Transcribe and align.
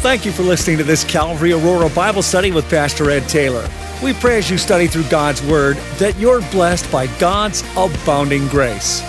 Thank 0.00 0.24
you 0.24 0.32
for 0.32 0.44
listening 0.44 0.78
to 0.78 0.84
this 0.84 1.04
Calvary 1.04 1.52
Aurora 1.52 1.90
Bible 1.90 2.22
study 2.22 2.52
with 2.52 2.66
Pastor 2.70 3.10
Ed 3.10 3.28
Taylor. 3.28 3.68
We 4.02 4.14
pray 4.14 4.38
as 4.38 4.48
you 4.50 4.56
study 4.56 4.86
through 4.86 5.04
God's 5.10 5.42
Word 5.42 5.76
that 5.98 6.18
you're 6.18 6.40
blessed 6.50 6.90
by 6.90 7.06
God's 7.18 7.62
abounding 7.76 8.48
grace. 8.48 9.02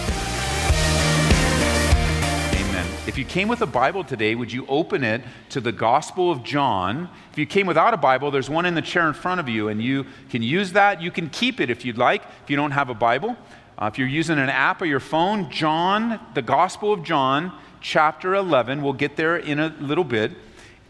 Amen. 2.53 2.85
If 3.07 3.17
you 3.17 3.23
came 3.23 3.47
with 3.47 3.61
a 3.61 3.65
Bible 3.65 4.03
today, 4.03 4.35
would 4.35 4.51
you 4.51 4.65
open 4.67 5.05
it 5.05 5.21
to 5.51 5.61
the 5.61 5.71
Gospel 5.71 6.29
of 6.29 6.43
John? 6.43 7.07
If 7.31 7.37
you 7.37 7.45
came 7.45 7.67
without 7.67 7.93
a 7.93 7.97
Bible, 7.97 8.29
there's 8.29 8.49
one 8.49 8.65
in 8.65 8.75
the 8.75 8.81
chair 8.81 9.07
in 9.07 9.13
front 9.13 9.39
of 9.39 9.47
you, 9.47 9.69
and 9.69 9.81
you 9.81 10.05
can 10.29 10.43
use 10.43 10.73
that. 10.73 11.01
You 11.01 11.09
can 11.09 11.29
keep 11.29 11.61
it 11.61 11.69
if 11.69 11.85
you'd 11.85 11.97
like, 11.97 12.21
if 12.43 12.49
you 12.49 12.57
don't 12.57 12.71
have 12.71 12.89
a 12.89 12.93
Bible. 12.95 13.37
Uh, 13.77 13.89
if 13.89 13.97
you're 13.97 14.09
using 14.09 14.37
an 14.37 14.49
app 14.49 14.81
or 14.81 14.85
your 14.85 14.99
phone, 14.99 15.49
John, 15.49 16.19
the 16.33 16.41
Gospel 16.41 16.91
of 16.91 17.01
John, 17.01 17.57
chapter 17.79 18.35
11, 18.35 18.81
we'll 18.81 18.91
get 18.91 19.15
there 19.15 19.37
in 19.37 19.57
a 19.57 19.69
little 19.79 20.03
bit. 20.03 20.33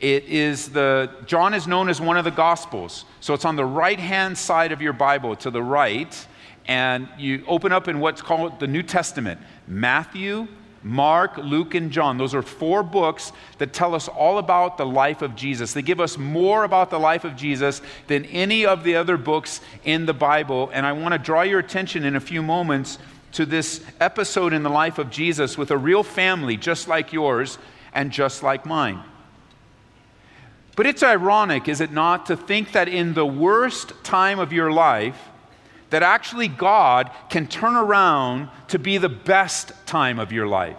It 0.02 0.26
is 0.26 0.70
the, 0.70 1.12
John 1.28 1.54
is 1.54 1.68
known 1.68 1.88
as 1.88 2.02
one 2.02 2.18
of 2.18 2.26
the 2.26 2.32
Gospels. 2.32 3.06
So 3.20 3.36
it's 3.36 3.46
on 3.46 3.56
the 3.56 3.66
right 3.66 4.00
hand 4.00 4.36
side 4.36 4.72
of 4.72 4.82
your 4.82 4.94
Bible, 4.94 5.36
to 5.38 5.52
the 5.52 5.62
right. 5.62 6.28
And 6.68 7.08
you 7.20 7.44
open 7.48 7.72
up 7.72 7.88
in 7.88 8.00
what's 8.00 8.22
called 8.22 8.60
the 8.60 8.66
New 8.66 8.82
Testament 8.82 9.40
Matthew, 9.68 10.48
Mark, 10.82 11.38
Luke, 11.38 11.76
and 11.76 11.92
John. 11.92 12.18
Those 12.18 12.34
are 12.34 12.42
four 12.42 12.82
books 12.82 13.32
that 13.60 13.74
tell 13.74 13.94
us 13.94 14.08
all 14.08 14.40
about 14.40 14.80
the 14.80 14.88
life 14.88 15.22
of 15.22 15.36
Jesus. 15.36 15.74
They 15.74 15.84
give 15.84 16.00
us 16.00 16.18
more 16.18 16.64
about 16.64 16.90
the 16.90 17.00
life 17.00 17.24
of 17.24 17.36
Jesus 17.36 17.84
than 18.08 18.26
any 18.26 18.66
of 18.66 18.84
the 18.84 18.96
other 18.96 19.18
books 19.18 19.62
in 19.84 20.08
the 20.08 20.16
Bible. 20.16 20.72
And 20.74 20.84
I 20.84 20.94
want 20.94 21.14
to 21.14 21.20
draw 21.20 21.44
your 21.44 21.60
attention 21.60 22.06
in 22.06 22.16
a 22.16 22.20
few 22.20 22.42
moments 22.42 22.98
to 23.34 23.46
this 23.46 23.86
episode 24.00 24.52
in 24.52 24.64
the 24.64 24.70
life 24.70 24.98
of 24.98 25.12
Jesus 25.12 25.60
with 25.60 25.70
a 25.70 25.78
real 25.78 26.02
family 26.02 26.58
just 26.58 26.88
like 26.88 27.14
yours 27.14 27.60
and 27.94 28.12
just 28.12 28.42
like 28.42 28.66
mine. 28.66 29.04
But 30.76 30.86
it's 30.86 31.04
ironic, 31.04 31.68
is 31.68 31.82
it 31.82 31.92
not, 31.92 32.28
to 32.28 32.38
think 32.38 32.72
that 32.72 32.88
in 32.88 33.14
the 33.14 33.26
worst 33.26 33.94
time 34.04 34.40
of 34.40 34.54
your 34.54 34.72
life, 34.72 35.20
that 35.90 36.04
actually 36.04 36.48
God 36.48 37.12
can 37.30 37.48
turn 37.48 37.76
around 37.76 38.50
to 38.70 38.80
be 38.80 38.98
the 38.98 39.10
best 39.10 39.74
time 39.86 40.20
of 40.20 40.32
your 40.32 40.48
life. 40.48 40.78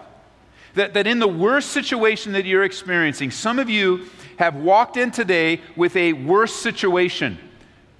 That, 0.73 0.95
that 0.95 1.05
in 1.05 1.19
the 1.19 1.27
worst 1.27 1.69
situation 1.69 2.33
that 2.33 2.45
you're 2.45 2.63
experiencing, 2.63 3.29
some 3.29 3.59
of 3.59 3.69
you 3.69 4.07
have 4.37 4.55
walked 4.55 4.97
in 4.97 5.11
today 5.11 5.61
with 5.75 5.95
a 5.95 6.13
worse 6.13 6.53
situation. 6.53 7.37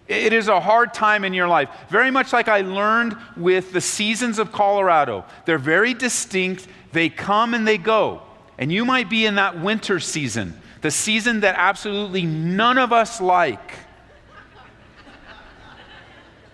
It 0.08 0.34
is 0.34 0.48
a 0.48 0.60
hard 0.60 0.94
time 0.94 1.24
in 1.24 1.36
your 1.36 1.48
life. 1.48 1.70
Very 1.90 2.10
much 2.10 2.34
like 2.34 2.48
I 2.48 2.62
learned 2.62 3.16
with 3.38 3.72
the 3.72 3.82
seasons 3.82 4.40
of 4.40 4.52
Colorado. 4.52 5.24
They're 5.46 5.60
very 5.60 5.94
distinct, 5.94 6.68
they 6.92 7.10
come 7.10 7.54
and 7.54 7.68
they 7.68 7.78
go. 7.78 8.24
And 8.58 8.72
you 8.72 8.86
might 8.86 9.10
be 9.10 9.28
in 9.28 9.36
that 9.36 9.60
winter 9.60 10.00
season 10.00 10.60
the 10.84 10.92
season 10.92 11.40
that 11.40 11.56
absolutely 11.58 12.24
none 12.24 12.78
of 12.78 12.92
us 12.92 13.22
like 13.22 13.72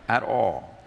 at 0.08 0.22
all. 0.22 0.80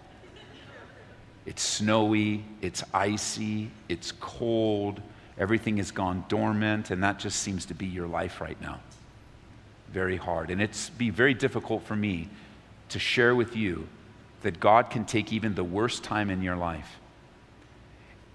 It's 1.45 1.61
snowy, 1.61 2.45
it's 2.61 2.83
icy, 2.93 3.69
it's 3.89 4.13
cold, 4.13 5.01
everything 5.37 5.75
has 5.75 5.91
gone 5.91 6.23
dormant, 6.29 6.89
and 6.89 7.03
that 7.03 7.19
just 7.19 7.41
seems 7.41 7.65
to 7.65 7.73
be 7.73 7.85
your 7.85 8.07
life 8.07 8.39
right 8.39 8.59
now. 8.61 8.79
Very 9.91 10.15
hard. 10.15 10.49
And 10.49 10.61
it's 10.61 10.89
be 10.91 11.09
very 11.09 11.33
difficult 11.33 11.83
for 11.83 11.97
me 11.97 12.29
to 12.89 12.97
share 12.97 13.35
with 13.35 13.57
you 13.57 13.89
that 14.43 14.61
God 14.61 14.89
can 14.89 15.03
take 15.03 15.33
even 15.33 15.53
the 15.55 15.65
worst 15.65 16.01
time 16.01 16.29
in 16.29 16.41
your 16.41 16.55
life 16.55 16.97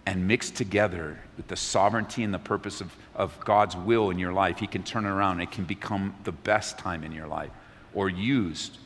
and 0.09 0.27
mixed 0.27 0.55
together 0.55 1.19
with 1.37 1.49
the 1.49 1.57
sovereignty 1.57 2.25
and 2.25 2.33
the 2.33 2.39
purpose 2.39 2.81
of, 2.81 2.97
of 3.15 3.39
God's 3.41 3.77
will 3.77 4.09
in 4.09 4.19
your 4.19 4.33
life, 4.33 4.59
He 4.59 4.67
can 4.67 4.83
turn 4.83 5.05
it 5.05 5.11
around. 5.11 5.43
It 5.43 5.51
can 5.51 5.65
become 5.65 6.17
the 6.25 6.33
best 6.33 6.79
time 6.79 7.05
in 7.05 7.13
your 7.13 7.27
life 7.27 7.51
or 7.93 8.09
used 8.09 8.79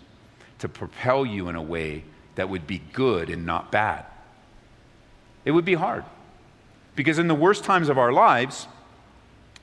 to 0.58 0.68
propel 0.68 1.24
you 1.24 1.48
in 1.48 1.54
a 1.54 1.62
way 1.62 2.02
that 2.34 2.48
would 2.48 2.66
be 2.66 2.82
good 2.92 3.30
and 3.30 3.46
not 3.46 3.70
bad. 3.70 4.04
It 5.44 5.52
would 5.52 5.64
be 5.64 5.74
hard 5.74 6.04
because 6.96 7.20
in 7.20 7.28
the 7.28 7.36
worst 7.36 7.62
times 7.62 7.88
of 7.88 7.98
our 7.98 8.12
lives, 8.12 8.66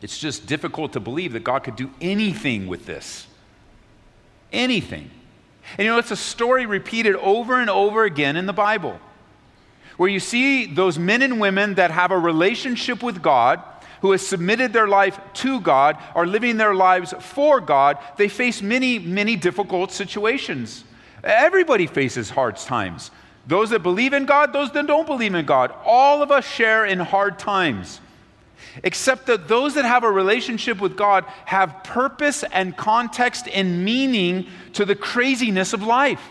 it's 0.02 0.18
just 0.18 0.46
difficult 0.46 0.94
to 0.94 1.02
believe 1.02 1.34
that 1.34 1.44
God 1.44 1.66
could 1.66 1.76
do 1.76 1.92
anything 2.00 2.68
with 2.68 2.86
this. 2.86 3.28
Anything. 4.54 5.12
And 5.78 5.86
you 5.86 5.92
know, 5.92 6.00
it's 6.00 6.12
a 6.12 6.16
story 6.16 6.66
repeated 6.66 7.18
over 7.18 7.60
and 7.60 7.70
over 7.70 8.06
again 8.06 8.38
in 8.38 8.46
the 8.46 8.54
Bible 8.54 8.98
where 10.00 10.10
you 10.10 10.22
see 10.22 10.66
those 10.66 10.98
men 10.98 11.22
and 11.22 11.42
women 11.42 11.76
that 11.76 11.92
have 11.92 12.12
a 12.12 12.18
relationship 12.18 13.04
with 13.04 13.22
God, 13.22 13.62
who 14.00 14.12
has 14.12 14.26
submitted 14.26 14.72
their 14.72 14.88
life 14.88 15.20
to 15.34 15.60
God, 15.60 15.98
are 16.16 16.26
living 16.26 16.56
their 16.56 16.74
lives 16.74 17.14
for 17.20 17.60
God, 17.60 17.98
they 18.16 18.30
face 18.30 18.62
many, 18.62 18.98
many 18.98 19.36
difficult 19.36 19.92
situations. 19.92 20.86
Everybody 21.22 21.86
faces 21.86 22.30
hard 22.30 22.56
times. 22.56 23.12
Those 23.46 23.72
that 23.72 23.84
believe 23.84 24.14
in 24.14 24.26
God, 24.26 24.54
those 24.54 24.72
that 24.72 24.88
don't 24.88 25.06
believe 25.06 25.36
in 25.36 25.46
God. 25.46 25.74
All 25.84 26.24
of 26.24 26.32
us 26.32 26.48
share 26.48 26.86
in 26.86 27.00
hard 27.00 27.38
times. 27.38 28.00
Except 28.86 29.26
that 29.26 29.50
those 29.50 29.74
that 29.74 29.84
have 29.84 30.06
a 30.06 30.12
relationship 30.12 30.80
with 30.80 30.96
God 30.96 31.26
have 31.44 31.84
purpose 31.84 32.46
and 32.54 32.78
context 32.78 33.50
and 33.50 33.84
meaning 33.84 34.48
to 34.72 34.86
the 34.86 34.96
craziness 34.96 35.74
of 35.74 35.84
life 35.84 36.22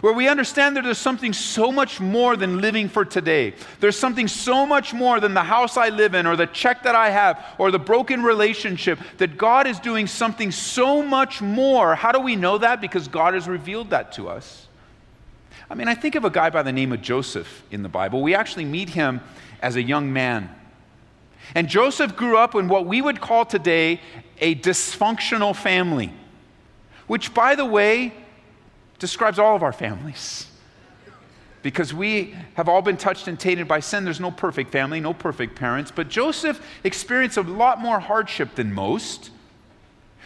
where 0.00 0.12
we 0.12 0.28
understand 0.28 0.76
that 0.76 0.84
there's 0.84 0.98
something 0.98 1.32
so 1.32 1.70
much 1.70 2.00
more 2.00 2.36
than 2.36 2.60
living 2.60 2.88
for 2.88 3.04
today. 3.04 3.54
There's 3.80 3.98
something 3.98 4.28
so 4.28 4.66
much 4.66 4.92
more 4.92 5.20
than 5.20 5.34
the 5.34 5.42
house 5.42 5.76
I 5.76 5.88
live 5.88 6.14
in, 6.14 6.26
or 6.26 6.36
the 6.36 6.46
check 6.46 6.82
that 6.82 6.94
I 6.94 7.10
have, 7.10 7.44
or 7.58 7.70
the 7.70 7.78
broken 7.78 8.22
relationship, 8.22 8.98
that 9.18 9.38
God 9.38 9.66
is 9.66 9.78
doing 9.78 10.06
something 10.06 10.50
so 10.50 11.02
much 11.02 11.40
more. 11.40 11.94
How 11.94 12.12
do 12.12 12.20
we 12.20 12.36
know 12.36 12.58
that? 12.58 12.80
Because 12.80 13.08
God 13.08 13.34
has 13.34 13.48
revealed 13.48 13.90
that 13.90 14.12
to 14.12 14.28
us. 14.28 14.66
I 15.70 15.74
mean, 15.74 15.88
I 15.88 15.94
think 15.94 16.14
of 16.14 16.24
a 16.24 16.30
guy 16.30 16.50
by 16.50 16.62
the 16.62 16.72
name 16.72 16.92
of 16.92 17.00
Joseph 17.00 17.62
in 17.70 17.82
the 17.82 17.88
Bible. 17.88 18.22
We 18.22 18.34
actually 18.34 18.66
meet 18.66 18.90
him 18.90 19.20
as 19.62 19.76
a 19.76 19.82
young 19.82 20.12
man. 20.12 20.54
And 21.54 21.68
Joseph 21.68 22.16
grew 22.16 22.36
up 22.36 22.54
in 22.54 22.68
what 22.68 22.86
we 22.86 23.00
would 23.00 23.20
call 23.20 23.44
today 23.44 24.00
a 24.38 24.54
dysfunctional 24.54 25.54
family, 25.54 26.12
which, 27.06 27.32
by 27.32 27.54
the 27.54 27.64
way, 27.64 28.12
describes 28.98 29.38
all 29.38 29.56
of 29.56 29.62
our 29.62 29.72
families. 29.72 30.46
Because 31.62 31.94
we 31.94 32.34
have 32.54 32.68
all 32.68 32.82
been 32.82 32.98
touched 32.98 33.26
and 33.26 33.40
tainted 33.40 33.66
by 33.66 33.80
sin. 33.80 34.04
There's 34.04 34.20
no 34.20 34.30
perfect 34.30 34.70
family, 34.70 35.00
no 35.00 35.14
perfect 35.14 35.56
parents. 35.56 35.90
But 35.90 36.08
Joseph 36.08 36.64
experienced 36.84 37.38
a 37.38 37.42
lot 37.42 37.80
more 37.80 38.00
hardship 38.00 38.54
than 38.54 38.72
most, 38.72 39.30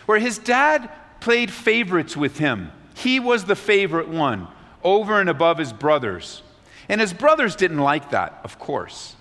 where 0.07 0.19
his 0.19 0.39
dad 0.39 0.91
played 1.21 1.51
favorites 1.51 2.17
with 2.17 2.39
him. 2.39 2.73
He 2.95 3.21
was 3.21 3.45
the 3.45 3.55
favorite 3.55 4.09
one 4.09 4.49
over 4.83 5.21
and 5.21 5.29
above 5.29 5.59
his 5.59 5.73
brothers. 5.73 6.43
And 6.89 7.01
his 7.01 7.13
brothers 7.13 7.55
didn't 7.55 7.79
like 7.79 8.11
that, 8.11 8.41
of 8.43 8.59
course. 8.59 9.15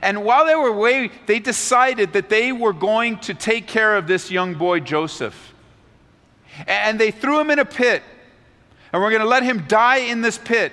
And 0.00 0.24
while 0.24 0.46
they 0.46 0.54
were 0.54 0.68
away, 0.68 1.10
they 1.26 1.40
decided 1.40 2.14
that 2.14 2.28
they 2.28 2.52
were 2.52 2.72
going 2.72 3.18
to 3.18 3.34
take 3.34 3.66
care 3.66 3.96
of 3.96 4.06
this 4.06 4.30
young 4.30 4.54
boy, 4.54 4.80
Joseph. 4.80 5.52
And 6.66 6.98
they 6.98 7.10
threw 7.10 7.40
him 7.40 7.50
in 7.50 7.58
a 7.58 7.64
pit 7.64 8.02
and 8.94 9.02
we're 9.02 9.10
going 9.10 9.22
to 9.22 9.28
let 9.28 9.42
him 9.42 9.64
die 9.66 9.96
in 9.96 10.20
this 10.20 10.38
pit. 10.38 10.70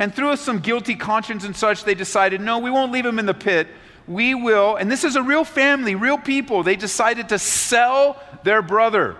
And 0.00 0.12
through 0.12 0.34
some 0.38 0.58
guilty 0.58 0.96
conscience 0.96 1.44
and 1.44 1.54
such, 1.54 1.84
they 1.84 1.94
decided, 1.94 2.40
no, 2.40 2.58
we 2.58 2.68
won't 2.68 2.90
leave 2.90 3.06
him 3.06 3.20
in 3.20 3.26
the 3.26 3.32
pit. 3.32 3.68
We 4.08 4.34
will, 4.34 4.74
and 4.74 4.90
this 4.90 5.04
is 5.04 5.14
a 5.14 5.22
real 5.22 5.44
family, 5.44 5.94
real 5.94 6.18
people. 6.18 6.64
They 6.64 6.74
decided 6.74 7.28
to 7.28 7.38
sell 7.38 8.20
their 8.42 8.60
brother 8.60 9.14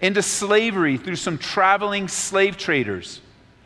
into 0.00 0.22
slavery 0.22 0.96
through 0.96 1.16
some 1.16 1.38
traveling 1.38 2.06
slave 2.06 2.56
traders. 2.56 3.20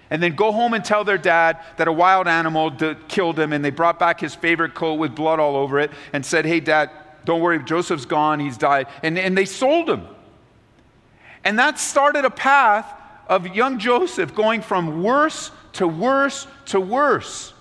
And 0.08 0.22
then 0.22 0.34
go 0.34 0.50
home 0.50 0.72
and 0.72 0.82
tell 0.82 1.04
their 1.04 1.18
dad 1.18 1.58
that 1.76 1.88
a 1.88 1.92
wild 1.92 2.28
animal 2.28 2.70
d- 2.70 2.94
killed 3.06 3.38
him, 3.38 3.52
and 3.52 3.62
they 3.62 3.68
brought 3.68 3.98
back 3.98 4.18
his 4.18 4.34
favorite 4.34 4.72
coat 4.72 4.94
with 4.94 5.14
blood 5.14 5.40
all 5.40 5.56
over 5.56 5.78
it 5.78 5.90
and 6.14 6.24
said, 6.24 6.46
Hey, 6.46 6.60
dad, 6.60 6.88
don't 7.26 7.42
worry, 7.42 7.62
Joseph's 7.62 8.06
gone, 8.06 8.40
he's 8.40 8.56
died. 8.56 8.86
And, 9.02 9.18
and 9.18 9.36
they 9.36 9.44
sold 9.44 9.90
him. 9.90 10.06
And 11.44 11.58
that 11.58 11.78
started 11.78 12.24
a 12.24 12.30
path 12.30 13.00
of 13.28 13.54
young 13.54 13.78
Joseph 13.78 14.34
going 14.34 14.62
from 14.62 15.02
worse 15.02 15.50
to 15.74 15.88
worse 15.88 16.46
to 16.66 16.80
worse. 16.80 17.52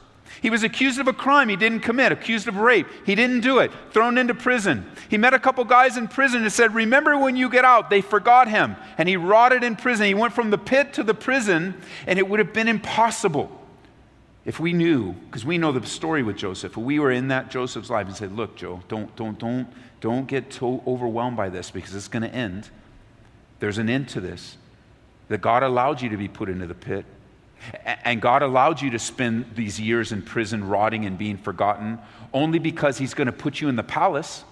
He 0.42 0.50
was 0.50 0.64
accused 0.64 1.00
of 1.00 1.08
a 1.08 1.14
crime 1.14 1.50
he 1.50 1.56
didn't 1.56 1.82
commit, 1.82 2.12
accused 2.12 2.48
of 2.48 2.58
rape. 2.58 2.88
He 3.06 3.14
didn't 3.14 3.42
do 3.42 3.60
it, 3.60 3.72
thrown 3.92 4.18
into 4.18 4.34
prison. 4.34 4.90
He 5.08 5.18
met 5.18 5.36
a 5.36 5.40
couple 5.40 5.64
guys 5.66 5.98
in 5.98 6.08
prison 6.08 6.42
and 6.42 6.52
said, 6.52 6.74
Remember 6.74 7.18
when 7.18 7.36
you 7.36 7.48
get 7.48 7.64
out? 7.64 7.92
They 7.92 8.02
forgot 8.02 8.48
him. 8.48 8.76
And 8.98 9.08
he 9.08 9.18
rotted 9.18 9.64
in 9.64 9.76
prison. 9.76 10.08
He 10.08 10.16
went 10.16 10.34
from 10.34 10.50
the 10.50 10.58
pit 10.58 10.94
to 10.94 11.04
the 11.04 11.14
prison, 11.14 11.76
and 12.08 12.18
it 12.18 12.28
would 12.28 12.40
have 12.40 12.54
been 12.54 12.68
impossible 12.68 13.52
if 14.44 14.60
we 14.60 14.74
knew, 14.74 15.14
because 15.14 15.46
we 15.46 15.60
know 15.60 15.72
the 15.72 15.86
story 15.86 16.24
with 16.24 16.38
Joseph, 16.38 16.72
if 16.72 16.78
we 16.78 16.98
were 16.98 17.12
in 17.12 17.28
that 17.28 17.52
Joseph's 17.52 17.92
life 17.92 18.08
and 18.08 18.16
said, 18.16 18.36
Look, 18.36 18.56
Joe, 18.56 18.82
don't, 18.88 19.16
don't, 19.16 19.38
don't, 19.38 19.68
don't 20.00 20.26
get 20.26 20.52
so 20.54 20.82
overwhelmed 20.88 21.38
by 21.38 21.50
this 21.50 21.70
because 21.70 21.94
it's 21.94 22.08
going 22.08 22.24
to 22.24 22.34
end. 22.34 22.70
There's 23.60 23.78
an 23.78 23.90
end 23.90 24.10
to 24.10 24.22
this 24.22 24.58
that 25.32 25.42
God 25.42 25.64
allowed 25.64 26.02
you 26.02 26.10
to 26.10 26.18
be 26.18 26.28
put 26.28 26.50
into 26.50 26.68
the 26.68 26.76
pit. 26.76 27.06
And 28.04 28.22
God 28.22 28.42
allowed 28.42 28.82
you 28.82 28.90
to 28.92 29.00
spend 29.00 29.46
these 29.56 29.80
years 29.80 30.12
in 30.12 30.22
prison, 30.22 30.68
rotting 30.68 31.06
and 31.06 31.18
being 31.18 31.38
forgotten, 31.38 32.00
only 32.34 32.60
because 32.60 32.98
He's 32.98 33.14
going 33.14 33.28
to 33.28 33.32
put 33.32 33.62
you 33.62 33.70
in 33.70 33.76
the 33.76 33.84
palace. 33.84 34.44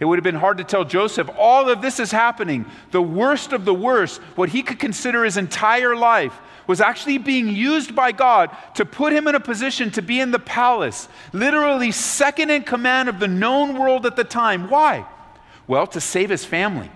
It 0.00 0.04
would 0.04 0.18
have 0.18 0.24
been 0.24 0.34
hard 0.34 0.58
to 0.58 0.64
tell 0.64 0.84
Joseph 0.84 1.30
all 1.38 1.68
of 1.68 1.80
this 1.80 1.98
is 1.98 2.10
happening. 2.10 2.66
The 2.90 3.02
worst 3.02 3.52
of 3.52 3.64
the 3.64 3.74
worst, 3.74 4.20
what 4.34 4.50
he 4.50 4.62
could 4.62 4.78
consider 4.78 5.24
his 5.24 5.36
entire 5.36 5.96
life, 5.96 6.38
was 6.66 6.82
actually 6.82 7.16
being 7.16 7.48
used 7.48 7.94
by 7.94 8.12
God 8.12 8.54
to 8.74 8.84
put 8.84 9.14
him 9.14 9.26
in 9.26 9.34
a 9.34 9.40
position 9.40 9.90
to 9.92 10.02
be 10.02 10.20
in 10.20 10.30
the 10.30 10.38
palace, 10.38 11.08
literally 11.32 11.90
second 11.92 12.50
in 12.50 12.64
command 12.64 13.08
of 13.08 13.18
the 13.18 13.28
known 13.28 13.78
world 13.78 14.04
at 14.04 14.16
the 14.16 14.24
time. 14.24 14.68
Why? 14.68 15.06
Well, 15.66 15.86
to 15.88 16.00
save 16.00 16.28
his 16.28 16.44
family. 16.44 16.90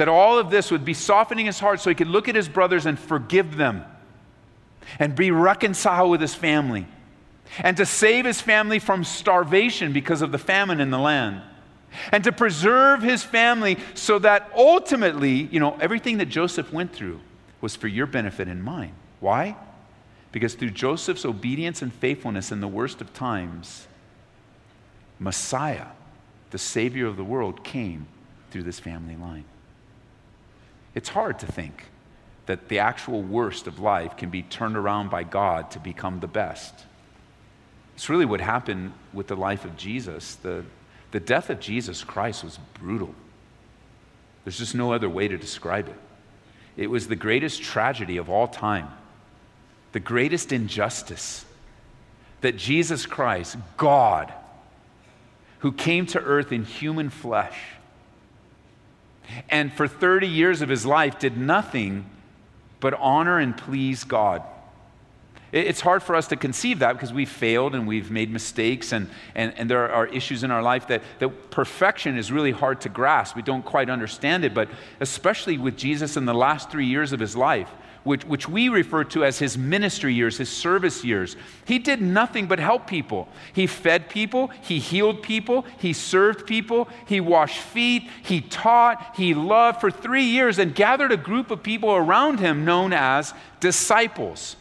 That 0.00 0.08
all 0.08 0.38
of 0.38 0.48
this 0.48 0.70
would 0.70 0.82
be 0.82 0.94
softening 0.94 1.44
his 1.44 1.60
heart 1.60 1.78
so 1.78 1.90
he 1.90 1.94
could 1.94 2.08
look 2.08 2.26
at 2.26 2.34
his 2.34 2.48
brothers 2.48 2.86
and 2.86 2.98
forgive 2.98 3.58
them 3.58 3.84
and 4.98 5.14
be 5.14 5.30
reconciled 5.30 6.10
with 6.10 6.22
his 6.22 6.34
family 6.34 6.86
and 7.58 7.76
to 7.76 7.84
save 7.84 8.24
his 8.24 8.40
family 8.40 8.78
from 8.78 9.04
starvation 9.04 9.92
because 9.92 10.22
of 10.22 10.32
the 10.32 10.38
famine 10.38 10.80
in 10.80 10.90
the 10.90 10.98
land 10.98 11.42
and 12.12 12.24
to 12.24 12.32
preserve 12.32 13.02
his 13.02 13.22
family 13.22 13.76
so 13.92 14.18
that 14.18 14.50
ultimately, 14.56 15.32
you 15.52 15.60
know, 15.60 15.76
everything 15.82 16.16
that 16.16 16.30
Joseph 16.30 16.72
went 16.72 16.94
through 16.94 17.20
was 17.60 17.76
for 17.76 17.86
your 17.86 18.06
benefit 18.06 18.48
and 18.48 18.64
mine. 18.64 18.94
Why? 19.20 19.54
Because 20.32 20.54
through 20.54 20.70
Joseph's 20.70 21.26
obedience 21.26 21.82
and 21.82 21.92
faithfulness 21.92 22.50
in 22.50 22.62
the 22.62 22.68
worst 22.68 23.02
of 23.02 23.12
times, 23.12 23.86
Messiah, 25.18 25.88
the 26.52 26.58
Savior 26.58 27.06
of 27.06 27.18
the 27.18 27.24
world, 27.24 27.62
came 27.62 28.06
through 28.50 28.62
this 28.62 28.80
family 28.80 29.16
line. 29.16 29.44
It's 30.94 31.08
hard 31.08 31.38
to 31.40 31.46
think 31.46 31.86
that 32.46 32.68
the 32.68 32.80
actual 32.80 33.22
worst 33.22 33.66
of 33.66 33.78
life 33.78 34.16
can 34.16 34.30
be 34.30 34.42
turned 34.42 34.76
around 34.76 35.10
by 35.10 35.22
God 35.22 35.70
to 35.72 35.78
become 35.78 36.20
the 36.20 36.26
best. 36.26 36.74
It's 37.94 38.08
really 38.08 38.24
what 38.24 38.40
happened 38.40 38.92
with 39.12 39.28
the 39.28 39.36
life 39.36 39.64
of 39.64 39.76
Jesus. 39.76 40.34
The, 40.36 40.64
the 41.10 41.20
death 41.20 41.50
of 41.50 41.60
Jesus 41.60 42.02
Christ 42.02 42.42
was 42.42 42.58
brutal. 42.74 43.14
There's 44.44 44.58
just 44.58 44.74
no 44.74 44.92
other 44.92 45.08
way 45.08 45.28
to 45.28 45.36
describe 45.36 45.88
it. 45.88 45.96
It 46.76 46.88
was 46.88 47.08
the 47.08 47.16
greatest 47.16 47.62
tragedy 47.62 48.16
of 48.16 48.30
all 48.30 48.48
time, 48.48 48.88
the 49.92 50.00
greatest 50.00 50.52
injustice 50.52 51.44
that 52.40 52.56
Jesus 52.56 53.06
Christ, 53.06 53.56
God, 53.76 54.32
who 55.58 55.72
came 55.72 56.06
to 56.06 56.20
earth 56.20 56.52
in 56.52 56.64
human 56.64 57.10
flesh, 57.10 57.58
and 59.50 59.72
for 59.72 59.88
30 59.88 60.26
years 60.26 60.62
of 60.62 60.68
his 60.68 60.86
life 60.86 61.18
did 61.18 61.36
nothing 61.36 62.06
but 62.78 62.94
honor 62.94 63.38
and 63.38 63.56
please 63.56 64.04
God. 64.04 64.42
It's 65.52 65.80
hard 65.80 66.02
for 66.04 66.14
us 66.14 66.28
to 66.28 66.36
conceive 66.36 66.78
that 66.78 66.92
because 66.92 67.12
we've 67.12 67.28
failed 67.28 67.74
and 67.74 67.88
we've 67.88 68.10
made 68.10 68.30
mistakes, 68.30 68.92
and, 68.92 69.10
and, 69.34 69.52
and 69.56 69.68
there 69.68 69.90
are 69.90 70.06
issues 70.06 70.44
in 70.44 70.52
our 70.52 70.62
life 70.62 70.86
that, 70.86 71.02
that 71.18 71.50
perfection 71.50 72.16
is 72.16 72.30
really 72.30 72.52
hard 72.52 72.80
to 72.82 72.88
grasp. 72.88 73.34
We 73.34 73.42
don't 73.42 73.64
quite 73.64 73.90
understand 73.90 74.44
it, 74.44 74.54
but 74.54 74.68
especially 75.00 75.58
with 75.58 75.76
Jesus 75.76 76.16
in 76.16 76.24
the 76.24 76.34
last 76.34 76.70
three 76.70 76.86
years 76.86 77.12
of 77.12 77.18
his 77.18 77.36
life, 77.36 77.68
which, 78.04 78.24
which 78.24 78.48
we 78.48 78.68
refer 78.68 79.04
to 79.04 79.24
as 79.24 79.38
his 79.38 79.58
ministry 79.58 80.14
years, 80.14 80.38
his 80.38 80.48
service 80.48 81.04
years, 81.04 81.36
he 81.64 81.78
did 81.78 82.00
nothing 82.00 82.46
but 82.46 82.58
help 82.58 82.86
people. 82.86 83.28
He 83.52 83.66
fed 83.66 84.08
people, 84.08 84.48
he 84.62 84.78
healed 84.78 85.22
people, 85.22 85.64
he 85.78 85.92
served 85.92 86.46
people, 86.46 86.88
he 87.06 87.20
washed 87.20 87.58
feet, 87.60 88.08
he 88.22 88.40
taught, 88.40 89.14
he 89.16 89.34
loved 89.34 89.80
for 89.80 89.90
three 89.90 90.24
years 90.24 90.58
and 90.58 90.74
gathered 90.74 91.12
a 91.12 91.16
group 91.16 91.50
of 91.50 91.62
people 91.62 91.90
around 91.90 92.40
him 92.40 92.64
known 92.64 92.92
as 92.92 93.34
disciples. 93.60 94.56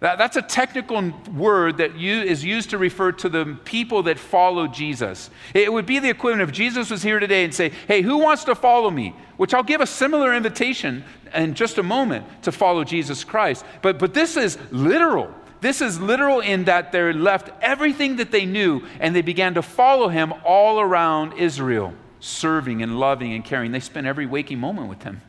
That, 0.00 0.16
that's 0.16 0.36
a 0.36 0.42
technical 0.42 1.12
word 1.34 1.76
that 1.76 1.96
you, 1.96 2.22
is 2.22 2.42
used 2.42 2.70
to 2.70 2.78
refer 2.78 3.12
to 3.12 3.28
the 3.28 3.58
people 3.64 4.02
that 4.04 4.18
follow 4.18 4.66
Jesus. 4.66 5.28
It 5.52 5.70
would 5.70 5.84
be 5.84 5.98
the 5.98 6.08
equivalent 6.08 6.48
if 6.48 6.54
Jesus 6.54 6.90
was 6.90 7.02
here 7.02 7.20
today 7.20 7.44
and 7.44 7.54
say, 7.54 7.70
Hey, 7.86 8.00
who 8.00 8.16
wants 8.16 8.44
to 8.44 8.54
follow 8.54 8.90
me? 8.90 9.14
Which 9.36 9.52
I'll 9.52 9.62
give 9.62 9.82
a 9.82 9.86
similar 9.86 10.34
invitation 10.34 11.04
in 11.34 11.54
just 11.54 11.76
a 11.76 11.82
moment 11.82 12.24
to 12.42 12.52
follow 12.52 12.82
Jesus 12.82 13.24
Christ. 13.24 13.64
But, 13.82 13.98
but 13.98 14.14
this 14.14 14.38
is 14.38 14.58
literal. 14.70 15.34
This 15.60 15.82
is 15.82 16.00
literal 16.00 16.40
in 16.40 16.64
that 16.64 16.92
they 16.92 17.12
left 17.12 17.50
everything 17.60 18.16
that 18.16 18.30
they 18.30 18.46
knew 18.46 18.82
and 19.00 19.14
they 19.14 19.20
began 19.20 19.54
to 19.54 19.62
follow 19.62 20.08
him 20.08 20.32
all 20.44 20.80
around 20.80 21.34
Israel, 21.34 21.92
serving 22.20 22.82
and 22.82 22.98
loving 22.98 23.34
and 23.34 23.44
caring. 23.44 23.70
They 23.70 23.80
spent 23.80 24.06
every 24.06 24.24
waking 24.24 24.58
moment 24.58 24.88
with 24.88 25.02
him. 25.02 25.20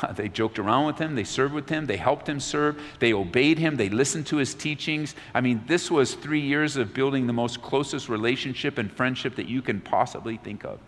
They 0.14 0.28
joked 0.28 0.58
around 0.58 0.86
with 0.86 0.98
him, 0.98 1.14
they 1.14 1.24
served 1.24 1.54
with 1.54 1.68
him, 1.68 1.86
they 1.86 1.96
helped 1.96 2.28
him 2.28 2.40
serve, 2.40 2.80
they 2.98 3.12
obeyed 3.12 3.58
him, 3.58 3.76
they 3.76 3.88
listened 3.88 4.26
to 4.28 4.36
his 4.36 4.54
teachings. 4.54 5.14
I 5.34 5.40
mean, 5.40 5.62
this 5.66 5.90
was 5.90 6.14
three 6.14 6.40
years 6.40 6.76
of 6.76 6.94
building 6.94 7.26
the 7.26 7.32
most 7.32 7.62
closest 7.62 8.08
relationship 8.08 8.78
and 8.78 8.90
friendship 8.90 9.36
that 9.36 9.48
you 9.48 9.62
can 9.62 9.80
possibly 9.80 10.36
think 10.36 10.64
of. 10.64 10.78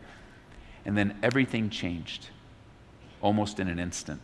And 0.84 0.96
then 0.96 1.18
everything 1.22 1.70
changed 1.70 2.28
almost 3.20 3.58
in 3.58 3.68
an 3.68 3.78
instant. 3.78 4.20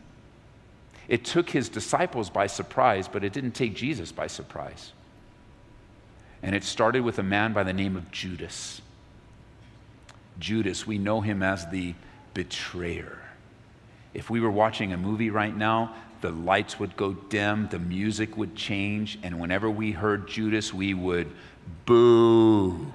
It 1.08 1.24
took 1.24 1.50
his 1.50 1.68
disciples 1.68 2.30
by 2.30 2.46
surprise, 2.46 3.08
but 3.08 3.24
it 3.24 3.32
didn't 3.32 3.52
take 3.52 3.74
Jesus 3.74 4.12
by 4.12 4.26
surprise. 4.26 4.92
And 6.42 6.54
it 6.54 6.64
started 6.64 7.00
with 7.00 7.18
a 7.18 7.22
man 7.22 7.52
by 7.52 7.64
the 7.64 7.72
name 7.72 7.96
of 7.96 8.10
Judas. 8.10 8.80
Judas, 10.38 10.86
we 10.86 10.98
know 10.98 11.20
him 11.20 11.42
as 11.42 11.68
the 11.70 11.94
betrayer. 12.32 13.29
If 14.14 14.30
we 14.30 14.40
were 14.40 14.50
watching 14.50 14.92
a 14.92 14.96
movie 14.96 15.30
right 15.30 15.56
now, 15.56 15.94
the 16.20 16.30
lights 16.30 16.78
would 16.78 16.96
go 16.96 17.12
dim, 17.12 17.68
the 17.70 17.78
music 17.78 18.36
would 18.36 18.54
change, 18.54 19.18
and 19.22 19.40
whenever 19.40 19.70
we 19.70 19.92
heard 19.92 20.28
Judas, 20.28 20.74
we 20.74 20.92
would 20.92 21.30
boo. 21.86 22.92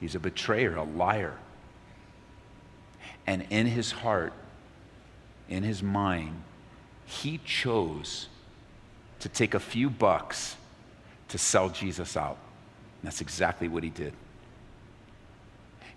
He's 0.00 0.14
a 0.14 0.20
betrayer, 0.20 0.76
a 0.76 0.84
liar. 0.84 1.34
And 3.26 3.44
in 3.50 3.66
his 3.66 3.92
heart, 3.92 4.32
in 5.48 5.62
his 5.62 5.82
mind, 5.82 6.42
he 7.04 7.38
chose 7.44 8.28
to 9.20 9.28
take 9.28 9.54
a 9.54 9.60
few 9.60 9.90
bucks 9.90 10.56
to 11.28 11.38
sell 11.38 11.68
Jesus 11.68 12.16
out. 12.16 12.38
And 13.00 13.08
that's 13.08 13.20
exactly 13.20 13.68
what 13.68 13.82
he 13.82 13.90
did. 13.90 14.12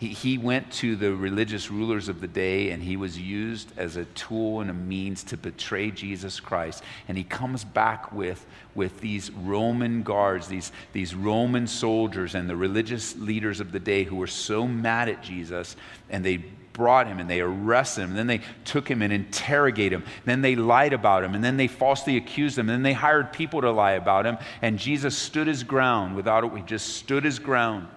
He, 0.01 0.39
went 0.39 0.71
to 0.73 0.95
the 0.95 1.13
religious 1.13 1.69
rulers 1.69 2.09
of 2.09 2.21
the 2.21 2.27
day 2.27 2.71
and 2.71 2.81
he 2.81 2.97
was 2.97 3.19
used 3.19 3.71
as 3.77 3.97
a 3.97 4.05
tool 4.05 4.61
and 4.61 4.71
a 4.71 4.73
means 4.73 5.23
to 5.25 5.37
betray 5.37 5.91
Jesus 5.91 6.39
Christ. 6.39 6.83
And 7.07 7.15
he 7.15 7.23
comes 7.23 7.63
back 7.63 8.11
with, 8.11 8.43
with 8.73 8.99
these 8.99 9.29
Roman 9.29 10.01
guards, 10.01 10.47
these, 10.47 10.71
these 10.91 11.13
Roman 11.13 11.67
soldiers, 11.67 12.33
and 12.33 12.49
the 12.49 12.55
religious 12.55 13.15
leaders 13.15 13.59
of 13.59 13.71
the 13.71 13.79
day 13.79 14.03
who 14.03 14.15
were 14.15 14.25
so 14.25 14.67
mad 14.67 15.07
at 15.07 15.21
Jesus. 15.21 15.75
And 16.09 16.25
they 16.25 16.37
brought 16.73 17.05
him 17.05 17.19
and 17.19 17.29
they 17.29 17.41
arrested 17.41 18.01
him. 18.01 18.09
And 18.09 18.17
then 18.17 18.25
they 18.25 18.41
took 18.65 18.89
him 18.89 19.03
and 19.03 19.13
interrogated 19.13 19.93
him. 19.99 20.01
And 20.01 20.25
then 20.25 20.41
they 20.41 20.55
lied 20.55 20.93
about 20.93 21.23
him. 21.23 21.35
And 21.35 21.43
then 21.43 21.57
they 21.57 21.67
falsely 21.67 22.17
accused 22.17 22.57
him. 22.57 22.69
And 22.69 22.77
then 22.77 22.81
they 22.81 22.93
hired 22.93 23.31
people 23.31 23.61
to 23.61 23.69
lie 23.69 23.91
about 23.91 24.25
him. 24.25 24.39
And 24.63 24.79
Jesus 24.79 25.15
stood 25.15 25.45
his 25.45 25.63
ground 25.63 26.15
without 26.15 26.43
it. 26.43 26.57
He 26.57 26.63
just 26.63 26.95
stood 26.95 27.23
his 27.23 27.37
ground. 27.37 27.87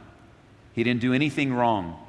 He 0.75 0.85
didn't 0.85 1.00
do 1.00 1.12
anything 1.12 1.52
wrong. 1.52 2.00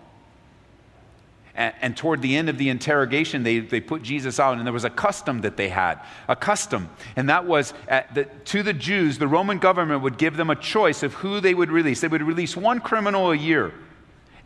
And, 1.55 1.74
and, 1.81 1.95
toward 1.95 2.22
the 2.22 2.36
end 2.36 2.50
of 2.50 2.57
the 2.57 2.67
interrogation, 2.67 3.43
they, 3.43 3.60
they 3.60 3.79
put 3.79 4.03
Jesus 4.03 4.41
out, 4.41 4.57
and 4.57 4.67
there 4.67 4.74
was 4.74 4.84
a 4.84 4.89
custom 4.89 5.39
that 5.41 5.55
they 5.55 5.69
had. 5.69 6.01
A 6.27 6.36
custom. 6.36 6.89
And 7.15 7.29
that 7.29 7.45
was 7.45 7.74
uh, 7.89 8.01
the, 8.13 8.25
to 8.25 8.62
the 8.62 8.74
Jews, 8.74 9.19
the 9.19 9.27
Roman 9.27 9.60
government 9.60 10.01
would 10.01 10.17
give 10.17 10.36
them 10.36 10.50
a 10.50 10.55
choice 10.55 11.01
of 11.01 11.13
who 11.13 11.39
they 11.39 11.53
would 11.53 11.72
release. 11.72 12.01
They 12.01 12.10
would 12.10 12.24
release 12.24 12.57
one 12.57 12.81
criminal 12.81 13.31
a 13.31 13.38
year. 13.38 13.74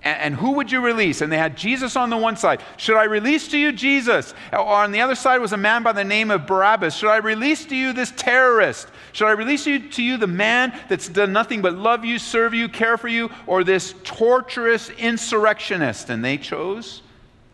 And, 0.02 0.36
who 0.36 0.52
would 0.52 0.72
you 0.72 0.80
release? 0.80 1.20
And 1.20 1.30
they 1.30 1.38
had 1.38 1.58
Jesus 1.58 1.98
on 1.98 2.10
the 2.10 2.16
one 2.16 2.38
side. 2.38 2.62
Should 2.78 2.96
I 2.96 3.04
release 3.04 3.50
to 3.50 3.58
you 3.58 3.74
Jesus? 3.74 4.34
Or 4.54 4.60
on 4.60 4.94
the 4.94 5.02
other 5.02 5.16
side 5.16 5.42
was 5.42 5.52
a 5.52 5.58
man 5.58 5.84
by 5.84 5.92
the 5.92 6.06
name 6.06 6.32
of 6.32 6.48
Barabbas. 6.48 6.96
Should 6.96 7.10
I 7.10 7.18
release 7.18 7.66
to 7.66 7.76
you 7.76 7.92
this 7.92 8.14
terrorist? 8.16 8.88
Should 9.12 9.28
I 9.28 9.32
release 9.32 9.66
you 9.66 9.90
to 9.90 10.04
you 10.04 10.18
the 10.18 10.28
man 10.28 10.78
that's 10.88 11.10
done 11.10 11.34
nothing 11.34 11.62
but 11.62 11.74
love 11.76 12.06
you, 12.06 12.20
serve 12.20 12.54
you, 12.54 12.70
care 12.70 12.98
for 12.98 13.08
you, 13.08 13.30
or 13.48 13.64
this 13.64 13.94
torturous 14.04 14.90
insurrectionist? 14.92 16.10
And 16.10 16.24
they 16.24 16.38
chose 16.38 17.02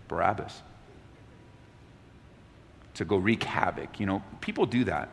Barabbas 0.07 0.61
to 2.95 3.05
go 3.05 3.17
wreak 3.17 3.43
havoc. 3.43 3.99
You 3.99 4.05
know, 4.05 4.23
people 4.41 4.65
do 4.65 4.83
that. 4.85 5.09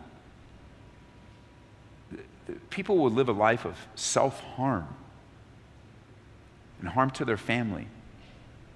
People 2.71 2.99
will 2.99 3.11
live 3.11 3.29
a 3.29 3.33
life 3.33 3.65
of 3.65 3.77
self 3.95 4.41
harm 4.41 4.89
and 6.81 6.89
harm 6.89 7.11
to 7.11 7.25
their 7.25 7.37
family 7.37 7.87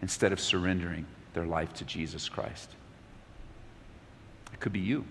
instead 0.03 0.33
of 0.33 0.41
surrendering 0.41 1.07
their 1.35 1.47
life 1.47 1.73
to 1.75 1.85
Jesus 1.85 2.29
Christ. 2.29 2.71
It 4.53 4.61
could 4.61 4.73
be 4.73 4.81
you. 4.81 5.05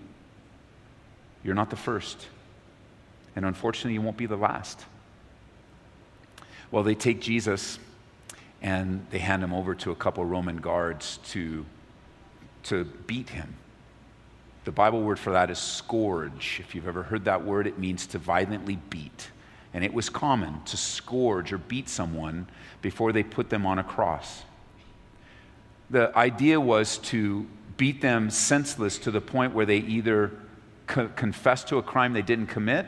You're 1.44 1.54
not 1.54 1.70
the 1.70 1.76
first. 1.76 2.26
And 3.36 3.44
unfortunately, 3.44 3.92
you 3.92 4.02
won't 4.02 4.16
be 4.16 4.26
the 4.26 4.36
last. 4.36 4.84
Well, 6.70 6.82
they 6.82 6.94
take 6.94 7.20
Jesus 7.20 7.78
and 8.62 9.06
they 9.10 9.18
hand 9.18 9.44
him 9.44 9.52
over 9.52 9.74
to 9.76 9.90
a 9.90 9.94
couple 9.94 10.24
Roman 10.24 10.56
guards 10.56 11.18
to, 11.28 11.64
to 12.64 12.84
beat 13.06 13.28
him. 13.28 13.54
The 14.64 14.72
Bible 14.72 15.02
word 15.02 15.18
for 15.18 15.30
that 15.32 15.50
is 15.50 15.58
scourge. 15.58 16.58
If 16.58 16.74
you've 16.74 16.88
ever 16.88 17.04
heard 17.04 17.26
that 17.26 17.44
word, 17.44 17.66
it 17.68 17.78
means 17.78 18.06
to 18.08 18.18
violently 18.18 18.78
beat. 18.90 19.30
and 19.74 19.84
it 19.84 19.92
was 19.92 20.08
common 20.08 20.62
to 20.64 20.76
scourge 20.76 21.52
or 21.52 21.58
beat 21.58 21.86
someone 21.86 22.48
before 22.80 23.12
they 23.12 23.22
put 23.22 23.50
them 23.50 23.66
on 23.66 23.78
a 23.78 23.84
cross. 23.84 24.42
The 25.90 26.16
idea 26.16 26.58
was 26.58 26.96
to 26.98 27.46
beat 27.76 28.00
them 28.00 28.30
senseless 28.30 28.96
to 29.00 29.10
the 29.10 29.20
point 29.20 29.52
where 29.52 29.66
they 29.66 29.76
either 29.76 30.32
co- 30.86 31.08
confess 31.08 31.62
to 31.64 31.76
a 31.76 31.82
crime 31.82 32.14
they 32.14 32.22
didn't 32.22 32.46
commit 32.46 32.86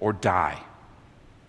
or 0.00 0.12
die. 0.12 0.60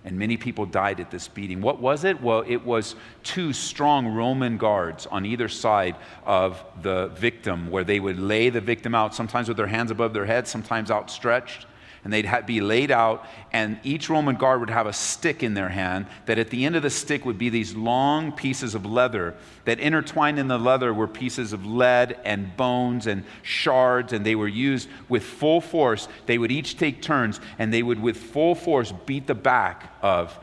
And 0.03 0.17
many 0.17 0.35
people 0.35 0.65
died 0.65 0.99
at 0.99 1.11
this 1.11 1.27
beating. 1.27 1.61
What 1.61 1.79
was 1.79 2.03
it? 2.05 2.21
Well, 2.21 2.43
it 2.47 2.65
was 2.65 2.95
two 3.23 3.53
strong 3.53 4.07
Roman 4.07 4.57
guards 4.57 5.05
on 5.05 5.25
either 5.25 5.47
side 5.47 5.95
of 6.25 6.63
the 6.81 7.07
victim, 7.09 7.69
where 7.69 7.83
they 7.83 7.99
would 7.99 8.19
lay 8.19 8.49
the 8.49 8.61
victim 8.61 8.95
out, 8.95 9.13
sometimes 9.13 9.47
with 9.47 9.57
their 9.57 9.67
hands 9.67 9.91
above 9.91 10.13
their 10.13 10.25
head, 10.25 10.47
sometimes 10.47 10.89
outstretched 10.89 11.67
and 12.03 12.11
they'd 12.11 12.27
be 12.47 12.61
laid 12.61 12.89
out, 12.89 13.25
and 13.53 13.79
each 13.83 14.09
Roman 14.09 14.35
guard 14.35 14.59
would 14.59 14.71
have 14.71 14.87
a 14.87 14.93
stick 14.93 15.43
in 15.43 15.53
their 15.53 15.69
hand. 15.69 16.07
That 16.25 16.39
at 16.39 16.49
the 16.49 16.65
end 16.65 16.75
of 16.75 16.81
the 16.81 16.89
stick 16.89 17.25
would 17.25 17.37
be 17.37 17.49
these 17.49 17.75
long 17.75 18.31
pieces 18.31 18.73
of 18.73 18.85
leather. 18.85 19.35
That 19.65 19.79
intertwined 19.79 20.39
in 20.39 20.47
the 20.47 20.57
leather 20.57 20.93
were 20.93 21.07
pieces 21.07 21.53
of 21.53 21.65
lead 21.65 22.17
and 22.25 22.57
bones 22.57 23.05
and 23.05 23.23
shards, 23.43 24.13
and 24.13 24.25
they 24.25 24.35
were 24.35 24.47
used 24.47 24.89
with 25.09 25.23
full 25.23 25.61
force. 25.61 26.07
They 26.25 26.39
would 26.39 26.51
each 26.51 26.77
take 26.77 27.03
turns, 27.03 27.39
and 27.59 27.71
they 27.71 27.83
would, 27.83 28.01
with 28.01 28.17
full 28.17 28.55
force, 28.55 28.91
beat 29.05 29.27
the 29.27 29.35
back 29.35 29.93
of 30.01 30.37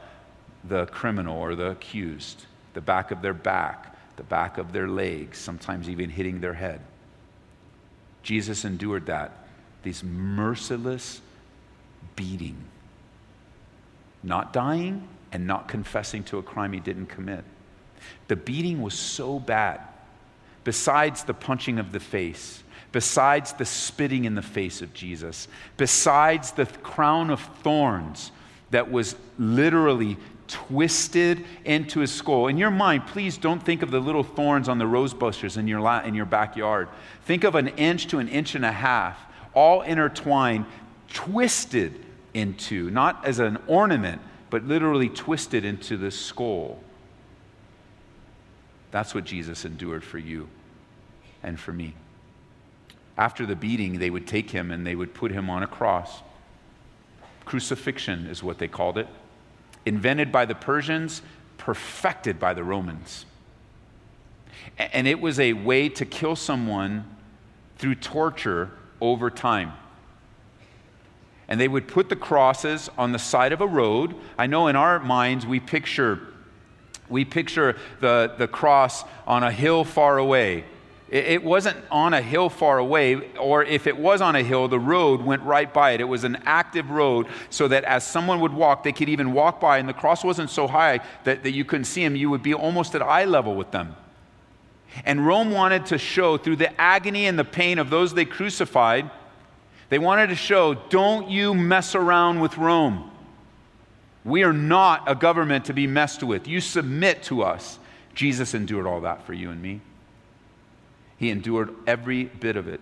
the 0.62 0.86
criminal 0.86 1.38
or 1.38 1.56
the 1.56 1.70
accused, 1.70 2.46
the 2.74 2.80
back 2.80 3.10
of 3.10 3.20
their 3.20 3.34
back, 3.34 3.96
the 4.16 4.22
back 4.22 4.58
of 4.58 4.72
their 4.72 4.86
legs, 4.86 5.38
sometimes 5.38 5.88
even 5.88 6.10
hitting 6.10 6.40
their 6.40 6.54
head. 6.54 6.80
Jesus 8.22 8.64
endured 8.64 9.06
that. 9.06 9.32
These 9.82 10.04
merciless 10.04 11.20
beating, 12.18 12.56
not 14.24 14.52
dying 14.52 15.06
and 15.30 15.46
not 15.46 15.68
confessing 15.68 16.24
to 16.24 16.38
a 16.38 16.42
crime 16.42 16.72
he 16.72 16.80
didn't 16.80 17.06
commit. 17.06 17.44
The 18.26 18.34
beating 18.34 18.82
was 18.82 18.94
so 18.94 19.38
bad, 19.38 19.80
besides 20.64 21.22
the 21.22 21.34
punching 21.34 21.78
of 21.78 21.92
the 21.92 22.00
face, 22.00 22.64
besides 22.90 23.52
the 23.52 23.64
spitting 23.64 24.24
in 24.24 24.34
the 24.34 24.42
face 24.42 24.82
of 24.82 24.92
Jesus, 24.92 25.46
besides 25.76 26.50
the 26.52 26.66
crown 26.66 27.30
of 27.30 27.40
thorns 27.62 28.32
that 28.70 28.90
was 28.90 29.14
literally 29.38 30.16
twisted 30.48 31.44
into 31.64 32.00
his 32.00 32.12
skull. 32.12 32.48
In 32.48 32.56
your 32.56 32.70
mind, 32.70 33.06
please 33.06 33.36
don't 33.36 33.62
think 33.62 33.82
of 33.82 33.90
the 33.90 34.00
little 34.00 34.24
thorns 34.24 34.68
on 34.68 34.78
the 34.78 34.86
rose 34.86 35.14
bushes 35.14 35.56
in 35.56 35.68
your, 35.68 35.80
la- 35.80 36.00
in 36.00 36.14
your 36.14 36.26
backyard. 36.26 36.88
Think 37.26 37.44
of 37.44 37.54
an 37.54 37.68
inch 37.68 38.08
to 38.08 38.18
an 38.18 38.28
inch 38.28 38.54
and 38.56 38.64
a 38.64 38.72
half, 38.72 39.18
all 39.54 39.82
intertwined, 39.82 40.64
twisted 41.12 42.04
into, 42.34 42.90
not 42.90 43.24
as 43.24 43.38
an 43.38 43.58
ornament, 43.66 44.20
but 44.50 44.64
literally 44.64 45.08
twisted 45.08 45.64
into 45.64 45.96
the 45.96 46.10
skull. 46.10 46.78
That's 48.90 49.14
what 49.14 49.24
Jesus 49.24 49.64
endured 49.64 50.04
for 50.04 50.18
you 50.18 50.48
and 51.42 51.58
for 51.58 51.72
me. 51.72 51.94
After 53.16 53.44
the 53.44 53.56
beating, 53.56 53.98
they 53.98 54.10
would 54.10 54.26
take 54.26 54.50
him 54.50 54.70
and 54.70 54.86
they 54.86 54.94
would 54.94 55.12
put 55.12 55.30
him 55.30 55.50
on 55.50 55.62
a 55.62 55.66
cross. 55.66 56.22
Crucifixion 57.44 58.26
is 58.26 58.42
what 58.42 58.58
they 58.58 58.68
called 58.68 58.96
it. 58.96 59.08
Invented 59.84 60.30
by 60.30 60.44
the 60.44 60.54
Persians, 60.54 61.22
perfected 61.56 62.38
by 62.38 62.54
the 62.54 62.64
Romans. 62.64 63.26
And 64.78 65.06
it 65.06 65.20
was 65.20 65.40
a 65.40 65.52
way 65.52 65.88
to 65.90 66.04
kill 66.04 66.36
someone 66.36 67.04
through 67.78 67.96
torture 67.96 68.70
over 69.00 69.30
time 69.30 69.72
and 71.48 71.60
they 71.60 71.68
would 71.68 71.88
put 71.88 72.08
the 72.08 72.16
crosses 72.16 72.90
on 72.98 73.12
the 73.12 73.18
side 73.18 73.52
of 73.52 73.60
a 73.60 73.66
road. 73.66 74.14
I 74.36 74.46
know 74.46 74.68
in 74.68 74.76
our 74.76 75.00
minds 75.00 75.46
we 75.46 75.60
picture 75.60 76.20
we 77.08 77.24
picture 77.24 77.76
the, 78.00 78.34
the 78.36 78.46
cross 78.46 79.04
on 79.26 79.42
a 79.42 79.50
hill 79.50 79.84
far 79.84 80.18
away. 80.18 80.64
It, 81.10 81.42
wasn't 81.42 81.78
on 81.90 82.12
a 82.12 82.20
hill 82.20 82.50
far 82.50 82.76
away, 82.76 83.32
or 83.38 83.64
if 83.64 83.86
it 83.86 83.96
was 83.96 84.20
on 84.20 84.36
a 84.36 84.42
hill, 84.42 84.68
the 84.68 84.78
road 84.78 85.22
went 85.22 85.40
right 85.42 85.72
by 85.72 85.92
it. 85.92 86.02
It 86.02 86.04
was 86.04 86.24
an 86.24 86.36
active 86.44 86.90
road 86.90 87.28
so 87.48 87.66
that 87.68 87.84
as 87.84 88.06
someone 88.06 88.40
would 88.40 88.52
walk, 88.52 88.82
they 88.82 88.92
could 88.92 89.08
even 89.08 89.32
walk 89.32 89.58
by, 89.58 89.78
and 89.78 89.88
the 89.88 89.94
cross 89.94 90.22
wasn't 90.22 90.50
so 90.50 90.66
high 90.66 91.00
that, 91.24 91.44
that 91.44 91.52
you 91.52 91.64
couldn't 91.64 91.86
see 91.86 92.04
them. 92.04 92.14
You 92.14 92.28
would 92.28 92.42
be 92.42 92.52
almost 92.52 92.94
at 92.94 93.00
eye 93.00 93.24
level 93.24 93.54
with 93.54 93.70
them. 93.70 93.96
And 95.06 95.26
Rome 95.26 95.50
wanted 95.50 95.86
to 95.86 95.96
show 95.96 96.36
through 96.36 96.56
the 96.56 96.78
agony 96.78 97.24
and 97.24 97.38
the 97.38 97.44
pain 97.44 97.78
of 97.78 97.88
those 97.88 98.12
they 98.12 98.26
crucified 98.26 99.10
they 99.88 99.98
wanted 99.98 100.28
to 100.28 100.34
show 100.34 100.74
don't 100.74 101.30
you 101.30 101.54
mess 101.54 101.94
around 101.94 102.40
with 102.40 102.58
Rome. 102.58 103.10
We 104.24 104.42
are 104.42 104.52
not 104.52 105.10
a 105.10 105.14
government 105.14 105.66
to 105.66 105.72
be 105.72 105.86
messed 105.86 106.22
with. 106.22 106.46
You 106.46 106.60
submit 106.60 107.22
to 107.24 107.42
us. 107.42 107.78
Jesus 108.14 108.52
endured 108.52 108.86
all 108.86 109.00
that 109.02 109.24
for 109.24 109.32
you 109.32 109.50
and 109.50 109.62
me. 109.62 109.80
He 111.16 111.30
endured 111.30 111.74
every 111.86 112.24
bit 112.24 112.56
of 112.56 112.68
it. 112.68 112.80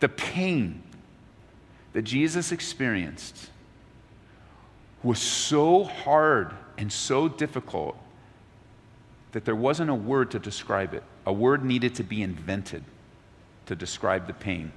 The 0.00 0.08
pain 0.08 0.82
that 1.94 2.02
Jesus 2.02 2.52
experienced 2.52 3.50
was 5.02 5.18
so 5.18 5.84
hard 5.84 6.52
and 6.76 6.92
so 6.92 7.28
difficult 7.28 7.96
that 9.32 9.44
there 9.44 9.56
wasn't 9.56 9.90
a 9.90 9.94
word 9.94 10.30
to 10.32 10.38
describe 10.38 10.94
it. 10.94 11.02
A 11.26 11.32
word 11.32 11.64
needed 11.64 11.94
to 11.96 12.02
be 12.02 12.22
invented 12.22 12.84
to 13.66 13.74
describe 13.74 14.26
the 14.26 14.32
pain. 14.32 14.72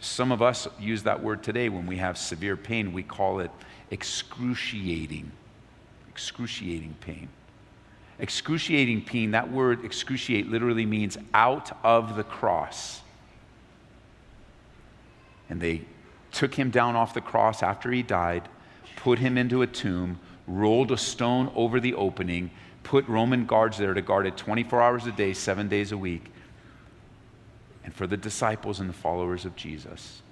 Some 0.00 0.32
of 0.32 0.42
us 0.42 0.68
use 0.78 1.02
that 1.04 1.22
word 1.22 1.42
today 1.42 1.68
when 1.68 1.86
we 1.86 1.96
have 1.96 2.16
severe 2.18 2.56
pain. 2.56 2.92
We 2.92 3.02
call 3.02 3.40
it 3.40 3.50
excruciating. 3.90 5.30
Excruciating 6.08 6.96
pain. 7.00 7.28
Excruciating 8.18 9.02
pain, 9.02 9.30
that 9.30 9.50
word 9.50 9.82
excruciate 9.82 10.50
literally 10.50 10.84
means 10.84 11.16
out 11.32 11.72
of 11.82 12.16
the 12.16 12.22
cross. 12.22 13.00
And 15.48 15.60
they 15.60 15.82
took 16.30 16.54
him 16.54 16.70
down 16.70 16.96
off 16.96 17.14
the 17.14 17.22
cross 17.22 17.62
after 17.62 17.90
he 17.90 18.02
died, 18.02 18.48
put 18.96 19.18
him 19.18 19.38
into 19.38 19.62
a 19.62 19.66
tomb, 19.66 20.20
rolled 20.46 20.92
a 20.92 20.98
stone 20.98 21.50
over 21.54 21.80
the 21.80 21.94
opening, 21.94 22.50
put 22.82 23.08
Roman 23.08 23.46
guards 23.46 23.78
there 23.78 23.94
to 23.94 24.02
guard 24.02 24.26
it 24.26 24.36
24 24.36 24.82
hours 24.82 25.06
a 25.06 25.12
day, 25.12 25.32
seven 25.32 25.68
days 25.68 25.92
a 25.92 25.98
week 25.98 26.30
and 27.84 27.94
for 27.94 28.06
the 28.06 28.16
disciples 28.16 28.80
and 28.80 28.88
the 28.88 28.94
followers 28.94 29.44
of 29.44 29.56
Jesus, 29.56 30.22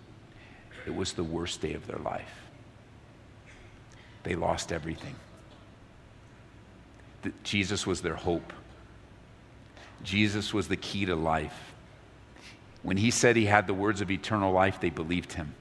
it 0.86 0.94
was 0.94 1.12
the 1.12 1.24
worst 1.24 1.60
day 1.60 1.74
of 1.74 1.86
their 1.86 1.98
life. 1.98 2.42
They 4.22 4.34
lost 4.34 4.72
everything. 4.72 5.14
Jesus 7.42 7.86
was 7.86 8.00
their 8.02 8.14
hope. 8.14 8.52
Jesus 10.02 10.54
was 10.54 10.68
the 10.68 10.76
key 10.76 11.06
to 11.06 11.16
life. 11.16 11.72
When 12.82 12.96
he 12.96 13.10
said 13.10 13.36
he 13.36 13.46
had 13.46 13.66
the 13.66 13.74
words 13.74 14.00
of 14.00 14.10
eternal 14.10 14.52
life, 14.52 14.80
they 14.80 14.90
believed 14.90 15.32
him. 15.32 15.54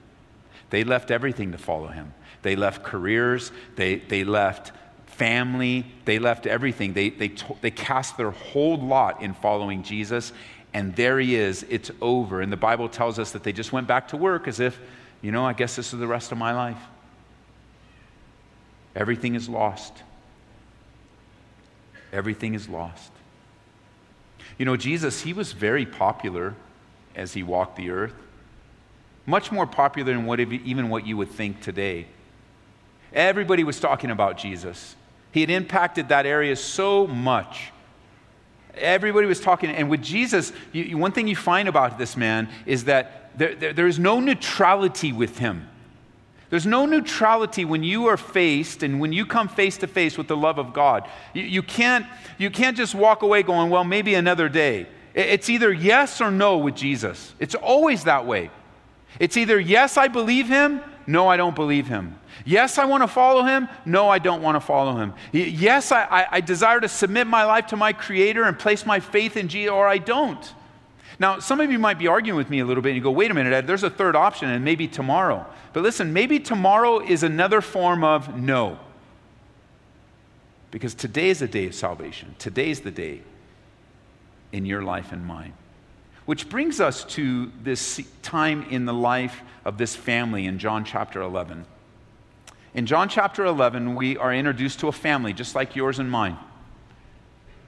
They 0.70 0.84
left 0.84 1.10
everything 1.10 1.52
to 1.52 1.58
follow 1.58 1.88
him. 1.88 2.14
They 2.42 2.54
left 2.54 2.84
careers, 2.84 3.50
they, 3.74 3.96
they 3.96 4.22
left 4.22 4.72
family, 5.06 5.84
they 6.04 6.18
left 6.18 6.46
everything. 6.46 6.92
They, 6.92 7.10
they, 7.10 7.28
to, 7.28 7.56
they 7.60 7.72
cast 7.72 8.16
their 8.16 8.30
whole 8.30 8.78
lot 8.78 9.20
in 9.22 9.34
following 9.34 9.82
Jesus, 9.82 10.32
and 10.74 10.94
there 10.96 11.18
he 11.18 11.34
is. 11.34 11.64
It's 11.68 11.90
over. 12.00 12.40
And 12.40 12.52
the 12.52 12.56
Bible 12.56 12.88
tells 12.88 13.18
us 13.18 13.32
that 13.32 13.42
they 13.42 13.52
just 13.52 13.72
went 13.72 13.86
back 13.86 14.08
to 14.08 14.16
work 14.16 14.46
as 14.48 14.60
if, 14.60 14.78
you 15.22 15.32
know, 15.32 15.44
I 15.44 15.52
guess 15.52 15.76
this 15.76 15.92
is 15.92 15.98
the 15.98 16.06
rest 16.06 16.32
of 16.32 16.38
my 16.38 16.52
life. 16.52 16.80
Everything 18.94 19.34
is 19.34 19.48
lost. 19.48 20.02
Everything 22.12 22.54
is 22.54 22.68
lost. 22.68 23.12
You 24.58 24.64
know, 24.64 24.76
Jesus, 24.76 25.22
he 25.22 25.32
was 25.32 25.52
very 25.52 25.86
popular 25.86 26.54
as 27.14 27.32
he 27.32 27.42
walked 27.42 27.76
the 27.76 27.90
earth. 27.90 28.14
Much 29.26 29.52
more 29.52 29.66
popular 29.66 30.12
than 30.12 30.26
what, 30.26 30.40
even 30.40 30.88
what 30.88 31.06
you 31.06 31.16
would 31.16 31.30
think 31.30 31.60
today. 31.60 32.06
Everybody 33.12 33.62
was 33.62 33.78
talking 33.78 34.10
about 34.10 34.38
Jesus. 34.38 34.96
He 35.32 35.40
had 35.40 35.50
impacted 35.50 36.08
that 36.08 36.26
area 36.26 36.56
so 36.56 37.06
much 37.06 37.72
Everybody 38.80 39.26
was 39.26 39.40
talking. 39.40 39.70
And 39.70 39.90
with 39.90 40.02
Jesus, 40.02 40.52
you, 40.72 40.96
one 40.98 41.12
thing 41.12 41.28
you 41.28 41.36
find 41.36 41.68
about 41.68 41.98
this 41.98 42.16
man 42.16 42.48
is 42.66 42.84
that 42.84 43.36
there, 43.38 43.54
there, 43.54 43.72
there 43.72 43.86
is 43.86 43.98
no 43.98 44.20
neutrality 44.20 45.12
with 45.12 45.38
him. 45.38 45.68
There's 46.50 46.66
no 46.66 46.86
neutrality 46.86 47.64
when 47.64 47.82
you 47.82 48.06
are 48.06 48.16
faced 48.16 48.82
and 48.82 49.00
when 49.00 49.12
you 49.12 49.26
come 49.26 49.48
face 49.48 49.76
to 49.78 49.86
face 49.86 50.16
with 50.16 50.28
the 50.28 50.36
love 50.36 50.58
of 50.58 50.72
God. 50.72 51.08
You, 51.34 51.42
you, 51.42 51.62
can't, 51.62 52.06
you 52.38 52.50
can't 52.50 52.76
just 52.76 52.94
walk 52.94 53.22
away 53.22 53.42
going, 53.42 53.70
well, 53.70 53.84
maybe 53.84 54.14
another 54.14 54.48
day. 54.48 54.86
It's 55.14 55.50
either 55.50 55.72
yes 55.72 56.20
or 56.20 56.30
no 56.30 56.58
with 56.58 56.74
Jesus. 56.74 57.34
It's 57.38 57.54
always 57.54 58.04
that 58.04 58.24
way. 58.24 58.50
It's 59.18 59.36
either 59.36 59.58
yes, 59.58 59.96
I 59.96 60.08
believe 60.08 60.48
him, 60.48 60.80
no, 61.08 61.26
I 61.26 61.38
don't 61.38 61.56
believe 61.56 61.88
him. 61.88 62.18
Yes, 62.44 62.76
I 62.76 62.84
want 62.84 63.02
to 63.02 63.08
follow 63.08 63.42
him. 63.42 63.66
No, 63.86 64.10
I 64.10 64.18
don't 64.18 64.42
want 64.42 64.56
to 64.56 64.60
follow 64.60 64.94
him. 64.98 65.14
Yes, 65.32 65.90
I, 65.90 66.04
I, 66.04 66.26
I 66.32 66.40
desire 66.42 66.80
to 66.80 66.88
submit 66.88 67.26
my 67.26 67.44
life 67.44 67.68
to 67.68 67.78
my 67.78 67.94
Creator 67.94 68.44
and 68.44 68.58
place 68.58 68.84
my 68.84 69.00
faith 69.00 69.38
in 69.38 69.48
Jesus, 69.48 69.72
or 69.72 69.88
I 69.88 69.96
don't. 69.96 70.54
Now, 71.18 71.38
some 71.38 71.60
of 71.60 71.72
you 71.72 71.78
might 71.78 71.98
be 71.98 72.08
arguing 72.08 72.36
with 72.36 72.50
me 72.50 72.58
a 72.58 72.66
little 72.66 72.82
bit 72.82 72.90
and 72.90 72.96
you 72.96 73.02
go, 73.02 73.10
wait 73.10 73.30
a 73.30 73.34
minute, 73.34 73.54
Ed, 73.54 73.66
there's 73.66 73.84
a 73.84 73.90
third 73.90 74.16
option, 74.16 74.50
and 74.50 74.62
maybe 74.62 74.86
tomorrow. 74.86 75.46
But 75.72 75.82
listen, 75.82 76.12
maybe 76.12 76.38
tomorrow 76.38 77.00
is 77.00 77.22
another 77.22 77.62
form 77.62 78.04
of 78.04 78.38
no. 78.38 78.78
Because 80.70 80.94
today 80.94 81.30
is 81.30 81.40
a 81.40 81.48
day 81.48 81.66
of 81.68 81.74
salvation. 81.74 82.34
Today 82.38 82.68
is 82.68 82.80
the 82.82 82.90
day 82.90 83.22
in 84.52 84.66
your 84.66 84.82
life 84.82 85.10
and 85.10 85.24
mine. 85.24 85.54
Which 86.28 86.50
brings 86.50 86.78
us 86.78 87.04
to 87.14 87.50
this 87.62 88.02
time 88.20 88.66
in 88.68 88.84
the 88.84 88.92
life 88.92 89.40
of 89.64 89.78
this 89.78 89.96
family 89.96 90.44
in 90.44 90.58
John 90.58 90.84
chapter 90.84 91.22
11. 91.22 91.64
In 92.74 92.84
John 92.84 93.08
chapter 93.08 93.46
11, 93.46 93.94
we 93.94 94.18
are 94.18 94.34
introduced 94.34 94.80
to 94.80 94.88
a 94.88 94.92
family 94.92 95.32
just 95.32 95.54
like 95.54 95.74
yours 95.74 95.98
and 95.98 96.10
mine. 96.10 96.36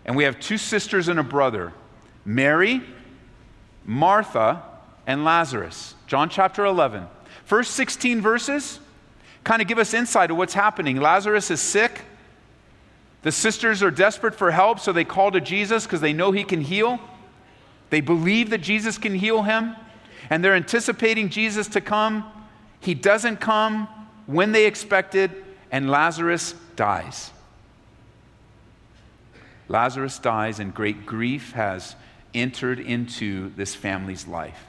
And 0.04 0.14
we 0.14 0.24
have 0.24 0.38
two 0.40 0.58
sisters 0.58 1.08
and 1.08 1.18
a 1.18 1.22
brother 1.22 1.72
Mary, 2.26 2.82
Martha, 3.86 4.62
and 5.06 5.24
Lazarus. 5.24 5.94
John 6.06 6.28
chapter 6.28 6.66
11. 6.66 7.06
First 7.46 7.70
16 7.70 8.20
verses 8.20 8.78
kind 9.42 9.62
of 9.62 9.68
give 9.68 9.78
us 9.78 9.94
insight 9.94 10.30
of 10.30 10.36
what's 10.36 10.52
happening. 10.52 10.98
Lazarus 10.98 11.50
is 11.50 11.62
sick. 11.62 12.02
The 13.22 13.32
sisters 13.32 13.82
are 13.82 13.90
desperate 13.90 14.34
for 14.34 14.50
help, 14.50 14.80
so 14.80 14.92
they 14.92 15.04
call 15.04 15.30
to 15.30 15.40
Jesus 15.40 15.84
because 15.84 16.02
they 16.02 16.12
know 16.12 16.30
he 16.30 16.44
can 16.44 16.60
heal. 16.60 17.00
They 17.90 18.00
believe 18.00 18.50
that 18.50 18.58
Jesus 18.58 18.98
can 18.98 19.14
heal 19.14 19.42
him, 19.42 19.76
and 20.30 20.44
they're 20.44 20.54
anticipating 20.54 21.28
Jesus 21.28 21.68
to 21.68 21.80
come. 21.80 22.24
He 22.80 22.94
doesn't 22.94 23.38
come 23.38 23.88
when 24.26 24.52
they 24.52 24.66
expected, 24.66 25.30
and 25.70 25.90
Lazarus 25.90 26.54
dies. 26.76 27.30
Lazarus 29.68 30.18
dies, 30.18 30.60
and 30.60 30.74
great 30.74 31.06
grief 31.06 31.52
has 31.52 31.94
entered 32.32 32.80
into 32.80 33.50
this 33.56 33.74
family's 33.74 34.26
life. 34.26 34.66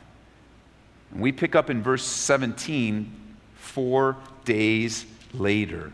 And 1.12 1.22
we 1.22 1.32
pick 1.32 1.56
up 1.56 1.70
in 1.70 1.82
verse 1.82 2.06
17, 2.06 3.12
four 3.56 4.18
days 4.46 5.06
later 5.34 5.92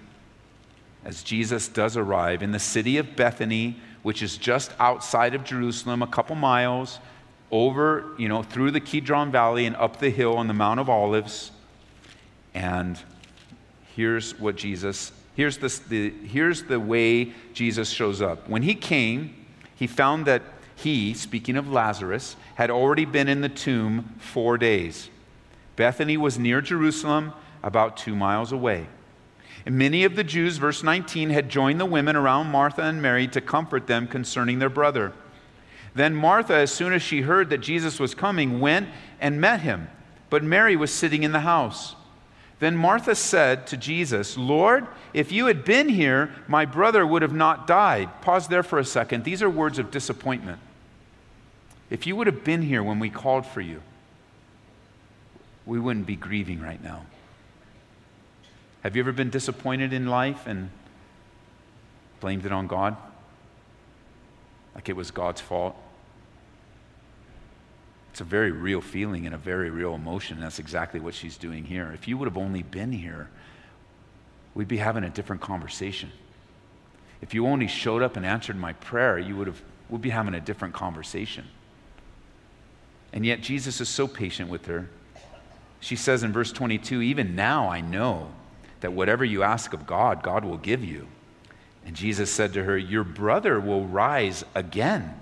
as 1.08 1.24
Jesus 1.24 1.70
does 1.70 1.96
arrive 1.96 2.44
in 2.44 2.52
the 2.52 2.60
city 2.60 2.98
of 2.98 3.16
Bethany, 3.16 3.78
which 4.04 4.22
is 4.22 4.36
just 4.36 4.74
outside 4.78 5.36
of 5.36 5.46
Jerusalem, 5.46 6.02
a 6.02 6.08
couple 6.08 6.36
miles 6.36 7.00
over, 7.52 8.14
you 8.18 8.28
know, 8.28 8.44
through 8.44 8.72
the 8.72 8.80
Kidron 8.80 9.32
Valley 9.32 9.66
and 9.66 9.76
up 9.76 10.00
the 10.00 10.10
hill 10.10 10.36
on 10.38 10.48
the 10.48 10.54
Mount 10.54 10.80
of 10.80 10.90
Olives. 10.90 11.52
And 12.54 13.00
here's 13.96 14.38
what 14.40 14.56
Jesus, 14.56 15.12
here's, 15.36 15.58
this, 15.58 15.80
the, 15.80 16.10
here's 16.10 16.64
the 16.64 16.80
way 16.80 17.34
Jesus 17.54 17.90
shows 17.90 18.22
up. 18.22 18.50
When 18.50 18.64
he 18.64 18.76
came, 18.76 19.34
he 19.76 19.88
found 19.88 20.26
that 20.26 20.42
he, 20.76 21.14
speaking 21.14 21.58
of 21.58 21.72
Lazarus, 21.72 22.36
had 22.56 22.70
already 22.70 23.06
been 23.06 23.28
in 23.28 23.42
the 23.42 23.50
tomb 23.50 24.16
four 24.20 24.58
days. 24.58 25.10
Bethany 25.76 26.18
was 26.18 26.38
near 26.38 26.62
Jerusalem, 26.62 27.34
about 27.64 27.98
two 27.98 28.16
miles 28.16 28.52
away. 28.52 28.88
And 29.66 29.78
many 29.78 30.04
of 30.04 30.16
the 30.16 30.24
Jews, 30.24 30.58
verse 30.58 30.84
19, 30.84 31.30
had 31.30 31.50
joined 31.50 31.80
the 31.80 31.86
women 31.86 32.16
around 32.16 32.52
Martha 32.52 32.84
and 32.84 33.02
Mary 33.02 33.28
to 33.30 33.42
comfort 33.42 33.88
them 33.88 34.08
concerning 34.08 34.60
their 34.60 34.70
brother. 34.70 35.14
Then 35.98 36.14
Martha, 36.14 36.54
as 36.54 36.72
soon 36.72 36.94
as 36.94 37.02
she 37.02 37.22
heard 37.22 37.50
that 37.50 37.58
Jesus 37.58 38.00
was 38.00 38.14
coming, 38.14 38.60
went 38.60 38.88
and 39.20 39.42
met 39.42 39.62
him. 39.62 39.88
But 40.30 40.44
Mary 40.44 40.76
was 40.76 40.94
sitting 40.94 41.24
in 41.24 41.32
the 41.32 41.40
house. 41.40 41.96
Then 42.60 42.78
Martha 42.78 43.16
said 43.16 43.66
to 43.68 43.78
Jesus, 43.78 44.38
Lord, 44.38 44.86
if 45.12 45.32
you 45.32 45.48
had 45.48 45.66
been 45.66 45.90
here, 45.90 46.32
my 46.48 46.66
brother 46.66 47.06
would 47.06 47.24
have 47.24 47.34
not 47.34 47.66
died. 47.66 48.22
Pause 48.22 48.48
there 48.48 48.62
for 48.62 48.78
a 48.78 48.86
second. 48.86 49.24
These 49.24 49.42
are 49.42 49.50
words 49.50 49.80
of 49.80 49.90
disappointment. 49.90 50.60
If 51.90 52.06
you 52.06 52.16
would 52.16 52.28
have 52.28 52.44
been 52.44 52.62
here 52.62 52.84
when 52.84 53.00
we 53.00 53.10
called 53.10 53.48
for 53.48 53.62
you, 53.62 53.82
we 55.66 55.80
wouldn't 55.80 56.06
be 56.06 56.16
grieving 56.16 56.62
right 56.62 56.84
now. 56.84 57.08
Have 58.84 58.96
you 58.96 59.02
ever 59.02 59.14
been 59.14 59.32
disappointed 59.32 59.94
in 59.94 60.06
life 60.06 60.46
and 60.46 60.70
blamed 62.20 62.46
it 62.46 62.52
on 62.52 62.68
God? 62.68 62.96
Like 64.76 64.90
it 64.90 64.96
was 64.96 65.10
God's 65.10 65.42
fault? 65.42 65.76
It's 68.18 68.22
a 68.22 68.24
very 68.24 68.50
real 68.50 68.82
feeling 68.82 69.28
and 69.28 69.36
a 69.36 69.38
very 69.38 69.70
real 69.70 69.94
emotion. 69.94 70.38
And 70.38 70.44
that's 70.44 70.58
exactly 70.58 71.00
what 71.00 71.14
she's 71.14 71.38
doing 71.38 71.64
here. 71.64 71.92
If 71.94 72.08
you 72.08 72.18
would 72.18 72.26
have 72.26 72.36
only 72.36 72.64
been 72.64 72.92
here, 72.92 73.30
we'd 74.56 74.68
be 74.68 74.78
having 74.78 75.04
a 75.04 75.10
different 75.12 75.40
conversation. 75.40 76.12
If 77.22 77.36
you 77.36 77.46
only 77.46 77.68
showed 77.68 78.02
up 78.02 78.18
and 78.18 78.26
answered 78.26 78.56
my 78.56 78.74
prayer, 78.74 79.20
you 79.20 79.36
would 79.36 79.46
have 79.46 79.62
we'd 79.88 80.02
be 80.02 80.10
having 80.10 80.34
a 80.34 80.40
different 80.40 80.74
conversation. 80.74 81.46
And 83.14 83.24
yet 83.24 83.42
Jesus 83.42 83.82
is 83.82 83.88
so 83.88 84.08
patient 84.08 84.50
with 84.50 84.66
her. 84.66 84.90
She 85.80 85.96
says 85.96 86.24
in 86.24 86.34
verse 86.34 86.52
22, 86.52 87.04
even 87.04 87.36
now 87.36 87.70
I 87.70 87.82
know 87.82 88.32
that 88.80 88.94
whatever 88.94 89.26
you 89.26 89.44
ask 89.44 89.74
of 89.74 89.86
God, 89.86 90.24
God 90.24 90.44
will 90.44 90.58
give 90.58 90.84
you. 90.84 91.06
And 91.86 91.96
Jesus 91.96 92.32
said 92.32 92.54
to 92.54 92.64
her, 92.64 92.80
Your 92.80 93.04
brother 93.04 93.60
will 93.60 93.86
rise 93.86 94.44
again. 94.56 95.14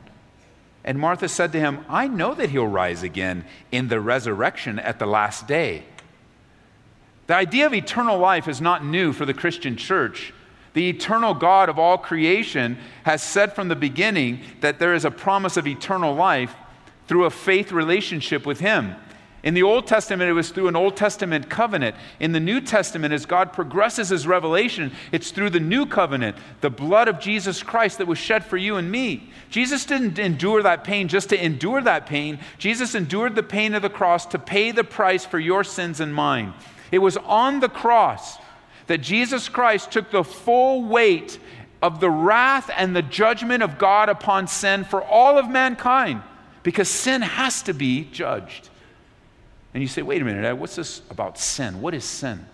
And 0.85 0.99
Martha 0.99 1.27
said 1.27 1.51
to 1.51 1.59
him, 1.59 1.83
I 1.89 2.07
know 2.07 2.35
that 2.35 2.51
he'll 2.51 2.67
rise 2.67 3.01
again 3.01 3.43
in 3.71 3.87
the 3.87 3.99
resurrection 3.99 4.77
at 4.77 4.99
the 4.99 5.07
last 5.07 5.47
day. 5.47 5.83
The 7.25 7.33
idea 7.33 7.65
of 7.65 7.73
eternal 7.73 8.19
life 8.19 8.47
is 8.47 8.61
not 8.61 8.85
new 8.85 9.11
for 9.11 9.25
the 9.25 9.33
Christian 9.33 9.77
church. 9.77 10.31
The 10.73 10.87
eternal 10.87 11.33
God 11.33 11.69
of 11.69 11.79
all 11.79 11.97
creation 11.97 12.77
has 13.03 13.23
said 13.23 13.53
from 13.53 13.67
the 13.67 13.75
beginning 13.75 14.41
that 14.61 14.77
there 14.77 14.93
is 14.93 15.05
a 15.05 15.11
promise 15.11 15.57
of 15.57 15.65
eternal 15.65 16.13
life 16.13 16.55
through 17.07 17.25
a 17.25 17.31
faith 17.31 17.71
relationship 17.71 18.45
with 18.45 18.59
Him. 18.59 18.95
In 19.45 19.53
the 19.53 19.61
Old 19.61 19.85
Testament, 19.85 20.27
it 20.27 20.33
was 20.33 20.49
through 20.49 20.67
an 20.67 20.75
Old 20.75 20.97
Testament 20.97 21.51
covenant. 21.51 21.95
In 22.19 22.31
the 22.31 22.39
New 22.39 22.59
Testament, 22.59 23.13
as 23.13 23.27
God 23.27 23.53
progresses 23.53 24.09
his 24.09 24.25
revelation, 24.25 24.91
it's 25.11 25.29
through 25.29 25.51
the 25.51 25.59
new 25.59 25.85
covenant, 25.85 26.35
the 26.61 26.71
blood 26.71 27.07
of 27.07 27.19
Jesus 27.19 27.61
Christ 27.61 27.99
that 27.99 28.07
was 28.07 28.17
shed 28.17 28.43
for 28.43 28.57
you 28.57 28.77
and 28.77 28.91
me. 28.91 29.29
Jesus 29.51 29.85
didn't 29.85 30.17
endure 30.17 30.63
that 30.63 30.83
pain 30.83 31.07
just 31.07 31.29
to 31.29 31.45
endure 31.45 31.79
that 31.81 32.07
pain. 32.07 32.39
Jesus 32.57 32.95
endured 32.95 33.35
the 33.35 33.43
pain 33.43 33.75
of 33.75 33.83
the 33.83 33.89
cross 33.89 34.25
to 34.25 34.39
pay 34.39 34.71
the 34.71 34.83
price 34.83 35.25
for 35.25 35.37
your 35.37 35.63
sins 35.63 35.99
and 35.99 36.13
mine. 36.13 36.55
It 36.91 36.99
was 36.99 37.15
on 37.17 37.59
the 37.59 37.69
cross 37.69 38.39
that 38.87 38.97
Jesus 38.97 39.47
Christ 39.47 39.91
took 39.91 40.09
the 40.09 40.23
full 40.23 40.85
weight 40.85 41.37
of 41.83 41.99
the 41.99 42.09
wrath 42.09 42.71
and 42.75 42.95
the 42.95 43.03
judgment 43.03 43.61
of 43.61 43.77
God 43.77 44.09
upon 44.09 44.47
sin 44.47 44.85
for 44.85 45.03
all 45.03 45.37
of 45.37 45.47
mankind 45.47 46.23
because 46.63 46.89
sin 46.89 47.21
has 47.21 47.61
to 47.61 47.73
be 47.73 48.05
judged. 48.05 48.69
And 49.75 49.81
you 49.81 49.89
say, 49.89 50.03
wait 50.03 50.21
a 50.21 50.25
minute, 50.25 50.55
what's 50.55 50.77
this 50.77 51.01
about 51.09 51.37
sin? 51.37 51.81
What 51.81 51.93
is 51.93 52.05
sin? 52.05 52.45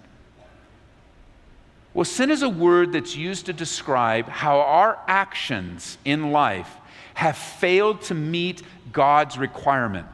Well, 1.93 2.03
sin 2.03 2.31
is 2.31 2.41
a 2.41 2.49
word 2.49 2.93
that's 2.93 3.15
used 3.15 3.45
to 3.45 3.53
describe 3.53 4.27
how 4.27 4.59
our 4.61 4.97
actions 5.07 5.99
in 6.03 6.31
life 6.31 6.77
have 7.13 7.37
failed 7.37 8.01
to 8.03 8.15
meet 8.15 8.63
God's 8.91 9.37
requirement. 9.37 10.07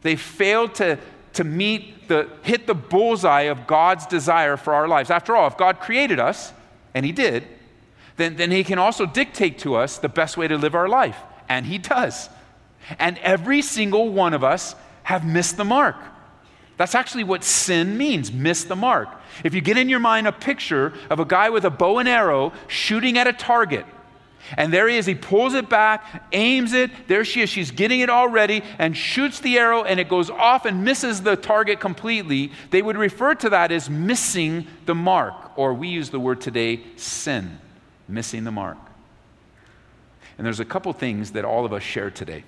They 0.00 0.16
failed 0.16 0.74
to, 0.76 0.98
to 1.34 1.44
meet 1.44 2.08
the, 2.08 2.30
hit 2.44 2.66
the 2.66 2.74
bullseye 2.74 3.42
of 3.42 3.66
God's 3.66 4.06
desire 4.06 4.56
for 4.56 4.72
our 4.72 4.88
lives. 4.88 5.10
After 5.10 5.36
all, 5.36 5.48
if 5.48 5.58
God 5.58 5.80
created 5.80 6.18
us, 6.18 6.54
and 6.94 7.04
He 7.04 7.12
did, 7.12 7.46
then, 8.16 8.36
then 8.36 8.50
He 8.50 8.64
can 8.64 8.78
also 8.78 9.04
dictate 9.04 9.58
to 9.58 9.74
us 9.74 9.98
the 9.98 10.08
best 10.08 10.38
way 10.38 10.48
to 10.48 10.56
live 10.56 10.74
our 10.74 10.88
life. 10.88 11.18
And 11.46 11.66
He 11.66 11.76
does. 11.76 12.30
And 12.98 13.18
every 13.18 13.60
single 13.60 14.08
one 14.08 14.32
of 14.32 14.42
us 14.42 14.74
have 15.04 15.24
missed 15.24 15.56
the 15.56 15.64
mark. 15.64 15.96
That's 16.76 16.94
actually 16.94 17.24
what 17.24 17.44
sin 17.44 17.96
means 17.96 18.32
miss 18.32 18.64
the 18.64 18.74
mark. 18.74 19.08
If 19.44 19.54
you 19.54 19.60
get 19.60 19.78
in 19.78 19.88
your 19.88 20.00
mind 20.00 20.26
a 20.26 20.32
picture 20.32 20.92
of 21.08 21.20
a 21.20 21.24
guy 21.24 21.50
with 21.50 21.64
a 21.64 21.70
bow 21.70 21.98
and 21.98 22.08
arrow 22.08 22.52
shooting 22.66 23.16
at 23.16 23.28
a 23.28 23.32
target, 23.32 23.86
and 24.56 24.72
there 24.72 24.88
he 24.88 24.96
is, 24.96 25.06
he 25.06 25.14
pulls 25.14 25.54
it 25.54 25.70
back, 25.70 26.26
aims 26.32 26.72
it, 26.72 26.90
there 27.06 27.24
she 27.24 27.42
is, 27.42 27.48
she's 27.48 27.70
getting 27.70 28.00
it 28.00 28.10
all 28.10 28.28
ready, 28.28 28.62
and 28.78 28.96
shoots 28.96 29.40
the 29.40 29.56
arrow, 29.56 29.84
and 29.84 29.98
it 30.00 30.08
goes 30.08 30.28
off 30.30 30.66
and 30.66 30.84
misses 30.84 31.22
the 31.22 31.36
target 31.36 31.80
completely. 31.80 32.50
They 32.70 32.82
would 32.82 32.96
refer 32.96 33.34
to 33.36 33.50
that 33.50 33.72
as 33.72 33.88
missing 33.88 34.66
the 34.84 34.94
mark, 34.94 35.56
or 35.56 35.72
we 35.72 35.88
use 35.88 36.10
the 36.10 36.20
word 36.20 36.40
today, 36.40 36.80
sin, 36.96 37.58
missing 38.08 38.44
the 38.44 38.50
mark. 38.50 38.78
And 40.36 40.44
there's 40.44 40.60
a 40.60 40.64
couple 40.64 40.92
things 40.92 41.32
that 41.32 41.44
all 41.44 41.64
of 41.64 41.72
us 41.72 41.82
share 41.82 42.10
today 42.10 42.44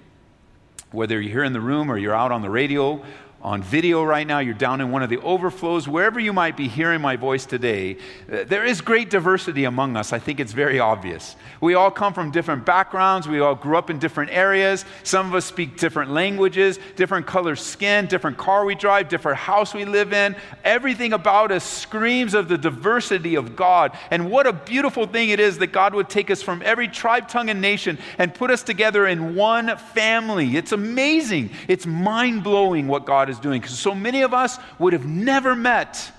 whether 0.93 1.21
you're 1.21 1.33
here 1.33 1.45
in 1.45 1.53
the 1.53 1.61
room 1.61 1.91
or 1.91 1.99
you're 1.99 2.15
out 2.15 2.33
on 2.33 2.43
the 2.43 2.51
radio 2.51 3.03
on 3.43 3.63
video 3.63 4.03
right 4.03 4.27
now, 4.27 4.39
you're 4.39 4.55
down 4.55 4.81
in 4.81 4.91
one 4.91 5.03
of 5.03 5.11
the 5.11 5.21
overflows, 5.21 5.87
wherever 5.87 6.19
you 6.19 6.33
might 6.33 6.57
be 6.57 6.69
hearing 6.69 7.01
my 7.01 7.17
voice 7.17 7.47
today, 7.47 7.97
uh, 8.33 8.45
there 8.45 8.65
is 8.65 8.81
great 8.81 9.11
diversity 9.11 9.65
among 9.65 9.97
us. 9.97 10.13
I 10.13 10.19
think 10.19 10.41
it's 10.41 10.53
very 10.53 10.81
obvious. 10.81 11.37
We 11.61 11.75
all 11.75 11.91
come 11.91 12.13
from 12.13 12.31
different 12.31 12.65
backgrounds, 12.65 13.29
we 13.29 13.41
all 13.41 13.55
grew 13.55 13.77
up 13.77 13.91
in 13.91 13.99
different 13.99 14.31
areas. 14.33 14.85
Some 15.05 15.29
of 15.29 15.35
us 15.35 15.45
speak 15.45 15.77
different 15.77 16.11
languages, 16.11 16.79
different 16.97 17.27
color 17.27 17.57
skin, 17.57 18.07
different 18.07 18.37
car 18.37 18.65
we 18.65 18.75
drive, 18.75 19.09
different 19.09 19.39
house 19.39 19.75
we 19.75 19.85
live 19.85 20.13
in. 20.13 20.35
Everything 20.65 21.13
about 21.13 21.53
us 21.53 21.63
screams 21.63 22.35
of 22.35 22.49
the 22.49 22.59
diversity 22.59 23.35
of 23.37 23.55
God. 23.55 23.97
And 24.11 24.31
what 24.31 24.47
a 24.47 24.53
beautiful 24.53 25.07
thing 25.07 25.29
it 25.29 25.41
is 25.41 25.59
that 25.59 25.69
God 25.69 25.95
would 25.95 26.09
take 26.09 26.31
us 26.31 26.43
from 26.43 26.63
every 26.65 26.89
tribe, 26.89 27.29
tongue, 27.29 27.51
and 27.51 27.61
nation 27.61 27.99
and 28.19 28.35
put 28.35 28.51
us 28.51 28.63
together 28.63 29.07
in 29.07 29.35
one 29.37 29.77
family. 29.77 30.57
It's 30.57 30.73
amazing. 30.73 31.51
It's 31.69 31.87
mind 31.87 32.43
blowing 32.43 32.89
what 32.89 33.05
God 33.05 33.26
is 33.31 33.37
is 33.37 33.43
doing. 33.43 33.61
Because 33.61 33.79
so 33.79 33.95
many 33.95 34.23
of 34.23 34.35
us 34.35 34.59
would 34.79 34.93
have 34.93 35.07
never 35.07 35.55
met 35.55 36.13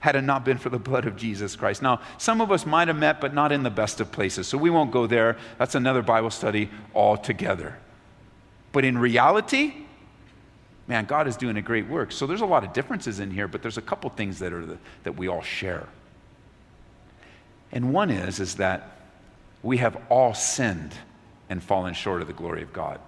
had 0.00 0.16
it 0.16 0.22
not 0.22 0.44
been 0.44 0.56
for 0.56 0.70
the 0.70 0.78
blood 0.78 1.04
of 1.04 1.16
Jesus 1.16 1.56
Christ. 1.56 1.82
Now, 1.82 2.00
some 2.16 2.40
of 2.40 2.50
us 2.50 2.64
might 2.64 2.88
have 2.88 2.96
met, 2.96 3.20
but 3.20 3.34
not 3.34 3.52
in 3.52 3.62
the 3.62 3.70
best 3.70 4.00
of 4.00 4.10
places, 4.10 4.48
so 4.48 4.56
we 4.56 4.70
won't 4.70 4.92
go 4.92 5.06
there. 5.06 5.36
That's 5.58 5.74
another 5.74 6.00
Bible 6.00 6.30
study 6.30 6.70
altogether. 6.94 7.76
But 8.72 8.86
in 8.86 8.96
reality, 8.96 9.74
man, 10.86 11.04
God 11.04 11.28
is 11.28 11.36
doing 11.36 11.58
a 11.58 11.62
great 11.62 11.86
work. 11.86 12.12
So 12.12 12.26
there's 12.26 12.40
a 12.40 12.46
lot 12.46 12.64
of 12.64 12.72
differences 12.72 13.20
in 13.20 13.30
here, 13.30 13.46
but 13.46 13.60
there's 13.60 13.76
a 13.76 13.82
couple 13.82 14.08
things 14.08 14.38
that, 14.38 14.54
are 14.54 14.64
the, 14.64 14.78
that 15.02 15.16
we 15.16 15.28
all 15.28 15.42
share. 15.42 15.86
And 17.70 17.92
one 17.92 18.10
is, 18.10 18.40
is 18.40 18.54
that 18.54 18.96
we 19.62 19.76
have 19.78 20.00
all 20.08 20.32
sinned 20.32 20.94
and 21.50 21.62
fallen 21.62 21.92
short 21.92 22.22
of 22.22 22.26
the 22.26 22.32
glory 22.32 22.62
of 22.62 22.72
God. 22.72 23.00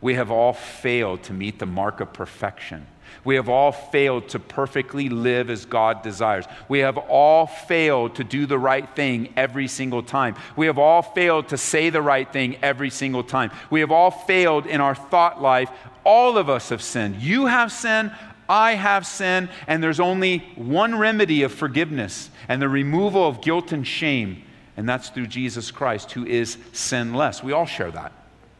We 0.00 0.14
have 0.14 0.30
all 0.30 0.52
failed 0.52 1.24
to 1.24 1.32
meet 1.32 1.58
the 1.58 1.66
mark 1.66 2.00
of 2.00 2.12
perfection. 2.12 2.86
We 3.24 3.34
have 3.34 3.48
all 3.48 3.72
failed 3.72 4.28
to 4.28 4.38
perfectly 4.38 5.08
live 5.08 5.50
as 5.50 5.64
God 5.64 6.02
desires. 6.02 6.44
We 6.68 6.80
have 6.80 6.96
all 6.96 7.46
failed 7.46 8.14
to 8.16 8.24
do 8.24 8.46
the 8.46 8.58
right 8.58 8.88
thing 8.94 9.32
every 9.36 9.68
single 9.68 10.02
time. 10.02 10.36
We 10.56 10.66
have 10.66 10.78
all 10.78 11.02
failed 11.02 11.48
to 11.48 11.58
say 11.58 11.90
the 11.90 12.02
right 12.02 12.30
thing 12.32 12.56
every 12.62 12.90
single 12.90 13.24
time. 13.24 13.50
We 13.70 13.80
have 13.80 13.90
all 13.90 14.10
failed 14.10 14.66
in 14.66 14.80
our 14.80 14.94
thought 14.94 15.42
life. 15.42 15.70
All 16.04 16.38
of 16.38 16.48
us 16.48 16.68
have 16.68 16.82
sinned. 16.82 17.16
You 17.16 17.46
have 17.46 17.72
sinned. 17.72 18.12
I 18.48 18.74
have 18.74 19.06
sinned. 19.06 19.48
And 19.66 19.82
there's 19.82 20.00
only 20.00 20.38
one 20.54 20.96
remedy 20.96 21.42
of 21.42 21.52
forgiveness 21.52 22.30
and 22.48 22.62
the 22.62 22.68
removal 22.68 23.26
of 23.26 23.42
guilt 23.42 23.72
and 23.72 23.86
shame. 23.86 24.44
And 24.76 24.88
that's 24.88 25.08
through 25.08 25.26
Jesus 25.26 25.70
Christ, 25.70 26.12
who 26.12 26.24
is 26.24 26.56
sinless. 26.72 27.42
We 27.42 27.52
all 27.52 27.66
share 27.66 27.90
that. 27.90 28.12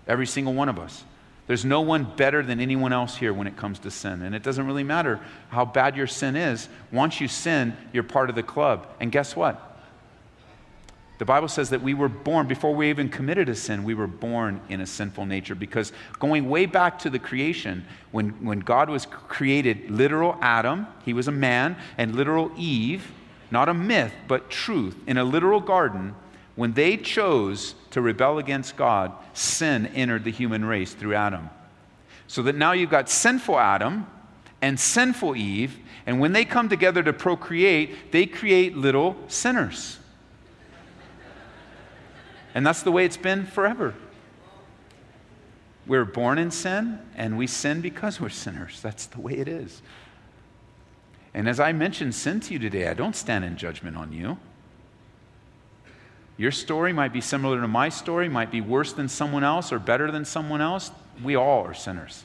Every 0.09 0.27
single 0.27 0.53
one 0.53 0.68
of 0.68 0.79
us. 0.79 1.05
There's 1.49 1.65
no 1.65 1.81
one 1.81 2.05
better 2.05 2.43
than 2.43 2.61
anyone 2.61 2.93
else 2.93 3.17
here 3.17 3.33
when 3.33 3.47
it 3.47 3.57
comes 3.57 3.79
to 3.81 3.91
sin. 3.91 4.23
And 4.23 4.35
it 4.35 4.43
doesn't 4.43 4.67
really 4.67 4.85
matter 4.85 5.19
how 5.49 5.65
bad 5.65 5.97
your 5.97 6.07
sin 6.07 6.37
is. 6.37 6.69
Once 6.93 7.23
you 7.23 7.27
sin, 7.27 7.75
you're 7.93 8.03
part 8.03 8.29
of 8.29 8.37
the 8.37 8.43
club. 8.43 8.87
And 9.01 9.11
guess 9.11 9.35
what? 9.35 9.65
The 11.17 11.25
Bible 11.25 11.49
says 11.49 11.71
that 11.71 11.83
we 11.83 11.95
were 11.95 12.11
born, 12.11 12.47
before 12.47 12.75
we 12.75 12.91
even 12.91 13.09
committed 13.09 13.49
a 13.49 13.55
sin, 13.55 13.83
we 13.83 13.95
were 13.95 14.07
born 14.07 14.61
in 14.69 14.83
a 14.83 14.87
sinful 14.87 15.25
nature. 15.25 15.55
Because 15.55 15.91
going 16.19 16.51
way 16.51 16.67
back 16.67 16.99
to 17.01 17.11
the 17.11 17.19
creation, 17.19 17.85
when, 18.13 18.45
when 18.45 18.61
God 18.61 18.91
was 18.91 19.07
created 19.07 19.91
literal 19.91 20.37
Adam, 20.43 20.87
he 21.05 21.15
was 21.15 21.29
a 21.29 21.33
man, 21.33 21.77
and 21.97 22.15
literal 22.15 22.53
Eve, 22.59 23.11
not 23.51 23.71
a 23.71 23.75
myth, 23.75 24.13
but 24.29 24.51
truth, 24.51 24.97
in 25.07 25.17
a 25.17 25.25
literal 25.25 25.61
garden, 25.61 26.15
when 26.59 26.73
they 26.73 26.97
chose 26.97 27.77
to 27.92 28.01
rebel 28.01 28.38
against 28.38 28.77
God, 28.77 29.12
sin 29.33 29.87
entered 29.94 30.25
the 30.25 30.33
human 30.33 30.64
race 30.64 30.92
through 30.92 31.14
Adam. 31.14 31.51
So 32.27 32.42
that 32.42 32.57
now 32.57 32.73
you've 32.73 32.90
got 32.90 33.09
sinful 33.09 33.57
Adam 33.57 34.09
and 34.61 34.81
sinful 34.81 35.37
Eve, 35.37 35.79
and 36.05 36.18
when 36.18 36.33
they 36.33 36.44
come 36.44 36.68
together 36.68 37.01
to 37.05 37.12
procreate, 37.12 38.11
they 38.11 38.27
create 38.27 38.77
little 38.77 39.16
sinners. 39.29 40.01
And 42.57 42.66
that's 42.66 42.83
the 42.83 42.90
way 42.90 43.05
it's 43.05 43.16
been 43.16 43.47
forever. 43.47 43.94
We're 45.87 46.05
born 46.05 46.38
in 46.38 46.51
sin, 46.51 46.99
and 47.14 47.38
we 47.38 47.47
sin 47.47 47.81
because 47.83 48.21
we're 48.21 48.31
sinners. 48.31 48.83
That's 48.83 49.07
the 49.07 49.21
way 49.21 49.35
it 49.35 49.47
is. 49.47 49.81
And 51.35 51.49
as 51.49 51.61
I 51.61 51.71
mentioned 51.71 52.16
sin 52.16 52.40
to 52.40 52.53
you 52.53 52.59
today, 52.59 52.88
I 52.88 52.94
don't 52.94 53.14
stand 53.14 53.44
in 53.44 53.57
judgment 53.57 53.97
on 53.97 54.12
you. 54.12 54.38
Your 56.38 56.53
story 56.53 56.92
might 56.92 57.12
be 57.12 57.20
similar 57.20 57.61
to 57.61 57.68
my 57.68 57.88
story, 57.88 58.29
might 58.29 58.53
be 58.53 58.61
worse 58.61 58.92
than 58.92 59.09
someone 59.09 59.42
else 59.42 59.72
or 59.72 59.81
better 59.81 60.11
than 60.12 60.24
someone 60.24 60.61
else. 60.61 60.92
We 61.22 61.35
all 61.35 61.64
are 61.64 61.74
sinners. 61.74 62.24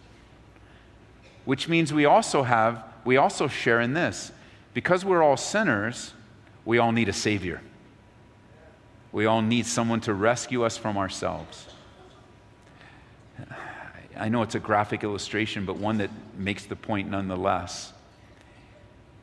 Which 1.46 1.68
means 1.68 1.92
we 1.92 2.06
also 2.06 2.44
have, 2.44 2.84
we 3.04 3.18
also 3.18 3.48
share 3.48 3.82
in 3.82 3.94
this. 3.94 4.32
Because 4.76 5.04
we're 5.04 5.24
all 5.24 5.36
sinners, 5.36 6.14
we 6.64 6.78
all 6.78 6.92
need 6.92 7.10
a 7.10 7.14
Savior. 7.14 7.62
We 9.12 9.26
all 9.26 9.42
need 9.42 9.66
someone 9.66 10.00
to 10.02 10.14
rescue 10.14 10.64
us 10.64 10.78
from 10.78 10.96
ourselves. 10.96 11.66
I 14.16 14.30
know 14.30 14.44
it's 14.44 14.56
a 14.56 14.60
graphic 14.60 15.04
illustration, 15.04 15.66
but 15.66 15.78
one 15.78 15.98
that 15.98 16.12
makes 16.38 16.66
the 16.66 16.76
point 16.76 17.10
nonetheless. 17.10 17.94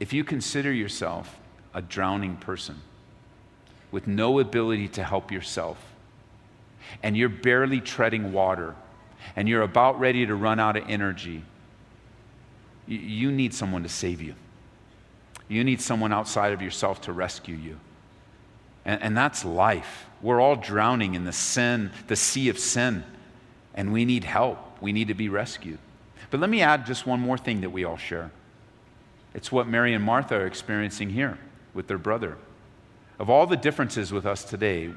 If 0.01 0.13
you 0.13 0.25
consider 0.25 0.73
yourself 0.73 1.39
a 1.73 1.81
drowning 1.81 2.37
person, 2.37 2.81
with 3.91 4.07
no 4.07 4.39
ability 4.39 4.89
to 4.89 5.03
help 5.03 5.33
yourself, 5.33 5.79
and 7.03 7.17
you're 7.17 7.29
barely 7.29 7.81
treading 7.81 8.33
water, 8.33 8.75
and 9.37 9.49
you're 9.49 9.63
about 9.63 9.99
ready 10.01 10.27
to 10.27 10.35
run 10.35 10.59
out 10.59 10.77
of 10.77 10.85
energy, 10.89 11.43
you 12.87 13.31
need 13.31 13.55
someone 13.55 13.83
to 13.83 13.89
save 13.89 14.21
you. 14.21 14.35
You 15.49 15.65
need 15.65 15.81
someone 15.81 16.13
outside 16.13 16.53
of 16.53 16.63
yourself 16.63 17.01
to 17.03 17.13
rescue 17.13 17.57
you. 17.57 17.79
And, 18.85 19.03
and, 19.03 19.17
that's 19.17 19.45
life. 19.45 20.07
We're 20.23 20.41
all 20.41 20.57
drowning 20.57 21.15
in 21.15 21.25
the 21.25 21.33
sin, 21.33 21.91
the 22.07 22.17
sea 22.17 22.49
of 22.49 22.59
sin, 22.59 23.05
and 23.75 23.93
we 23.93 24.05
need 24.05 24.25
help. 24.25 24.59
We 24.81 24.93
need 24.93 25.09
to 25.09 25.15
be 25.15 25.29
rescued. 25.29 25.79
But 26.31 26.41
let 26.41 26.49
me 26.49 26.63
add 26.63 26.87
just 26.87 27.07
one 27.07 27.21
more 27.21 27.37
thing 27.37 27.61
that 27.61 27.71
we 27.71 27.85
all 27.85 27.97
share. 27.97 28.31
It's 29.35 29.53
what 29.53 29.69
Mary 29.69 29.93
and 29.93 30.05
Martha 30.05 30.37
are 30.37 30.47
experiencing 30.47 31.11
here 31.11 31.39
with 31.75 31.89
their 31.89 31.99
brother. 31.99 32.39
Of 33.21 33.29
all 33.29 33.47
the 33.47 33.57
differences 33.57 34.13
with 34.13 34.25
us 34.25 34.45
today, 34.45 34.91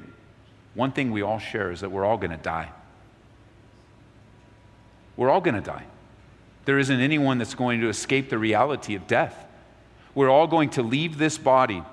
one 0.76 0.94
thing 0.94 1.12
we 1.12 1.22
all 1.22 1.40
share 1.40 1.72
is 1.72 1.82
that 1.82 1.92
we're 1.92 2.06
all 2.06 2.16
going 2.16 2.32
to 2.32 2.38
die. 2.38 2.72
We're 5.18 5.30
all 5.30 5.42
going 5.42 5.56
to 5.56 5.62
die. 5.62 5.84
There 6.64 6.80
isn't 6.80 7.02
anyone 7.02 7.38
that's 7.38 7.54
going 7.54 7.82
to 7.82 7.90
escape 7.90 8.30
the 8.30 8.38
reality 8.38 8.96
of 8.96 9.08
death. 9.08 9.46
We're 10.16 10.30
all 10.30 10.48
going 10.48 10.70
to 10.72 10.84
leave 10.84 11.18
this 11.18 11.38
body 11.38 11.84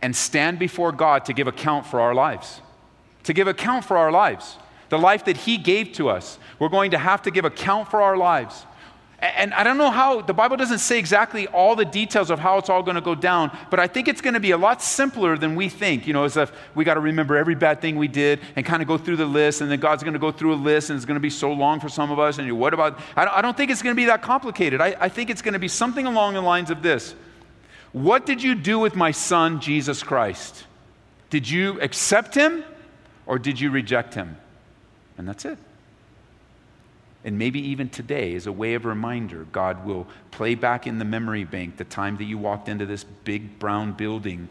and 0.00 0.14
stand 0.14 0.60
before 0.60 0.92
God 0.92 1.24
to 1.24 1.32
give 1.32 1.48
account 1.48 1.86
for 1.86 1.98
our 2.00 2.14
lives. 2.14 2.60
To 3.24 3.32
give 3.32 3.48
account 3.48 3.84
for 3.84 3.96
our 3.96 4.12
lives. 4.12 4.58
The 4.90 4.98
life 4.98 5.24
that 5.24 5.38
He 5.38 5.58
gave 5.58 5.90
to 5.94 6.08
us. 6.08 6.38
We're 6.60 6.68
going 6.68 6.92
to 6.92 6.98
have 6.98 7.22
to 7.22 7.32
give 7.32 7.44
account 7.44 7.90
for 7.90 8.00
our 8.00 8.16
lives. 8.16 8.64
And 9.24 9.54
I 9.54 9.64
don't 9.64 9.78
know 9.78 9.90
how, 9.90 10.20
the 10.20 10.34
Bible 10.34 10.58
doesn't 10.58 10.80
say 10.80 10.98
exactly 10.98 11.46
all 11.46 11.74
the 11.74 11.84
details 11.86 12.30
of 12.30 12.38
how 12.38 12.58
it's 12.58 12.68
all 12.68 12.82
going 12.82 12.96
to 12.96 13.00
go 13.00 13.14
down, 13.14 13.56
but 13.70 13.80
I 13.80 13.86
think 13.86 14.06
it's 14.06 14.20
going 14.20 14.34
to 14.34 14.40
be 14.40 14.50
a 14.50 14.58
lot 14.58 14.82
simpler 14.82 15.38
than 15.38 15.54
we 15.54 15.70
think. 15.70 16.06
You 16.06 16.12
know, 16.12 16.24
as 16.24 16.36
if 16.36 16.52
we 16.74 16.84
got 16.84 16.94
to 16.94 17.00
remember 17.00 17.34
every 17.34 17.54
bad 17.54 17.80
thing 17.80 17.96
we 17.96 18.06
did 18.06 18.40
and 18.54 18.66
kind 18.66 18.82
of 18.82 18.88
go 18.88 18.98
through 18.98 19.16
the 19.16 19.24
list, 19.24 19.62
and 19.62 19.70
then 19.70 19.80
God's 19.80 20.02
going 20.02 20.12
to 20.12 20.18
go 20.18 20.30
through 20.30 20.52
a 20.52 20.56
list, 20.56 20.90
and 20.90 20.98
it's 20.98 21.06
going 21.06 21.14
to 21.14 21.20
be 21.20 21.30
so 21.30 21.50
long 21.50 21.80
for 21.80 21.88
some 21.88 22.10
of 22.10 22.18
us. 22.18 22.36
And 22.36 22.52
what 22.58 22.74
about, 22.74 23.00
I 23.16 23.40
don't 23.40 23.56
think 23.56 23.70
it's 23.70 23.82
going 23.82 23.96
to 23.96 24.00
be 24.00 24.04
that 24.04 24.20
complicated. 24.20 24.82
I, 24.82 24.94
I 25.00 25.08
think 25.08 25.30
it's 25.30 25.40
going 25.40 25.54
to 25.54 25.58
be 25.58 25.68
something 25.68 26.04
along 26.04 26.34
the 26.34 26.42
lines 26.42 26.70
of 26.70 26.82
this 26.82 27.14
What 27.92 28.26
did 28.26 28.42
you 28.42 28.54
do 28.54 28.78
with 28.78 28.94
my 28.94 29.10
son, 29.10 29.58
Jesus 29.58 30.02
Christ? 30.02 30.64
Did 31.30 31.48
you 31.48 31.80
accept 31.80 32.34
him 32.34 32.62
or 33.24 33.38
did 33.38 33.58
you 33.58 33.70
reject 33.70 34.12
him? 34.12 34.36
And 35.16 35.26
that's 35.26 35.46
it. 35.46 35.58
And 37.24 37.38
maybe 37.38 37.58
even 37.70 37.88
today, 37.88 38.34
as 38.34 38.46
a 38.46 38.52
way 38.52 38.74
of 38.74 38.84
reminder, 38.84 39.46
God 39.50 39.86
will 39.86 40.06
play 40.30 40.54
back 40.54 40.86
in 40.86 40.98
the 40.98 41.06
memory 41.06 41.44
bank 41.44 41.78
the 41.78 41.84
time 41.84 42.18
that 42.18 42.24
you 42.24 42.36
walked 42.36 42.68
into 42.68 42.84
this 42.84 43.02
big 43.02 43.58
brown 43.58 43.92
building 43.92 44.48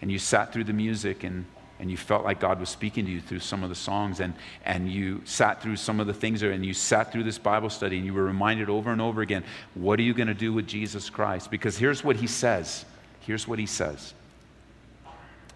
and 0.00 0.10
you 0.10 0.20
sat 0.20 0.52
through 0.52 0.64
the 0.64 0.72
music 0.72 1.24
and, 1.24 1.44
and 1.80 1.90
you 1.90 1.96
felt 1.96 2.24
like 2.24 2.38
God 2.38 2.60
was 2.60 2.68
speaking 2.68 3.04
to 3.06 3.10
you 3.10 3.20
through 3.20 3.40
some 3.40 3.64
of 3.64 3.70
the 3.70 3.74
songs 3.74 4.20
and, 4.20 4.34
and 4.64 4.88
you 4.88 5.20
sat 5.24 5.60
through 5.60 5.74
some 5.74 5.98
of 5.98 6.06
the 6.06 6.14
things 6.14 6.40
there 6.40 6.52
and 6.52 6.64
you 6.64 6.72
sat 6.72 7.10
through 7.10 7.24
this 7.24 7.38
Bible 7.38 7.70
study 7.70 7.96
and 7.96 8.06
you 8.06 8.14
were 8.14 8.24
reminded 8.24 8.70
over 8.70 8.92
and 8.92 9.00
over 9.00 9.20
again, 9.20 9.42
what 9.74 9.98
are 9.98 10.04
you 10.04 10.14
going 10.14 10.28
to 10.28 10.34
do 10.34 10.52
with 10.52 10.68
Jesus 10.68 11.10
Christ? 11.10 11.50
Because 11.50 11.76
here's 11.76 12.04
what 12.04 12.14
he 12.14 12.28
says. 12.28 12.84
Here's 13.20 13.48
what 13.48 13.58
he 13.58 13.66
says. 13.66 14.14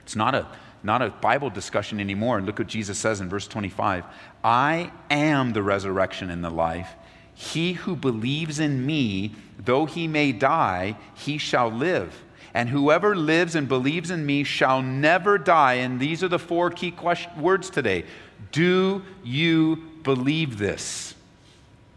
It's 0.02 0.16
not 0.16 0.34
a 0.34 0.48
not 0.82 1.02
a 1.02 1.10
Bible 1.10 1.50
discussion 1.50 2.00
anymore. 2.00 2.38
And 2.38 2.46
look 2.46 2.58
what 2.58 2.68
Jesus 2.68 2.98
says 2.98 3.20
in 3.20 3.28
verse 3.28 3.46
25 3.46 4.04
I 4.44 4.90
am 5.10 5.52
the 5.52 5.62
resurrection 5.62 6.30
and 6.30 6.44
the 6.44 6.50
life. 6.50 6.94
He 7.34 7.72
who 7.72 7.96
believes 7.96 8.60
in 8.60 8.84
me, 8.84 9.34
though 9.58 9.86
he 9.86 10.06
may 10.06 10.32
die, 10.32 10.96
he 11.14 11.38
shall 11.38 11.70
live. 11.70 12.22
And 12.54 12.68
whoever 12.68 13.16
lives 13.16 13.54
and 13.54 13.66
believes 13.66 14.10
in 14.10 14.26
me 14.26 14.44
shall 14.44 14.82
never 14.82 15.38
die. 15.38 15.74
And 15.74 15.98
these 15.98 16.22
are 16.22 16.28
the 16.28 16.38
four 16.38 16.70
key 16.70 16.90
question, 16.90 17.40
words 17.40 17.70
today. 17.70 18.04
Do 18.50 19.02
you 19.24 19.76
believe 20.02 20.58
this? 20.58 21.14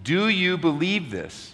Do 0.04 0.30
you 0.30 0.58
believe 0.58 1.12
this? 1.12 1.54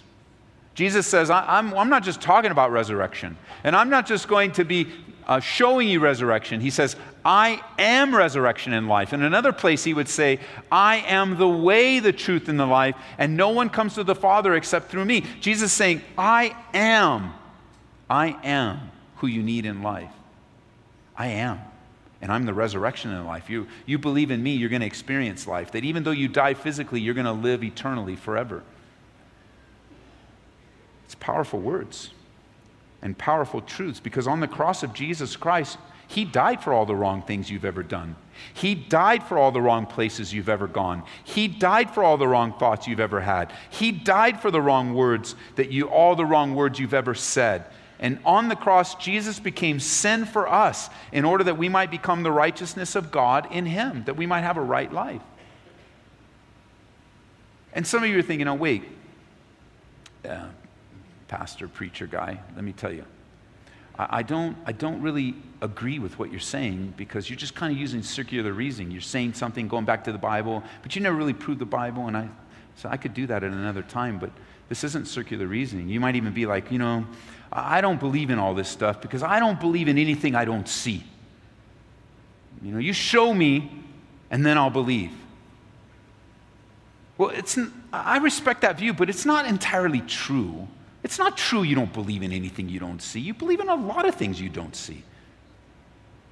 Jesus 0.74 1.06
says, 1.06 1.30
I'm, 1.30 1.74
I'm 1.74 1.88
not 1.88 2.02
just 2.02 2.20
talking 2.20 2.50
about 2.50 2.70
resurrection, 2.70 3.36
and 3.64 3.76
I'm 3.76 3.90
not 3.90 4.06
just 4.06 4.28
going 4.28 4.52
to 4.52 4.64
be 4.64 4.88
uh, 5.26 5.40
showing 5.40 5.88
you 5.88 6.00
resurrection. 6.00 6.60
He 6.60 6.70
says, 6.70 6.96
I 7.24 7.62
am 7.78 8.14
resurrection 8.14 8.72
and 8.72 8.88
life. 8.88 9.12
In 9.12 9.22
another 9.22 9.52
place, 9.52 9.84
he 9.84 9.94
would 9.94 10.08
say, 10.08 10.40
I 10.70 10.96
am 11.06 11.38
the 11.38 11.48
way, 11.48 12.00
the 12.00 12.12
truth, 12.12 12.48
and 12.48 12.58
the 12.58 12.66
life, 12.66 12.96
and 13.18 13.36
no 13.36 13.50
one 13.50 13.68
comes 13.68 13.94
to 13.94 14.04
the 14.04 14.14
Father 14.14 14.54
except 14.54 14.90
through 14.90 15.04
me. 15.04 15.24
Jesus 15.40 15.72
saying, 15.72 16.02
I 16.18 16.56
am. 16.74 17.34
I 18.10 18.36
am 18.42 18.90
who 19.16 19.28
you 19.28 19.42
need 19.42 19.66
in 19.66 19.82
life. 19.82 20.10
I 21.16 21.28
am. 21.28 21.60
And 22.20 22.32
I'm 22.32 22.44
the 22.44 22.54
resurrection 22.54 23.12
in 23.12 23.24
life. 23.24 23.48
You, 23.50 23.66
you 23.86 23.98
believe 23.98 24.30
in 24.30 24.42
me, 24.42 24.52
you're 24.52 24.68
going 24.68 24.80
to 24.80 24.86
experience 24.86 25.46
life. 25.46 25.72
That 25.72 25.84
even 25.84 26.02
though 26.02 26.10
you 26.10 26.28
die 26.28 26.54
physically, 26.54 27.00
you're 27.00 27.14
going 27.14 27.26
to 27.26 27.32
live 27.32 27.62
eternally 27.62 28.16
forever. 28.16 28.62
It's 31.04 31.14
powerful 31.16 31.60
words. 31.60 32.10
and 33.02 33.18
powerful 33.18 33.60
truths 33.60 34.00
because 34.00 34.26
on 34.28 34.40
the 34.40 34.48
cross 34.48 34.82
of 34.82 34.92
Jesus 34.94 35.36
Christ, 35.36 35.76
He 36.12 36.26
died 36.26 36.62
for 36.62 36.74
all 36.74 36.84
the 36.84 36.94
wrong 36.94 37.22
things 37.22 37.50
you've 37.50 37.64
ever 37.64 37.82
done. 37.82 38.16
He 38.52 38.74
died 38.74 39.22
for 39.22 39.38
all 39.38 39.50
the 39.50 39.62
wrong 39.62 39.86
places 39.86 40.30
you've 40.30 40.50
ever 40.50 40.66
gone. 40.66 41.04
He 41.24 41.48
died 41.48 41.90
for 41.90 42.04
all 42.04 42.18
the 42.18 42.28
wrong 42.28 42.52
thoughts 42.58 42.86
you've 42.86 43.00
ever 43.00 43.22
had. 43.22 43.50
He 43.70 43.92
died 43.92 44.38
for 44.38 44.50
the 44.50 44.60
wrong 44.60 44.92
words 44.92 45.34
that 45.56 45.70
you, 45.70 45.88
all 45.88 46.14
the 46.14 46.26
wrong 46.26 46.54
words 46.54 46.78
you've 46.78 46.92
ever 46.92 47.14
said. 47.14 47.64
And 47.98 48.18
on 48.26 48.48
the 48.48 48.56
cross, 48.56 48.94
Jesus 48.96 49.40
became 49.40 49.80
sin 49.80 50.26
for 50.26 50.46
us 50.46 50.90
in 51.12 51.24
order 51.24 51.44
that 51.44 51.56
we 51.56 51.70
might 51.70 51.90
become 51.90 52.22
the 52.22 52.32
righteousness 52.32 52.94
of 52.94 53.10
God 53.10 53.50
in 53.50 53.64
Him, 53.64 54.04
that 54.04 54.16
we 54.16 54.26
might 54.26 54.42
have 54.42 54.58
a 54.58 54.62
right 54.62 54.92
life. 54.92 55.22
And 57.72 57.86
some 57.86 58.02
of 58.02 58.10
you 58.10 58.18
are 58.18 58.22
thinking, 58.22 58.48
oh, 58.48 58.54
wait, 58.54 58.84
uh, 60.28 60.48
pastor, 61.28 61.68
preacher 61.68 62.06
guy, 62.06 62.38
let 62.54 62.64
me 62.64 62.72
tell 62.72 62.92
you. 62.92 63.06
I, 63.98 64.22
don't, 64.22 64.56
I 64.64 64.72
don't 64.72 65.02
really 65.02 65.34
agree 65.60 65.98
with 65.98 66.18
what 66.18 66.30
you're 66.30 66.40
saying 66.40 66.94
because 66.96 67.28
you're 67.28 67.38
just 67.38 67.54
kind 67.54 67.72
of 67.72 67.78
using 67.78 68.02
circular 68.02 68.52
reasoning. 68.52 68.90
You're 68.90 69.00
saying 69.00 69.34
something, 69.34 69.68
going 69.68 69.84
back 69.84 70.04
to 70.04 70.12
the 70.12 70.18
Bible, 70.18 70.62
but 70.82 70.96
you 70.96 71.02
never 71.02 71.16
really 71.16 71.34
proved 71.34 71.60
the 71.60 71.66
Bible. 71.66 72.06
And 72.06 72.16
I, 72.16 72.28
so 72.76 72.88
I 72.88 72.96
could 72.96 73.14
do 73.14 73.26
that 73.26 73.44
at 73.44 73.52
another 73.52 73.82
time, 73.82 74.18
but 74.18 74.30
this 74.68 74.84
isn't 74.84 75.06
circular 75.06 75.46
reasoning. 75.46 75.88
You 75.88 76.00
might 76.00 76.16
even 76.16 76.32
be 76.32 76.46
like, 76.46 76.72
you 76.72 76.78
know, 76.78 77.06
I 77.52 77.82
don't 77.82 78.00
believe 78.00 78.30
in 78.30 78.38
all 78.38 78.54
this 78.54 78.68
stuff 78.68 79.02
because 79.02 79.22
I 79.22 79.38
don't 79.38 79.60
believe 79.60 79.88
in 79.88 79.98
anything 79.98 80.34
I 80.34 80.46
don't 80.46 80.66
see. 80.66 81.04
You 82.62 82.72
know, 82.72 82.78
you 82.78 82.94
show 82.94 83.34
me 83.34 83.70
and 84.30 84.46
then 84.46 84.56
I'll 84.56 84.70
believe. 84.70 85.12
Well, 87.18 87.28
it's, 87.30 87.58
I 87.92 88.16
respect 88.18 88.62
that 88.62 88.78
view, 88.78 88.94
but 88.94 89.10
it's 89.10 89.26
not 89.26 89.46
entirely 89.46 90.00
true. 90.00 90.66
It's 91.02 91.18
not 91.18 91.36
true 91.36 91.62
you 91.62 91.74
don't 91.74 91.92
believe 91.92 92.22
in 92.22 92.32
anything 92.32 92.68
you 92.68 92.78
don't 92.78 93.02
see. 93.02 93.20
You 93.20 93.34
believe 93.34 93.60
in 93.60 93.68
a 93.68 93.74
lot 93.74 94.06
of 94.06 94.14
things 94.14 94.40
you 94.40 94.48
don't 94.48 94.74
see. 94.76 95.02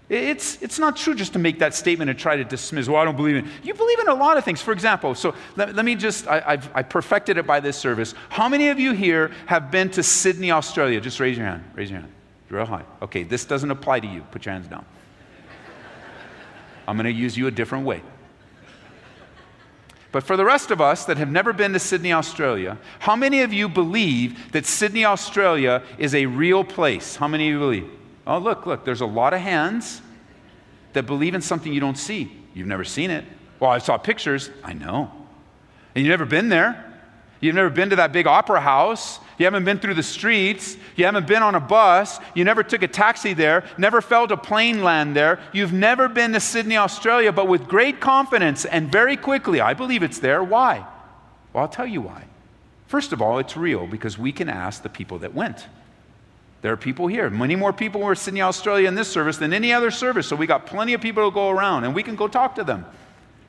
It's, 0.09 0.61
it's 0.61 0.78
not 0.80 0.96
true 0.96 1.14
just 1.14 1.35
to 1.35 1.38
make 1.38 1.61
that 1.61 1.72
statement 1.72 2.11
and 2.11 2.18
try 2.18 2.35
to 2.35 2.42
dismiss, 2.42 2.88
well, 2.88 3.00
I 3.00 3.04
don't 3.04 3.16
believe 3.16 3.37
in 3.37 3.46
it. 3.46 3.50
You 3.62 3.74
believe 3.74 4.00
in 4.00 4.09
a 4.09 4.14
lot 4.14 4.37
of 4.37 4.44
things. 4.44 4.61
For 4.61 4.72
example, 4.72 5.14
so 5.14 5.37
let, 5.54 5.76
let 5.76 5.85
me 5.85 5.94
just, 5.94 6.26
I, 6.26 6.42
I've 6.44 6.70
I 6.74 6.83
perfected 6.83 7.38
it 7.38 7.46
by 7.46 7.61
this 7.61 7.76
service. 7.76 8.14
How 8.28 8.48
many 8.48 8.70
of 8.70 8.80
you 8.80 8.92
here 8.92 9.30
have 9.46 9.70
been 9.70 9.88
to 9.90 10.02
Sydney, 10.02 10.50
Australia? 10.50 11.00
Just 11.00 11.20
raise 11.20 11.37
your 11.37 11.46
hand. 11.46 11.62
Raise 11.74 11.90
your 11.90 12.00
hand. 12.00 12.12
Real 12.48 12.66
high. 12.66 12.83
Okay, 13.00 13.22
this 13.22 13.44
doesn't 13.44 13.70
apply 13.70 14.00
to 14.00 14.06
you. 14.09 14.22
Put 14.33 14.46
your 14.46 14.52
hands 14.52 14.66
down. 14.66 14.85
I'm 16.88 16.96
going 16.96 17.04
to 17.04 17.12
use 17.12 17.37
you 17.37 17.46
a 17.46 17.52
different 17.52 17.87
way. 17.87 18.02
But 20.12 20.24
for 20.24 20.36
the 20.36 20.44
rest 20.44 20.70
of 20.70 20.80
us 20.80 21.04
that 21.04 21.18
have 21.18 21.30
never 21.30 21.52
been 21.52 21.72
to 21.72 21.78
Sydney, 21.78 22.12
Australia, 22.12 22.78
how 22.98 23.14
many 23.14 23.42
of 23.42 23.52
you 23.52 23.68
believe 23.68 24.52
that 24.52 24.66
Sydney, 24.66 25.04
Australia 25.04 25.82
is 25.98 26.14
a 26.14 26.26
real 26.26 26.64
place? 26.64 27.16
How 27.16 27.28
many 27.28 27.48
of 27.48 27.52
you 27.52 27.58
believe? 27.60 27.90
Oh, 28.26 28.38
look, 28.38 28.66
look, 28.66 28.84
there's 28.84 29.00
a 29.00 29.06
lot 29.06 29.32
of 29.32 29.40
hands 29.40 30.02
that 30.94 31.06
believe 31.06 31.34
in 31.34 31.40
something 31.40 31.72
you 31.72 31.80
don't 31.80 31.98
see. 31.98 32.32
You've 32.54 32.66
never 32.66 32.84
seen 32.84 33.10
it. 33.10 33.24
Well, 33.60 33.70
I 33.70 33.78
saw 33.78 33.98
pictures. 33.98 34.50
I 34.64 34.72
know. 34.72 35.12
And 35.94 36.04
you've 36.04 36.10
never 36.10 36.24
been 36.24 36.48
there. 36.48 36.86
You've 37.40 37.54
never 37.54 37.70
been 37.70 37.90
to 37.90 37.96
that 37.96 38.12
big 38.12 38.26
opera 38.26 38.60
house. 38.60 39.20
You 39.40 39.46
haven't 39.46 39.64
been 39.64 39.79
through 39.79 39.94
the 39.94 40.03
streets. 40.03 40.76
You 40.96 41.07
haven't 41.07 41.26
been 41.26 41.42
on 41.42 41.55
a 41.55 41.61
bus. 41.61 42.18
You 42.35 42.44
never 42.44 42.62
took 42.62 42.83
a 42.83 42.88
taxi 42.88 43.33
there. 43.33 43.64
Never 43.79 44.03
felt 44.03 44.31
a 44.33 44.37
plane 44.37 44.83
land 44.83 45.16
there. 45.16 45.40
You've 45.55 45.72
never 45.72 46.11
been 46.11 46.35
to 46.35 46.40
Sydney, 46.40 46.76
Australia, 46.76 47.33
but 47.33 47.48
with 47.48 47.66
great 47.66 48.00
confidence 48.00 48.66
and 48.66 48.92
very 48.92 49.16
quickly, 49.16 49.62
I 49.62 49.72
believe 49.72 50.03
it's 50.03 50.18
there. 50.18 50.44
Why? 50.44 50.87
Well, 51.55 51.62
I'll 51.62 51.70
tell 51.70 51.87
you 51.87 52.03
why. 52.03 52.24
First 52.87 53.14
of 53.14 53.22
all, 53.22 53.38
it's 53.38 53.57
real 53.57 53.87
because 53.87 54.18
we 54.18 54.31
can 54.31 54.50
ask 54.50 54.83
the 54.83 54.90
people 54.90 55.20
that 55.20 55.35
went. 55.35 55.66
There 56.61 56.74
are 56.74 56.76
people 56.76 57.07
here. 57.07 57.31
Many 57.31 57.57
more 57.57 57.72
people 57.72 58.03
were 58.03 58.14
Sydney, 58.14 58.42
Australia 58.42 58.88
in 58.88 58.94
this 58.94 59.09
service 59.09 59.38
than 59.38 59.55
any 59.55 59.72
other 59.72 59.90
service. 59.90 60.26
So 60.26 60.37
we 60.37 60.46
got 60.46 60.66
plenty 60.66 60.92
of 60.92 61.00
people 61.00 61.26
to 61.31 61.35
go 61.35 61.48
around 61.48 61.85
and 61.85 61.94
we 61.94 62.03
can 62.03 62.14
go 62.14 62.29
talk 62.29 62.57
to 62.57 62.64
them. 62.64 62.85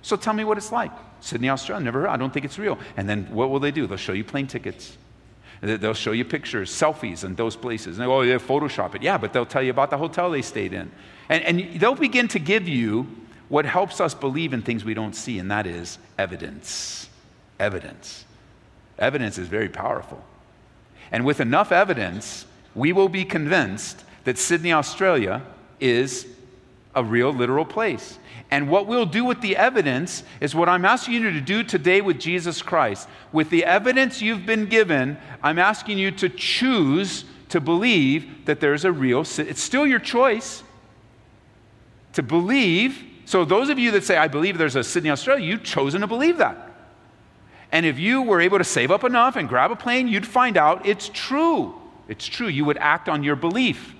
So 0.03 0.15
tell 0.15 0.31
me 0.31 0.45
what 0.45 0.57
it's 0.57 0.71
like. 0.71 0.91
Sydney, 1.19 1.49
Australia, 1.49 1.83
never 1.83 1.99
heard. 2.03 2.11
I 2.11 2.15
don't 2.15 2.33
think 2.33 2.45
it's 2.45 2.57
real. 2.57 2.79
And 2.95 3.09
then 3.09 3.25
what 3.25 3.49
will 3.49 3.59
they 3.59 3.71
do? 3.71 3.87
They'll 3.87 3.97
show 3.97 4.13
you 4.13 4.23
plane 4.23 4.47
tickets. 4.47 4.97
They'll 5.61 5.93
show 5.93 6.11
you 6.11 6.25
pictures, 6.25 6.71
selfies 6.71 7.23
in 7.23 7.35
those 7.35 7.55
places. 7.55 7.99
And 7.99 8.07
oh, 8.07 8.21
they 8.21 8.27
go, 8.27 8.33
oh, 8.33 8.37
yeah, 8.37 8.37
Photoshop 8.37 8.95
it. 8.95 9.03
Yeah, 9.03 9.17
but 9.19 9.31
they'll 9.31 9.45
tell 9.45 9.61
you 9.61 9.69
about 9.69 9.91
the 9.91 9.97
hotel 9.97 10.31
they 10.31 10.41
stayed 10.41 10.73
in. 10.73 10.91
And, 11.29 11.43
and 11.43 11.79
they'll 11.79 11.93
begin 11.93 12.27
to 12.29 12.39
give 12.39 12.67
you 12.67 13.07
what 13.47 13.65
helps 13.65 14.01
us 14.01 14.13
believe 14.13 14.53
in 14.53 14.61
things 14.61 14.83
we 14.83 14.93
don't 14.93 15.13
see, 15.13 15.37
and 15.37 15.51
that 15.51 15.67
is 15.67 15.99
evidence. 16.17 17.09
Evidence. 17.59 18.25
Evidence 18.97 19.37
is 19.37 19.47
very 19.47 19.69
powerful. 19.69 20.23
And 21.11 21.25
with 21.25 21.39
enough 21.39 21.71
evidence, 21.71 22.45
we 22.73 22.93
will 22.93 23.09
be 23.09 23.25
convinced 23.25 24.03
that 24.23 24.37
Sydney, 24.37 24.71
Australia 24.71 25.41
is 25.79 26.27
a 26.95 27.03
real, 27.03 27.33
literal 27.33 27.65
place. 27.65 28.17
And 28.51 28.69
what 28.69 28.85
we'll 28.85 29.05
do 29.05 29.23
with 29.23 29.39
the 29.39 29.55
evidence 29.55 30.23
is 30.41 30.53
what 30.53 30.67
I'm 30.67 30.83
asking 30.83 31.13
you 31.13 31.31
to 31.31 31.41
do 31.41 31.63
today 31.63 32.01
with 32.01 32.19
Jesus 32.19 32.61
Christ. 32.61 33.07
With 33.31 33.49
the 33.49 33.63
evidence 33.63 34.21
you've 34.21 34.45
been 34.45 34.65
given, 34.65 35.17
I'm 35.41 35.57
asking 35.57 35.97
you 35.97 36.11
to 36.11 36.27
choose 36.27 37.23
to 37.49 37.61
believe 37.61 38.45
that 38.45 38.59
there's 38.59 38.83
a 38.83 38.91
real, 38.91 39.21
it's 39.21 39.61
still 39.61 39.87
your 39.87 39.99
choice 39.99 40.63
to 42.13 42.21
believe. 42.21 43.01
So, 43.23 43.45
those 43.45 43.69
of 43.69 43.79
you 43.79 43.91
that 43.91 44.03
say, 44.03 44.17
I 44.17 44.27
believe 44.27 44.57
there's 44.57 44.75
a 44.75 44.83
Sydney, 44.83 45.09
Australia, 45.09 45.45
you've 45.45 45.63
chosen 45.63 46.01
to 46.01 46.07
believe 46.07 46.37
that. 46.39 46.69
And 47.71 47.85
if 47.85 47.97
you 47.97 48.21
were 48.21 48.41
able 48.41 48.57
to 48.57 48.65
save 48.65 48.91
up 48.91 49.05
enough 49.05 49.37
and 49.37 49.47
grab 49.47 49.71
a 49.71 49.77
plane, 49.77 50.09
you'd 50.09 50.27
find 50.27 50.57
out 50.57 50.85
it's 50.85 51.09
true. 51.13 51.73
It's 52.09 52.25
true. 52.25 52.47
You 52.47 52.65
would 52.65 52.77
act 52.77 53.07
on 53.07 53.23
your 53.23 53.37
belief. 53.37 53.95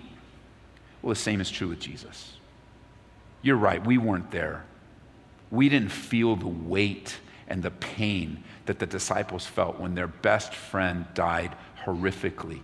Well, 1.02 1.12
the 1.12 1.20
same 1.20 1.40
is 1.40 1.50
true 1.50 1.70
with 1.70 1.80
Jesus. 1.80 2.34
You're 3.42 3.58
right, 3.58 3.86
we 3.86 3.98
weren't 3.98 4.32
there. 4.32 4.64
We 5.50 5.70
didn't 5.70 5.92
feel 5.92 6.36
the 6.36 6.48
weight 6.48 7.20
and 7.48 7.62
the 7.62 7.72
pain 7.72 8.44
that 8.66 8.80
the 8.80 8.86
disciples 8.86 9.46
felt 9.46 9.80
when 9.80 9.96
their 9.96 10.08
best 10.08 10.54
friend 10.54 11.06
died 11.14 11.56
horrifically. 11.86 12.62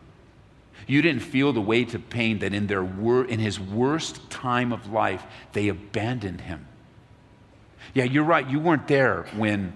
You 0.86 1.02
didn't 1.02 1.24
feel 1.24 1.52
the 1.52 1.62
weight 1.62 1.94
of 1.94 2.10
pain 2.10 2.40
that 2.40 2.54
in, 2.54 2.68
their 2.68 2.84
wor- 2.84 3.26
in 3.26 3.40
his 3.40 3.60
worst 3.60 4.30
time 4.30 4.72
of 4.72 4.92
life, 4.92 5.24
they 5.54 5.68
abandoned 5.68 6.42
him. 6.42 6.68
Yeah, 7.94 8.06
you're 8.06 8.24
right. 8.24 8.48
You 8.48 8.60
weren't 8.60 8.88
there 8.88 9.26
when 9.36 9.74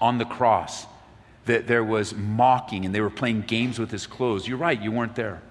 on 0.00 0.18
the 0.18 0.24
cross 0.24 0.86
that 1.44 1.66
there 1.66 1.84
was 1.84 2.14
mocking 2.14 2.84
and 2.84 2.94
they 2.94 3.00
were 3.00 3.10
playing 3.10 3.42
games 3.42 3.78
with 3.78 3.90
his 3.90 4.06
clothes. 4.06 4.48
You're 4.48 4.58
right, 4.58 4.80
you 4.80 4.90
weren't 4.90 5.14
there. 5.14 5.42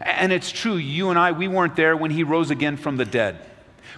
And 0.00 0.32
it's 0.32 0.52
true, 0.52 0.76
you 0.76 1.10
and 1.10 1.18
I, 1.18 1.32
we 1.32 1.48
weren't 1.48 1.74
there 1.74 1.96
when 1.96 2.10
he 2.10 2.22
rose 2.22 2.50
again 2.50 2.76
from 2.76 2.96
the 2.96 3.04
dead. 3.04 3.38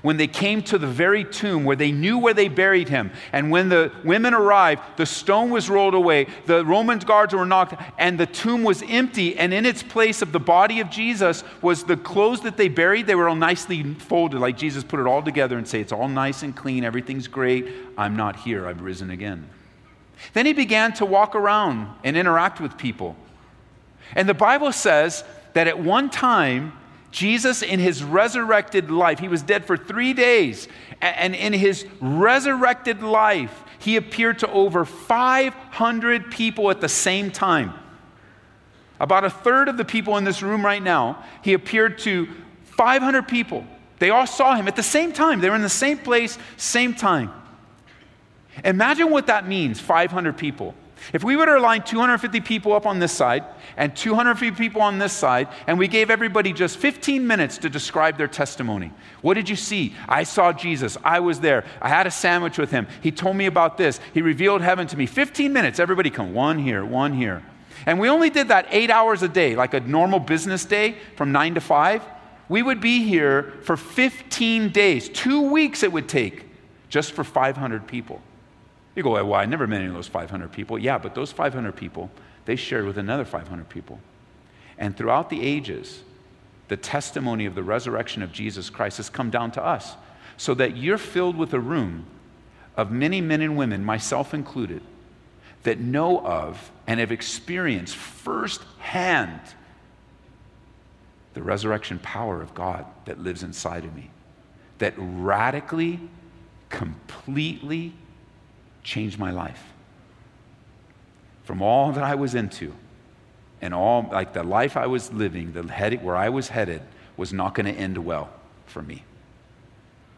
When 0.03 0.17
they 0.17 0.27
came 0.27 0.63
to 0.65 0.79
the 0.79 0.87
very 0.87 1.25
tomb 1.25 1.65
where 1.65 1.77
they 1.77 1.93
knew 1.93 2.19
where 2.19 2.35
they 2.35 2.49
buried 2.49 2.89
him, 2.89 3.11
and 3.33 3.51
when 3.51 3.69
the 3.69 3.93
women 4.03 4.35
arrived, 4.35 4.83
the 4.97 5.07
stone 5.07 5.51
was 5.51 5.71
rolled 5.71 5.95
away, 5.95 6.27
the 6.47 6.65
Roman 6.65 6.99
guards 6.99 7.35
were 7.35 7.47
knocked, 7.47 7.81
and 7.99 8.19
the 8.19 8.27
tomb 8.27 8.65
was 8.65 8.83
empty, 8.89 9.37
and 9.37 9.55
in 9.55 9.65
its 9.65 9.83
place 9.83 10.23
of 10.23 10.33
the 10.33 10.41
body 10.41 10.81
of 10.81 10.91
Jesus 10.91 11.45
was 11.63 11.85
the 11.85 11.97
clothes 11.97 12.41
that 12.43 12.57
they 12.57 12.69
buried. 12.69 13.07
They 13.07 13.15
were 13.15 13.29
all 13.29 13.37
nicely 13.37 13.83
folded, 13.95 14.39
like 14.41 14.57
Jesus 14.57 14.85
put 14.85 15.01
it 15.01 15.07
all 15.07 15.23
together 15.23 15.57
and 15.57 15.67
say, 15.67 15.81
It's 15.81 15.93
all 15.93 16.09
nice 16.09 16.43
and 16.43 16.55
clean, 16.55 16.85
everything's 16.85 17.29
great. 17.29 17.69
I'm 17.97 18.17
not 18.17 18.37
here, 18.37 18.67
I've 18.67 18.83
risen 18.83 19.11
again. 19.11 19.49
Then 20.33 20.47
he 20.47 20.53
began 20.53 20.93
to 20.95 21.05
walk 21.05 21.35
around 21.35 21.95
and 22.05 22.17
interact 22.17 22.61
with 22.61 22.77
people. 22.79 23.17
And 24.15 24.29
the 24.29 24.35
Bible 24.35 24.73
says 24.73 25.25
that 25.55 25.67
at 25.67 25.79
one 25.79 26.11
time, 26.11 26.73
Jesus, 27.15 27.63
in 27.63 27.79
his 27.79 28.03
resurrected 28.03 28.91
life, 28.91 29.21
he 29.21 29.29
was 29.29 29.41
dead 29.41 29.65
for 29.65 29.77
three 29.77 30.15
days, 30.15 30.67
and 31.01 31.33
in 31.33 31.53
his 31.53 31.87
resurrected 32.01 33.05
life, 33.05 33.63
he 33.79 33.95
appeared 33.95 34.41
to 34.41 34.51
over 34.51 34.85
500 34.85 36.33
people 36.33 36.73
at 36.73 36.81
the 36.81 36.89
same 36.89 37.31
time. 37.31 37.73
About 38.99 39.23
a 39.23 39.31
third 39.31 39.69
of 39.69 39.77
the 39.77 39.85
people 39.85 40.17
in 40.17 40.25
this 40.25 40.43
room 40.43 40.67
right 40.67 40.83
now, 40.83 41.23
he 41.41 41.53
appeared 41.53 41.99
to 42.01 42.27
500 42.77 43.29
people. 43.29 43.65
They 44.01 44.11
all 44.11 44.27
saw 44.27 44.57
him 44.57 44.67
at 44.67 44.75
the 44.75 44.83
same 44.83 45.13
time. 45.13 45.41
They 45.41 45.49
were 45.49 45.55
in 45.55 45.63
the 45.63 45.69
same 45.69 45.99
place, 45.99 46.37
same 46.57 46.95
time. 46.95 47.31
Imagine 48.65 49.11
what 49.11 49.29
that 49.29 49.47
means 49.47 49.79
500 49.79 50.37
people. 50.37 50.75
If 51.13 51.23
we 51.23 51.37
were 51.37 51.47
to 51.47 51.61
line 51.61 51.83
250 51.83 52.41
people 52.41 52.73
up 52.73 52.87
on 52.87 52.99
this 52.99 53.13
side 53.13 53.45
and 53.77 53.95
250 53.95 54.57
people 54.57 54.81
on 54.81 54.99
this 54.99 55.13
side, 55.13 55.49
and 55.67 55.79
we 55.79 55.89
gave 55.89 56.11
everybody 56.11 56.53
just 56.53 56.79
15 56.79 57.27
minutes 57.27 57.59
to 57.59 57.71
describe 57.71 58.17
their 58.17 58.29
testimony, 58.29 58.93
what 59.21 59.35
did 59.35 59.49
you 59.49 59.57
see? 59.57 59.95
I 60.09 60.23
saw 60.23 60.53
Jesus. 60.53 60.97
I 61.05 61.21
was 61.21 61.41
there. 61.41 61.65
I 61.83 61.89
had 61.89 62.07
a 62.07 62.11
sandwich 62.11 62.59
with 62.59 62.71
him. 62.71 62.87
He 63.03 63.11
told 63.11 63.37
me 63.37 63.47
about 63.47 63.77
this. 63.77 64.01
He 64.15 64.23
revealed 64.23 64.63
heaven 64.63 64.87
to 64.89 64.97
me. 64.97 65.07
15 65.07 65.53
minutes. 65.53 65.79
Everybody 65.79 66.11
come. 66.11 66.33
One 66.33 66.59
here, 66.59 66.85
one 66.85 67.13
here. 67.13 67.43
And 67.87 68.01
we 68.01 68.09
only 68.09 68.31
did 68.31 68.49
that 68.49 68.67
eight 68.71 68.91
hours 68.91 69.23
a 69.23 69.29
day, 69.29 69.57
like 69.57 69.75
a 69.75 69.81
normal 69.81 70.21
business 70.21 70.65
day 70.65 70.97
from 71.17 71.33
nine 71.33 71.55
to 71.55 71.61
five. 71.61 72.03
We 72.49 72.63
would 72.63 72.81
be 72.81 73.05
here 73.05 73.55
for 73.63 73.77
15 73.77 74.71
days. 74.71 75.09
Two 75.09 75.51
weeks 75.51 75.83
it 75.83 75.93
would 75.93 76.09
take 76.09 76.47
just 76.89 77.13
for 77.13 77.25
500 77.25 77.87
people. 77.87 78.23
You 78.95 79.03
go, 79.03 79.13
well, 79.13 79.35
I 79.35 79.45
never 79.47 79.67
met 79.67 79.81
any 79.81 79.89
of 79.89 79.95
those 79.95 80.09
500 80.09 80.53
people. 80.53 80.79
Yeah, 80.79 80.99
but 80.99 81.15
those 81.15 81.33
500 81.33 81.75
people, 81.75 82.11
they 82.45 82.57
shared 82.57 82.87
with 82.87 82.99
another 82.99 83.25
500 83.25 83.69
people. 83.69 83.99
And 84.79 84.97
throughout 84.97 85.31
the 85.31 85.43
ages, 85.43 86.03
the 86.69 86.77
testimony 86.77 87.47
of 87.47 87.55
the 87.55 87.63
resurrection 87.63 88.23
of 88.23 88.33
Jesus 88.33 88.71
Christ 88.71 88.97
has 88.99 89.11
come 89.11 89.31
down 89.31 89.51
to 89.53 89.65
us, 89.65 89.97
so 90.37 90.55
that 90.55 90.77
you're 90.77 90.99
filled 90.99 91.37
with 91.37 91.53
a 91.53 91.61
room 91.61 92.07
of 92.77 92.91
many 92.91 93.21
men 93.21 93.41
and 93.41 93.57
women, 93.57 93.85
myself 93.85 94.35
included, 94.35 94.83
that 95.63 95.79
know 95.79 96.25
of 96.25 96.71
and 96.87 97.01
have 97.01 97.13
experienced 97.13 97.97
firsthand 97.97 99.41
the 101.35 101.43
resurrection 101.43 101.99
power 101.99 102.41
of 102.41 102.55
God 102.55 102.87
that 103.07 103.19
lives 103.19 103.43
inside 103.43 103.85
of 103.85 103.95
me, 103.95 104.11
that 104.79 104.95
radically, 104.97 106.01
completely 106.69 107.93
changed 108.85 109.19
my 109.19 109.33
life. 109.33 109.73
From 111.43 111.61
all 111.61 111.93
that 111.93 112.05
I 112.05 112.15
was 112.15 112.35
into, 112.35 112.73
and 113.61 113.75
all 113.75 114.09
like 114.13 114.33
the 114.33 114.43
life 114.43 114.77
I 114.77 114.87
was 114.87 115.13
living, 115.13 115.53
the 115.53 115.67
head, 115.67 116.05
where 116.05 116.17
I 116.17 116.29
was 116.29 116.49
headed, 116.49 116.83
was 117.17 117.33
not 117.33 117.55
going 117.55 117.67
to 117.67 117.81
end 117.81 117.99
well 117.99 118.31
for 118.67 118.83
me, 118.83 119.05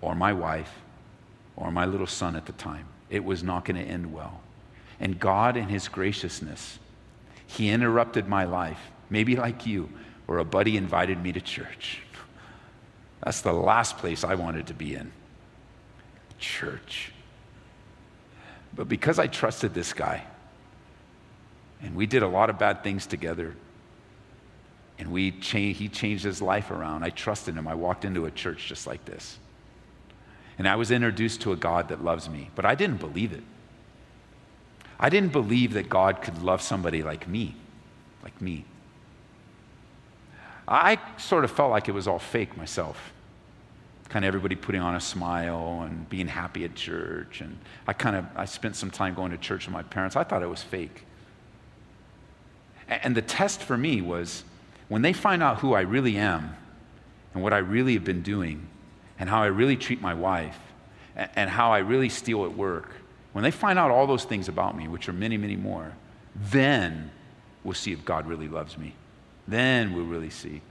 or 0.00 0.14
my 0.14 0.32
wife, 0.32 0.72
or 1.56 1.70
my 1.70 1.86
little 1.86 2.06
son 2.06 2.36
at 2.36 2.46
the 2.46 2.52
time. 2.52 2.86
It 3.08 3.24
was 3.24 3.42
not 3.42 3.64
going 3.64 3.76
to 3.76 3.88
end 3.88 4.12
well. 4.12 4.40
And 4.98 5.18
God, 5.18 5.56
in 5.56 5.68
His 5.68 5.88
graciousness, 5.88 6.78
He 7.46 7.70
interrupted 7.70 8.28
my 8.28 8.44
life, 8.44 8.80
maybe 9.10 9.36
like 9.36 9.66
you, 9.66 9.88
where 10.26 10.38
a 10.38 10.44
buddy 10.44 10.76
invited 10.76 11.22
me 11.22 11.32
to 11.32 11.40
church. 11.40 12.02
That's 13.22 13.40
the 13.40 13.52
last 13.52 13.98
place 13.98 14.24
I 14.24 14.34
wanted 14.34 14.66
to 14.68 14.74
be 14.74 14.94
in 14.94 15.12
church. 16.38 17.12
But 18.76 18.88
because 18.88 19.18
I 19.18 19.26
trusted 19.26 19.72
this 19.74 19.92
guy, 19.94 20.22
and 21.82 21.96
we 21.96 22.06
did 22.06 22.22
a 22.22 22.28
lot 22.28 22.50
of 22.50 22.58
bad 22.58 22.84
things 22.84 23.06
together, 23.06 23.54
and 24.98 25.10
we 25.10 25.32
cha- 25.32 25.58
he 25.58 25.88
changed 25.88 26.24
his 26.24 26.40
life 26.40 26.70
around, 26.70 27.02
I 27.02 27.10
trusted 27.10 27.54
him. 27.54 27.66
I 27.66 27.74
walked 27.74 28.04
into 28.04 28.26
a 28.26 28.30
church 28.30 28.66
just 28.66 28.86
like 28.86 29.04
this. 29.06 29.38
And 30.58 30.68
I 30.68 30.76
was 30.76 30.90
introduced 30.90 31.42
to 31.42 31.52
a 31.52 31.56
God 31.56 31.88
that 31.88 32.04
loves 32.04 32.28
me, 32.28 32.50
but 32.54 32.64
I 32.64 32.74
didn't 32.74 32.98
believe 32.98 33.32
it. 33.32 33.42
I 34.98 35.10
didn't 35.10 35.32
believe 35.32 35.74
that 35.74 35.88
God 35.88 36.22
could 36.22 36.42
love 36.42 36.62
somebody 36.62 37.02
like 37.02 37.28
me, 37.28 37.54
like 38.22 38.40
me. 38.40 38.64
I 40.66 40.98
sort 41.18 41.44
of 41.44 41.50
felt 41.50 41.70
like 41.70 41.88
it 41.88 41.92
was 41.92 42.08
all 42.08 42.18
fake 42.18 42.56
myself. 42.56 43.12
Kind 44.08 44.24
of 44.24 44.28
everybody 44.28 44.54
putting 44.54 44.80
on 44.80 44.94
a 44.94 45.00
smile 45.00 45.82
and 45.82 46.08
being 46.08 46.28
happy 46.28 46.64
at 46.64 46.74
church. 46.74 47.40
And 47.40 47.58
I 47.86 47.92
kind 47.92 48.16
of, 48.16 48.24
I 48.36 48.44
spent 48.44 48.76
some 48.76 48.90
time 48.90 49.14
going 49.14 49.32
to 49.32 49.38
church 49.38 49.66
with 49.66 49.72
my 49.72 49.82
parents. 49.82 50.16
I 50.16 50.24
thought 50.24 50.42
it 50.42 50.48
was 50.48 50.62
fake. 50.62 51.04
And 52.88 53.16
the 53.16 53.22
test 53.22 53.62
for 53.62 53.76
me 53.76 54.00
was 54.00 54.44
when 54.88 55.02
they 55.02 55.12
find 55.12 55.42
out 55.42 55.58
who 55.58 55.74
I 55.74 55.80
really 55.80 56.16
am 56.16 56.54
and 57.34 57.42
what 57.42 57.52
I 57.52 57.58
really 57.58 57.94
have 57.94 58.04
been 58.04 58.22
doing, 58.22 58.68
and 59.18 59.28
how 59.28 59.42
I 59.42 59.46
really 59.46 59.76
treat 59.76 60.00
my 60.00 60.14
wife 60.14 60.58
and 61.14 61.50
how 61.50 61.72
I 61.72 61.78
really 61.78 62.08
steal 62.08 62.44
at 62.44 62.56
work, 62.56 62.90
when 63.32 63.42
they 63.42 63.50
find 63.50 63.78
out 63.78 63.90
all 63.90 64.06
those 64.06 64.24
things 64.24 64.48
about 64.48 64.76
me, 64.76 64.88
which 64.88 65.08
are 65.08 65.12
many, 65.12 65.36
many 65.36 65.56
more, 65.56 65.92
then 66.34 67.10
we'll 67.64 67.74
see 67.74 67.92
if 67.92 68.04
God 68.04 68.26
really 68.26 68.48
loves 68.48 68.78
me. 68.78 68.94
Then 69.48 69.94
we'll 69.94 70.06
really 70.06 70.30
see. 70.30 70.62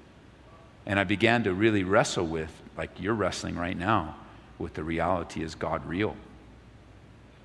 And 0.86 1.00
I 1.00 1.04
began 1.04 1.44
to 1.44 1.54
really 1.54 1.84
wrestle 1.84 2.26
with, 2.26 2.52
like 2.78 2.90
you're 3.00 3.14
wrestling 3.14 3.56
right 3.56 3.78
now, 3.78 4.16
with 4.58 4.74
the 4.74 4.84
reality 4.84 5.44
is 5.44 5.56
God 5.56 5.86
real? 5.86 6.16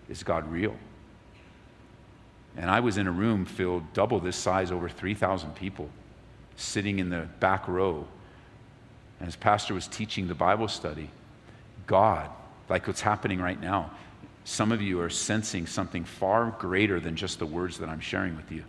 Is 0.09 0.23
God 0.23 0.51
real? 0.51 0.77
And 2.57 2.71
I 2.71 2.81
was 2.81 2.99
in 2.99 3.07
a 3.07 3.13
room 3.13 3.45
filled 3.45 3.93
double 3.93 4.21
this 4.21 4.37
size, 4.37 4.73
over 4.73 4.89
3,000 4.89 5.55
people, 5.55 5.89
sitting 6.57 6.99
in 6.99 7.11
the 7.11 7.29
back 7.39 7.69
row 7.69 8.07
and 9.21 9.29
as 9.29 9.37
Pastor 9.37 9.75
was 9.75 9.87
teaching 9.87 10.27
the 10.27 10.35
Bible 10.35 10.67
study, 10.67 11.11
God, 11.87 12.31
like 12.69 12.87
what's 12.87 13.03
happening 13.03 13.39
right 13.39 13.61
now, 13.61 13.91
some 14.45 14.73
of 14.73 14.81
you 14.81 15.01
are 15.03 15.11
sensing 15.11 15.67
something 15.67 16.05
far 16.05 16.57
greater 16.59 16.99
than 16.99 17.15
just 17.15 17.39
the 17.39 17.47
words 17.47 17.79
that 17.79 17.91
I'm 17.91 18.01
sharing 18.01 18.35
with 18.35 18.51
you. 18.51 18.65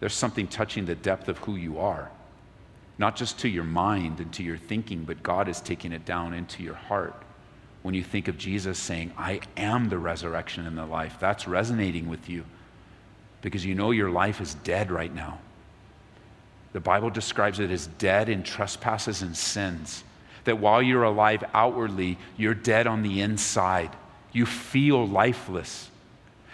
There's 0.00 0.14
something 0.14 0.48
touching 0.48 0.86
the 0.86 0.94
depth 0.94 1.28
of 1.28 1.36
who 1.38 1.56
you 1.56 1.78
are, 1.78 2.10
not 2.98 3.16
just 3.16 3.38
to 3.40 3.48
your 3.48 3.64
mind 3.64 4.20
and 4.20 4.32
to 4.34 4.42
your 4.42 4.56
thinking, 4.56 5.04
but 5.04 5.22
God 5.22 5.48
is 5.48 5.60
taking 5.60 5.92
it 5.92 6.04
down 6.04 6.34
into 6.34 6.62
your 6.62 6.74
heart. 6.74 7.22
When 7.82 7.94
you 7.94 8.02
think 8.02 8.28
of 8.28 8.36
Jesus 8.36 8.78
saying, 8.78 9.12
I 9.16 9.40
am 9.56 9.88
the 9.88 9.98
resurrection 9.98 10.66
and 10.66 10.76
the 10.76 10.84
life, 10.84 11.16
that's 11.20 11.46
resonating 11.46 12.08
with 12.08 12.28
you 12.28 12.44
because 13.40 13.64
you 13.64 13.74
know 13.74 13.92
your 13.92 14.10
life 14.10 14.40
is 14.40 14.54
dead 14.54 14.90
right 14.90 15.14
now. 15.14 15.38
The 16.72 16.80
Bible 16.80 17.10
describes 17.10 17.60
it 17.60 17.70
as 17.70 17.86
dead 17.86 18.28
in 18.28 18.42
trespasses 18.42 19.22
and 19.22 19.36
sins. 19.36 20.04
That 20.44 20.58
while 20.58 20.82
you're 20.82 21.04
alive 21.04 21.44
outwardly, 21.54 22.18
you're 22.36 22.54
dead 22.54 22.86
on 22.86 23.02
the 23.02 23.20
inside. 23.20 23.90
You 24.32 24.44
feel 24.44 25.06
lifeless. 25.06 25.90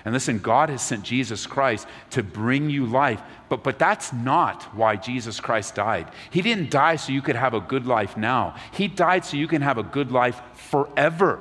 And 0.05 0.13
listen, 0.13 0.39
God 0.39 0.69
has 0.69 0.83
sent 0.83 1.03
Jesus 1.03 1.47
Christ 1.47 1.87
to 2.11 2.23
bring 2.23 2.69
you 2.69 2.85
life. 2.85 3.23
But, 3.49 3.63
but 3.63 3.79
that's 3.79 4.13
not 4.13 4.65
why 4.75 4.97
Jesus 4.97 5.41
Christ 5.41 5.77
died. 5.77 6.11
He 6.31 6.43
didn't 6.43 6.71
die 6.71 6.97
so 6.97 7.13
you 7.13 7.23
could 7.23 7.37
have 7.37 7.55
a 7.55 7.61
good 7.61 7.87
life 7.87 8.17
now, 8.17 8.57
He 8.73 8.89
died 8.89 9.25
so 9.25 9.37
you 9.37 9.49
can 9.49 9.63
have 9.63 9.79
a 9.79 9.83
good 9.83 10.13
life 10.13 10.41
forever 10.55 11.41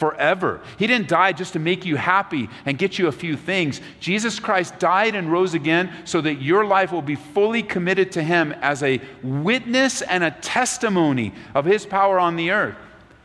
forever. 0.00 0.62
He 0.78 0.86
didn't 0.86 1.08
die 1.08 1.32
just 1.32 1.52
to 1.52 1.58
make 1.58 1.84
you 1.84 1.96
happy 1.96 2.48
and 2.64 2.78
get 2.78 2.98
you 2.98 3.08
a 3.08 3.12
few 3.12 3.36
things. 3.36 3.82
Jesus 4.00 4.40
Christ 4.40 4.78
died 4.78 5.14
and 5.14 5.30
rose 5.30 5.52
again 5.52 5.92
so 6.06 6.22
that 6.22 6.40
your 6.40 6.64
life 6.64 6.90
will 6.90 7.02
be 7.02 7.16
fully 7.16 7.62
committed 7.62 8.10
to 8.12 8.22
Him 8.22 8.52
as 8.62 8.82
a 8.82 8.98
witness 9.22 10.00
and 10.00 10.24
a 10.24 10.30
testimony 10.30 11.34
of 11.54 11.66
His 11.66 11.84
power 11.84 12.18
on 12.18 12.36
the 12.36 12.50
earth. 12.50 12.76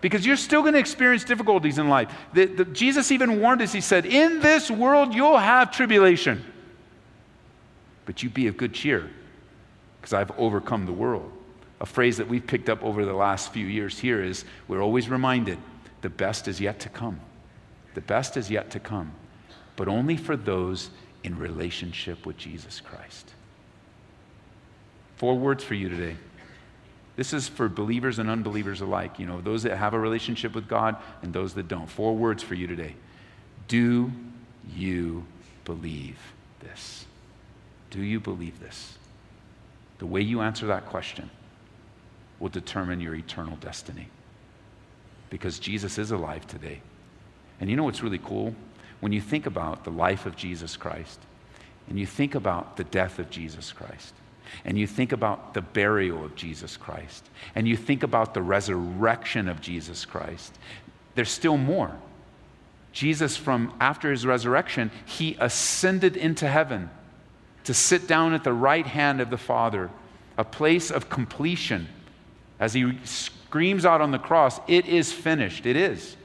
Because 0.05 0.23
you're 0.23 0.37
still 0.37 0.61
going 0.61 0.73
to 0.73 0.79
experience 0.79 1.23
difficulties 1.23 1.79
in 1.79 1.89
life. 1.89 2.13
The, 2.31 2.45
the, 2.45 2.65
Jesus 2.65 3.11
even 3.11 3.41
warned 3.41 3.63
us, 3.63 3.73
He 3.73 3.81
said, 3.81 4.05
In 4.05 4.39
this 4.39 4.69
world 4.69 5.15
you'll 5.15 5.39
have 5.39 5.71
tribulation, 5.71 6.45
but 8.05 8.21
you 8.21 8.29
be 8.29 8.45
of 8.45 8.55
good 8.55 8.71
cheer, 8.71 9.09
because 9.99 10.13
I've 10.13 10.29
overcome 10.37 10.85
the 10.85 10.93
world. 10.93 11.31
A 11.81 11.87
phrase 11.87 12.17
that 12.17 12.27
we've 12.27 12.45
picked 12.45 12.69
up 12.69 12.83
over 12.83 13.03
the 13.03 13.15
last 13.15 13.51
few 13.51 13.65
years 13.65 13.97
here 13.97 14.21
is 14.21 14.45
we're 14.67 14.79
always 14.79 15.09
reminded 15.09 15.57
the 16.01 16.09
best 16.11 16.47
is 16.47 16.61
yet 16.61 16.79
to 16.81 16.89
come. 16.89 17.19
The 17.95 18.01
best 18.01 18.37
is 18.37 18.51
yet 18.51 18.69
to 18.69 18.79
come, 18.79 19.11
but 19.75 19.87
only 19.87 20.17
for 20.17 20.37
those 20.37 20.91
in 21.23 21.39
relationship 21.39 22.27
with 22.27 22.37
Jesus 22.37 22.79
Christ. 22.79 23.33
Four 25.15 25.35
words 25.39 25.63
for 25.63 25.73
you 25.73 25.89
today. 25.89 26.17
This 27.15 27.33
is 27.33 27.47
for 27.47 27.69
believers 27.69 28.19
and 28.19 28.29
unbelievers 28.29 28.81
alike, 28.81 29.19
you 29.19 29.25
know, 29.25 29.39
those 29.39 29.63
that 29.63 29.77
have 29.77 29.93
a 29.93 29.99
relationship 29.99 30.53
with 30.53 30.67
God 30.67 30.97
and 31.21 31.33
those 31.33 31.53
that 31.53 31.67
don't. 31.67 31.89
Four 31.89 32.15
words 32.15 32.43
for 32.43 32.55
you 32.55 32.67
today. 32.67 32.95
Do 33.67 34.11
you 34.75 35.25
believe 35.63 36.17
this? 36.59 37.05
Do 37.89 38.01
you 38.01 38.19
believe 38.19 38.59
this? 38.59 38.97
The 39.99 40.05
way 40.05 40.21
you 40.21 40.41
answer 40.41 40.67
that 40.67 40.87
question 40.87 41.29
will 42.39 42.49
determine 42.49 42.99
your 42.99 43.15
eternal 43.15 43.55
destiny 43.57 44.09
because 45.29 45.57
Jesus 45.57 45.97
is 45.97 46.11
alive 46.11 46.45
today. 46.47 46.81
And 47.61 47.69
you 47.69 47.77
know 47.77 47.83
what's 47.83 48.03
really 48.03 48.19
cool? 48.19 48.53
When 48.99 49.13
you 49.13 49.21
think 49.21 49.45
about 49.45 49.85
the 49.85 49.89
life 49.89 50.25
of 50.25 50.35
Jesus 50.35 50.75
Christ, 50.75 51.19
and 51.87 51.97
you 51.97 52.05
think 52.05 52.35
about 52.35 52.77
the 52.77 52.83
death 52.83 53.19
of 53.19 53.29
Jesus 53.29 53.71
Christ, 53.71 54.13
and 54.63 54.77
you 54.77 54.87
think 54.87 55.11
about 55.11 55.53
the 55.53 55.61
burial 55.61 56.23
of 56.23 56.35
Jesus 56.35 56.77
Christ, 56.77 57.29
and 57.55 57.67
you 57.67 57.75
think 57.77 58.03
about 58.03 58.33
the 58.33 58.41
resurrection 58.41 59.47
of 59.47 59.61
Jesus 59.61 60.05
Christ, 60.05 60.57
there's 61.15 61.31
still 61.31 61.57
more. 61.57 61.95
Jesus, 62.91 63.35
from 63.35 63.73
after 63.79 64.09
his 64.09 64.25
resurrection, 64.25 64.89
he 65.05 65.35
ascended 65.39 66.15
into 66.15 66.47
heaven 66.47 66.89
to 67.65 67.73
sit 67.73 68.07
down 68.07 68.33
at 68.33 68.43
the 68.43 68.53
right 68.53 68.85
hand 68.85 69.19
of 69.19 69.29
the 69.29 69.37
Father, 69.37 69.89
a 70.37 70.43
place 70.43 70.91
of 70.91 71.09
completion, 71.09 71.87
as 72.59 72.73
he 72.73 72.97
screams 73.03 73.85
out 73.85 74.01
on 74.01 74.11
the 74.11 74.19
cross, 74.19 74.59
It 74.67 74.85
is 74.85 75.11
finished. 75.11 75.65
It 75.65 75.75
is. 75.75 76.15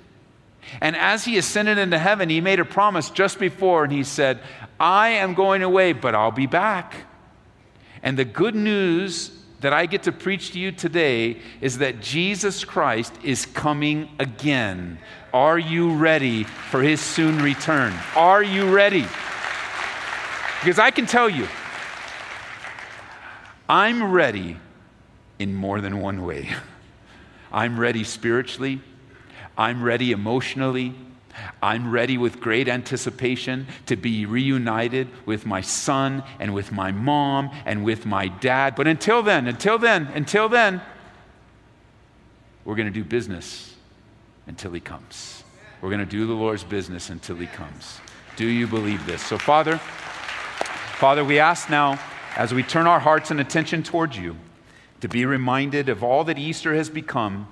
And 0.80 0.94
as 0.96 1.24
he 1.24 1.38
ascended 1.38 1.78
into 1.78 1.98
heaven, 1.98 2.28
he 2.28 2.40
made 2.40 2.60
a 2.60 2.64
promise 2.64 3.10
just 3.10 3.38
before, 3.38 3.84
and 3.84 3.92
he 3.92 4.04
said, 4.04 4.40
I 4.78 5.08
am 5.08 5.34
going 5.34 5.62
away, 5.62 5.92
but 5.92 6.14
I'll 6.14 6.30
be 6.30 6.46
back. 6.46 6.94
And 8.02 8.18
the 8.18 8.24
good 8.24 8.54
news 8.54 9.30
that 9.60 9.72
I 9.72 9.86
get 9.86 10.04
to 10.04 10.12
preach 10.12 10.52
to 10.52 10.58
you 10.58 10.72
today 10.72 11.38
is 11.60 11.78
that 11.78 12.00
Jesus 12.00 12.64
Christ 12.64 13.12
is 13.22 13.44
coming 13.46 14.08
again. 14.18 14.98
Are 15.34 15.58
you 15.58 15.94
ready 15.94 16.44
for 16.44 16.82
his 16.82 17.00
soon 17.00 17.42
return? 17.42 17.92
Are 18.16 18.42
you 18.42 18.72
ready? 18.72 19.06
Because 20.60 20.78
I 20.78 20.90
can 20.90 21.06
tell 21.06 21.28
you, 21.28 21.46
I'm 23.68 24.10
ready 24.10 24.56
in 25.38 25.54
more 25.54 25.80
than 25.80 26.00
one 26.00 26.24
way. 26.24 26.50
I'm 27.52 27.78
ready 27.78 28.04
spiritually. 28.04 28.80
I'm 29.56 29.82
ready 29.82 30.12
emotionally. 30.12 30.94
I'm 31.62 31.90
ready 31.90 32.18
with 32.18 32.40
great 32.40 32.68
anticipation 32.68 33.66
to 33.86 33.96
be 33.96 34.26
reunited 34.26 35.08
with 35.26 35.46
my 35.46 35.60
son 35.60 36.22
and 36.38 36.54
with 36.54 36.72
my 36.72 36.92
mom 36.92 37.50
and 37.64 37.84
with 37.84 38.06
my 38.06 38.28
dad. 38.28 38.74
But 38.74 38.86
until 38.86 39.22
then, 39.22 39.46
until 39.46 39.78
then, 39.78 40.06
until 40.14 40.48
then, 40.48 40.80
we're 42.64 42.74
going 42.74 42.88
to 42.88 42.94
do 42.94 43.04
business 43.04 43.74
until 44.46 44.72
he 44.72 44.80
comes. 44.80 45.44
We're 45.80 45.90
going 45.90 46.00
to 46.00 46.06
do 46.06 46.26
the 46.26 46.34
Lord's 46.34 46.64
business 46.64 47.10
until 47.10 47.36
he 47.36 47.46
comes. 47.46 48.00
Do 48.36 48.46
you 48.46 48.66
believe 48.66 49.06
this? 49.06 49.22
So, 49.22 49.38
Father, 49.38 49.78
Father, 50.98 51.24
we 51.24 51.38
ask 51.38 51.70
now 51.70 51.98
as 52.36 52.52
we 52.52 52.62
turn 52.62 52.86
our 52.86 53.00
hearts 53.00 53.30
and 53.30 53.40
attention 53.40 53.82
towards 53.82 54.18
you 54.18 54.36
to 55.00 55.08
be 55.08 55.24
reminded 55.24 55.88
of 55.88 56.04
all 56.04 56.24
that 56.24 56.38
Easter 56.38 56.74
has 56.74 56.90
become. 56.90 57.48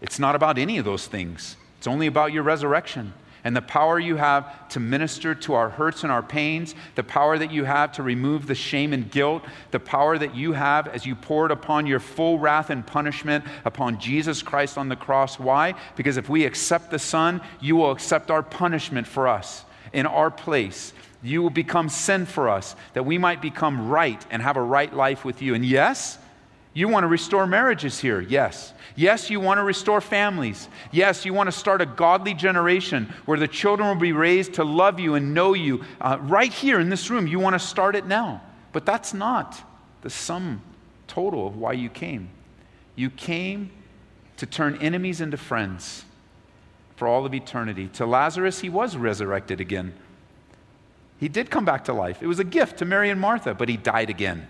It's 0.00 0.18
not 0.18 0.36
about 0.36 0.58
any 0.58 0.78
of 0.78 0.84
those 0.84 1.06
things. 1.06 1.56
It's 1.86 1.92
only 1.92 2.08
about 2.08 2.32
your 2.32 2.42
resurrection 2.42 3.14
and 3.44 3.54
the 3.54 3.62
power 3.62 3.96
you 4.00 4.16
have 4.16 4.68
to 4.70 4.80
minister 4.80 5.36
to 5.36 5.54
our 5.54 5.68
hurts 5.68 6.02
and 6.02 6.10
our 6.10 6.20
pains, 6.20 6.74
the 6.96 7.04
power 7.04 7.38
that 7.38 7.52
you 7.52 7.62
have 7.62 7.92
to 7.92 8.02
remove 8.02 8.48
the 8.48 8.56
shame 8.56 8.92
and 8.92 9.08
guilt, 9.08 9.44
the 9.70 9.78
power 9.78 10.18
that 10.18 10.34
you 10.34 10.52
have 10.52 10.88
as 10.88 11.06
you 11.06 11.14
poured 11.14 11.52
upon 11.52 11.86
your 11.86 12.00
full 12.00 12.40
wrath 12.40 12.70
and 12.70 12.84
punishment 12.84 13.44
upon 13.64 14.00
Jesus 14.00 14.42
Christ 14.42 14.76
on 14.76 14.88
the 14.88 14.96
cross. 14.96 15.38
Why? 15.38 15.74
Because 15.94 16.16
if 16.16 16.28
we 16.28 16.44
accept 16.44 16.90
the 16.90 16.98
Son, 16.98 17.40
you 17.60 17.76
will 17.76 17.92
accept 17.92 18.32
our 18.32 18.42
punishment 18.42 19.06
for 19.06 19.28
us 19.28 19.64
in 19.92 20.06
our 20.06 20.32
place. 20.32 20.92
You 21.22 21.40
will 21.40 21.50
become 21.50 21.88
sin 21.88 22.26
for 22.26 22.48
us, 22.48 22.74
that 22.94 23.06
we 23.06 23.16
might 23.16 23.40
become 23.40 23.88
right 23.88 24.26
and 24.32 24.42
have 24.42 24.56
a 24.56 24.60
right 24.60 24.92
life 24.92 25.24
with 25.24 25.40
you. 25.40 25.54
And 25.54 25.64
yes, 25.64 26.18
you 26.76 26.88
want 26.88 27.04
to 27.04 27.08
restore 27.08 27.46
marriages 27.46 27.98
here. 27.98 28.20
Yes. 28.20 28.74
Yes, 28.96 29.30
you 29.30 29.40
want 29.40 29.56
to 29.56 29.64
restore 29.64 30.02
families. 30.02 30.68
Yes, 30.92 31.24
you 31.24 31.32
want 31.32 31.46
to 31.46 31.52
start 31.52 31.80
a 31.80 31.86
godly 31.86 32.34
generation 32.34 33.10
where 33.24 33.38
the 33.38 33.48
children 33.48 33.88
will 33.88 33.94
be 33.94 34.12
raised 34.12 34.52
to 34.54 34.64
love 34.64 35.00
you 35.00 35.14
and 35.14 35.32
know 35.32 35.54
you. 35.54 35.82
Uh, 36.02 36.18
right 36.20 36.52
here 36.52 36.78
in 36.78 36.90
this 36.90 37.08
room, 37.08 37.26
you 37.26 37.40
want 37.40 37.54
to 37.54 37.58
start 37.58 37.96
it 37.96 38.04
now. 38.04 38.42
But 38.74 38.84
that's 38.84 39.14
not 39.14 39.58
the 40.02 40.10
sum 40.10 40.60
total 41.06 41.46
of 41.46 41.56
why 41.56 41.72
you 41.72 41.88
came. 41.88 42.28
You 42.94 43.08
came 43.08 43.70
to 44.36 44.44
turn 44.44 44.76
enemies 44.76 45.22
into 45.22 45.38
friends 45.38 46.04
for 46.96 47.08
all 47.08 47.24
of 47.24 47.32
eternity. 47.32 47.88
To 47.94 48.04
Lazarus, 48.04 48.60
he 48.60 48.68
was 48.68 48.98
resurrected 48.98 49.62
again. 49.62 49.94
He 51.16 51.28
did 51.28 51.50
come 51.50 51.64
back 51.64 51.86
to 51.86 51.94
life. 51.94 52.22
It 52.22 52.26
was 52.26 52.38
a 52.38 52.44
gift 52.44 52.80
to 52.80 52.84
Mary 52.84 53.08
and 53.08 53.18
Martha, 53.18 53.54
but 53.54 53.70
he 53.70 53.78
died 53.78 54.10
again 54.10 54.46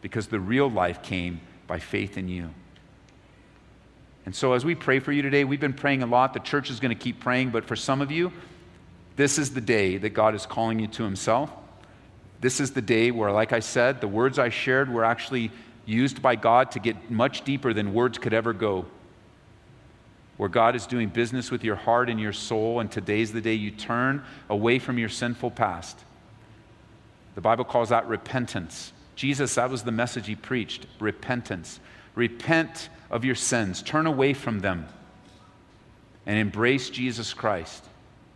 because 0.00 0.28
the 0.28 0.40
real 0.40 0.70
life 0.70 1.02
came 1.02 1.40
by 1.66 1.78
faith 1.78 2.16
in 2.16 2.28
you. 2.28 2.50
And 4.26 4.34
so, 4.34 4.52
as 4.52 4.64
we 4.64 4.74
pray 4.74 4.98
for 4.98 5.10
you 5.10 5.22
today, 5.22 5.44
we've 5.44 5.60
been 5.60 5.72
praying 5.72 6.02
a 6.02 6.06
lot. 6.06 6.34
The 6.34 6.40
church 6.40 6.70
is 6.70 6.80
going 6.80 6.94
to 6.94 7.02
keep 7.02 7.18
praying, 7.18 7.50
but 7.50 7.64
for 7.64 7.76
some 7.76 8.02
of 8.02 8.10
you, 8.10 8.32
this 9.16 9.38
is 9.38 9.54
the 9.54 9.60
day 9.60 9.96
that 9.96 10.10
God 10.10 10.34
is 10.34 10.44
calling 10.44 10.78
you 10.78 10.86
to 10.88 11.02
Himself. 11.02 11.50
This 12.40 12.60
is 12.60 12.72
the 12.72 12.82
day 12.82 13.10
where, 13.10 13.32
like 13.32 13.52
I 13.52 13.60
said, 13.60 14.00
the 14.00 14.08
words 14.08 14.38
I 14.38 14.50
shared 14.50 14.92
were 14.92 15.04
actually 15.04 15.50
used 15.86 16.20
by 16.20 16.36
God 16.36 16.70
to 16.72 16.78
get 16.78 17.10
much 17.10 17.42
deeper 17.42 17.72
than 17.72 17.94
words 17.94 18.18
could 18.18 18.34
ever 18.34 18.52
go. 18.52 18.84
Where 20.36 20.48
God 20.48 20.76
is 20.76 20.86
doing 20.86 21.08
business 21.08 21.50
with 21.50 21.64
your 21.64 21.74
heart 21.74 22.08
and 22.08 22.20
your 22.20 22.32
soul, 22.32 22.78
and 22.78 22.92
today's 22.92 23.32
the 23.32 23.40
day 23.40 23.54
you 23.54 23.70
turn 23.70 24.22
away 24.48 24.78
from 24.78 24.98
your 24.98 25.08
sinful 25.08 25.52
past. 25.52 25.98
The 27.34 27.40
Bible 27.40 27.64
calls 27.64 27.88
that 27.88 28.06
repentance. 28.06 28.92
Jesus, 29.18 29.56
that 29.56 29.68
was 29.68 29.82
the 29.82 29.90
message 29.90 30.28
he 30.28 30.36
preached 30.36 30.86
repentance. 31.00 31.80
Repent 32.14 32.88
of 33.10 33.24
your 33.24 33.34
sins, 33.34 33.82
turn 33.82 34.06
away 34.06 34.32
from 34.32 34.60
them, 34.60 34.86
and 36.24 36.38
embrace 36.38 36.88
Jesus 36.88 37.34
Christ 37.34 37.84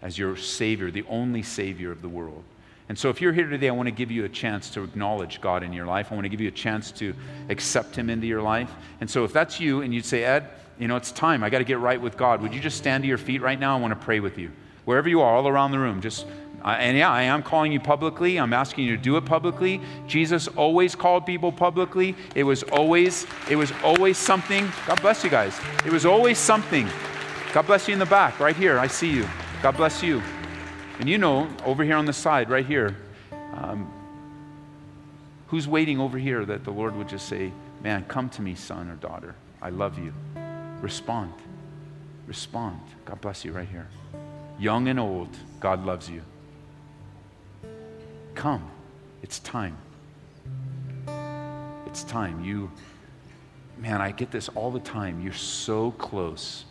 as 0.03 0.19
your 0.19 0.37
Savior, 0.37 0.91
the 0.91 1.05
only 1.09 1.45
Savior 1.45 1.93
of 1.93 2.03
the 2.03 2.09
world. 2.09 2.43
And 2.89 2.99
so, 2.99 3.11
if 3.11 3.21
you're 3.21 3.33
here 3.33 3.49
today, 3.49 3.69
I 3.69 3.73
want 3.73 3.87
to 3.87 3.93
give 3.93 4.11
you 4.11 4.25
a 4.25 4.29
chance 4.29 4.71
to 4.71 4.83
acknowledge 4.83 5.41
God 5.41 5.63
in 5.63 5.73
your 5.73 5.87
life. 5.87 6.11
I 6.11 6.17
want 6.17 6.25
to 6.25 6.29
give 6.29 6.41
you 6.41 6.49
a 6.49 6.51
chance 6.51 6.91
to 6.93 7.15
accept 7.49 7.95
Him 7.95 8.11
into 8.11 8.27
your 8.27 8.43
life. 8.43 8.73
And 9.01 9.09
so, 9.09 9.23
if 9.23 9.33
that's 9.33 9.61
you 9.61 9.83
and 9.83 9.95
you'd 9.95 10.05
say, 10.05 10.25
Ed, 10.25 10.49
you 10.81 10.89
know, 10.89 10.97
it's 10.97 11.13
time. 11.13 11.45
I 11.45 11.51
got 11.51 11.59
to 11.59 11.65
get 11.65 11.79
right 11.79 12.01
with 12.01 12.17
God. 12.17 12.43
Would 12.43 12.53
you 12.53 12.61
just 12.61 12.77
stand 12.77 13.05
to 13.05 13.09
your 13.09 13.19
feet 13.19 13.41
right 13.41 13.59
now? 13.59 13.77
I 13.77 13.81
want 13.81 13.93
to 13.93 14.05
pray 14.05 14.19
with 14.19 14.37
you. 14.37 14.51
Wherever 14.85 15.09
you 15.09 15.21
are, 15.21 15.33
all 15.33 15.47
around 15.47 15.71
the 15.71 15.79
room, 15.79 16.01
just 16.01 16.27
and 16.65 16.97
yeah, 16.97 17.11
I 17.11 17.23
am 17.23 17.43
calling 17.43 17.73
you 17.73 17.81
publicly. 17.81 18.39
I'm 18.39 18.53
asking 18.53 18.85
you 18.85 18.97
to 18.97 19.03
do 19.03 19.17
it 19.17 19.25
publicly. 19.25 19.81
Jesus 20.07 20.49
always 20.49 20.95
called 20.95 21.27
people 21.27 21.51
publicly. 21.51 22.15
It 22.35 22.45
was 22.45 22.63
always, 22.65 23.27
it 23.51 23.57
was 23.57 23.73
always 23.83 24.17
something. 24.17 24.71
God 24.87 25.01
bless 25.01 25.25
you 25.25 25.31
guys. 25.31 25.59
It 25.85 25.93
was 25.93 26.07
always 26.07 26.39
something. 26.39 26.89
God 27.53 27.67
bless 27.67 27.89
you 27.89 27.93
in 27.93 27.99
the 27.99 28.07
back, 28.07 28.41
right 28.41 28.57
here. 28.57 28.79
I 28.79 28.87
see 28.87 29.11
you. 29.11 29.29
God 29.63 29.77
bless 29.77 30.03
you. 30.03 30.23
And 30.99 31.09
you 31.09 31.19
know, 31.19 31.49
over 31.65 31.85
here 31.85 31.97
on 31.97 32.05
the 32.05 32.13
side, 32.13 32.49
right 32.49 32.65
here, 32.65 32.97
um, 33.55 33.93
who's 35.49 35.69
waiting 35.69 36.01
over 36.01 36.17
here 36.17 36.45
that 36.45 36.65
the 36.65 36.71
Lord 36.71 36.97
would 36.97 37.09
just 37.09 37.29
say, 37.29 37.53
Man, 37.83 38.05
come 38.05 38.29
to 38.31 38.43
me, 38.43 38.55
son 38.55 38.89
or 38.89 38.95
daughter. 38.95 39.35
I 39.61 39.71
love 39.71 39.99
you. 39.99 40.13
Respond. 40.81 41.33
Respond. 42.29 42.81
God 43.05 43.21
bless 43.21 43.45
you 43.45 43.53
right 43.53 43.69
here. 43.69 43.89
Young 44.59 44.87
and 44.87 45.01
old, 45.01 45.37
God 45.59 45.85
loves 45.85 46.09
you. 46.09 46.23
Come. 48.35 48.69
It's 49.23 49.39
time. 49.41 49.77
It's 51.87 52.05
time. 52.05 52.43
You, 52.45 52.71
man, 53.79 54.01
I 54.01 54.11
get 54.11 54.31
this 54.31 54.49
all 54.51 54.71
the 54.71 54.81
time. 54.81 55.21
You're 55.21 55.33
so 55.33 55.91
close. 55.93 56.65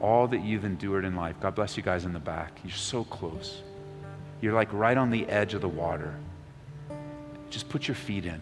All 0.00 0.28
that 0.28 0.44
you've 0.44 0.64
endured 0.64 1.04
in 1.04 1.16
life. 1.16 1.36
God 1.40 1.54
bless 1.54 1.76
you 1.76 1.82
guys 1.82 2.04
in 2.04 2.12
the 2.12 2.20
back. 2.20 2.60
You're 2.62 2.72
so 2.72 3.04
close. 3.04 3.62
You're 4.40 4.52
like 4.52 4.72
right 4.72 4.96
on 4.96 5.10
the 5.10 5.26
edge 5.26 5.54
of 5.54 5.60
the 5.60 5.68
water. 5.68 6.14
Just 7.50 7.68
put 7.68 7.88
your 7.88 7.96
feet 7.96 8.24
in. 8.24 8.40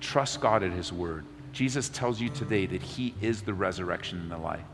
Trust 0.00 0.40
God 0.40 0.62
at 0.62 0.72
His 0.72 0.92
word. 0.92 1.24
Jesus 1.52 1.88
tells 1.88 2.20
you 2.20 2.28
today 2.28 2.66
that 2.66 2.82
He 2.82 3.14
is 3.20 3.42
the 3.42 3.54
resurrection 3.54 4.18
and 4.20 4.30
the 4.30 4.38
life. 4.38 4.64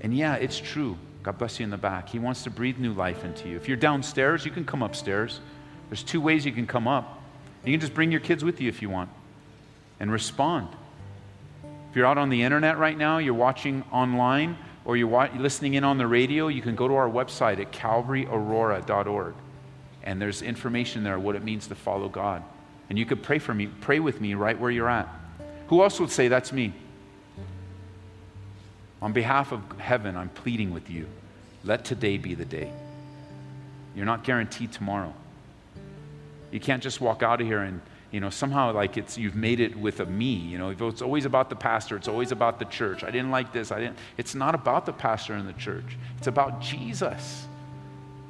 And 0.00 0.16
yeah, 0.16 0.34
it's 0.34 0.58
true. 0.58 0.96
God 1.26 1.38
bless 1.38 1.58
you 1.58 1.64
in 1.64 1.70
the 1.70 1.76
back. 1.76 2.08
He 2.08 2.20
wants 2.20 2.44
to 2.44 2.50
breathe 2.50 2.78
new 2.78 2.92
life 2.92 3.24
into 3.24 3.48
you. 3.48 3.56
If 3.56 3.66
you're 3.66 3.76
downstairs, 3.76 4.44
you 4.44 4.52
can 4.52 4.64
come 4.64 4.80
upstairs. 4.80 5.40
There's 5.90 6.04
two 6.04 6.20
ways 6.20 6.46
you 6.46 6.52
can 6.52 6.68
come 6.68 6.86
up. 6.86 7.20
You 7.64 7.72
can 7.72 7.80
just 7.80 7.94
bring 7.94 8.12
your 8.12 8.20
kids 8.20 8.44
with 8.44 8.60
you 8.60 8.68
if 8.68 8.80
you 8.80 8.88
want 8.88 9.10
and 9.98 10.12
respond. 10.12 10.68
If 11.90 11.96
you're 11.96 12.06
out 12.06 12.16
on 12.16 12.28
the 12.28 12.44
internet 12.44 12.78
right 12.78 12.96
now, 12.96 13.18
you're 13.18 13.34
watching 13.34 13.82
online, 13.90 14.56
or 14.84 14.96
you're 14.96 15.28
listening 15.36 15.74
in 15.74 15.82
on 15.82 15.98
the 15.98 16.06
radio, 16.06 16.46
you 16.46 16.62
can 16.62 16.76
go 16.76 16.86
to 16.86 16.94
our 16.94 17.10
website 17.10 17.58
at 17.58 17.72
calvaryaurora.org. 17.72 19.34
And 20.04 20.22
there's 20.22 20.42
information 20.42 21.02
there 21.02 21.18
what 21.18 21.34
it 21.34 21.42
means 21.42 21.66
to 21.66 21.74
follow 21.74 22.08
God. 22.08 22.44
And 22.88 22.96
you 22.96 23.04
could 23.04 23.24
pray 23.24 23.40
for 23.40 23.52
me, 23.52 23.66
pray 23.66 23.98
with 23.98 24.20
me 24.20 24.34
right 24.34 24.56
where 24.56 24.70
you're 24.70 24.88
at. 24.88 25.08
Who 25.70 25.82
else 25.82 25.98
would 25.98 26.12
say, 26.12 26.28
That's 26.28 26.52
me? 26.52 26.72
On 29.02 29.12
behalf 29.12 29.52
of 29.52 29.60
heaven, 29.78 30.16
I'm 30.16 30.30
pleading 30.30 30.72
with 30.72 30.90
you. 30.90 31.06
Let 31.64 31.84
today 31.84 32.16
be 32.16 32.34
the 32.34 32.44
day. 32.44 32.72
You're 33.94 34.06
not 34.06 34.24
guaranteed 34.24 34.72
tomorrow. 34.72 35.12
You 36.50 36.60
can't 36.60 36.82
just 36.82 37.00
walk 37.00 37.22
out 37.22 37.40
of 37.40 37.46
here 37.46 37.60
and, 37.60 37.80
you 38.10 38.20
know, 38.20 38.30
somehow 38.30 38.72
like 38.72 38.96
it's 38.96 39.18
you've 39.18 39.34
made 39.34 39.60
it 39.60 39.76
with 39.76 40.00
a 40.00 40.06
me. 40.06 40.34
You 40.34 40.58
know, 40.58 40.70
it's 40.70 41.02
always 41.02 41.24
about 41.24 41.50
the 41.50 41.56
pastor, 41.56 41.96
it's 41.96 42.08
always 42.08 42.32
about 42.32 42.58
the 42.58 42.64
church. 42.66 43.04
I 43.04 43.10
didn't 43.10 43.30
like 43.30 43.52
this. 43.52 43.70
I 43.70 43.80
didn't. 43.80 43.98
It's 44.16 44.34
not 44.34 44.54
about 44.54 44.86
the 44.86 44.92
pastor 44.92 45.34
and 45.34 45.48
the 45.48 45.54
church. 45.54 45.96
It's 46.18 46.26
about 46.26 46.60
Jesus. 46.60 47.46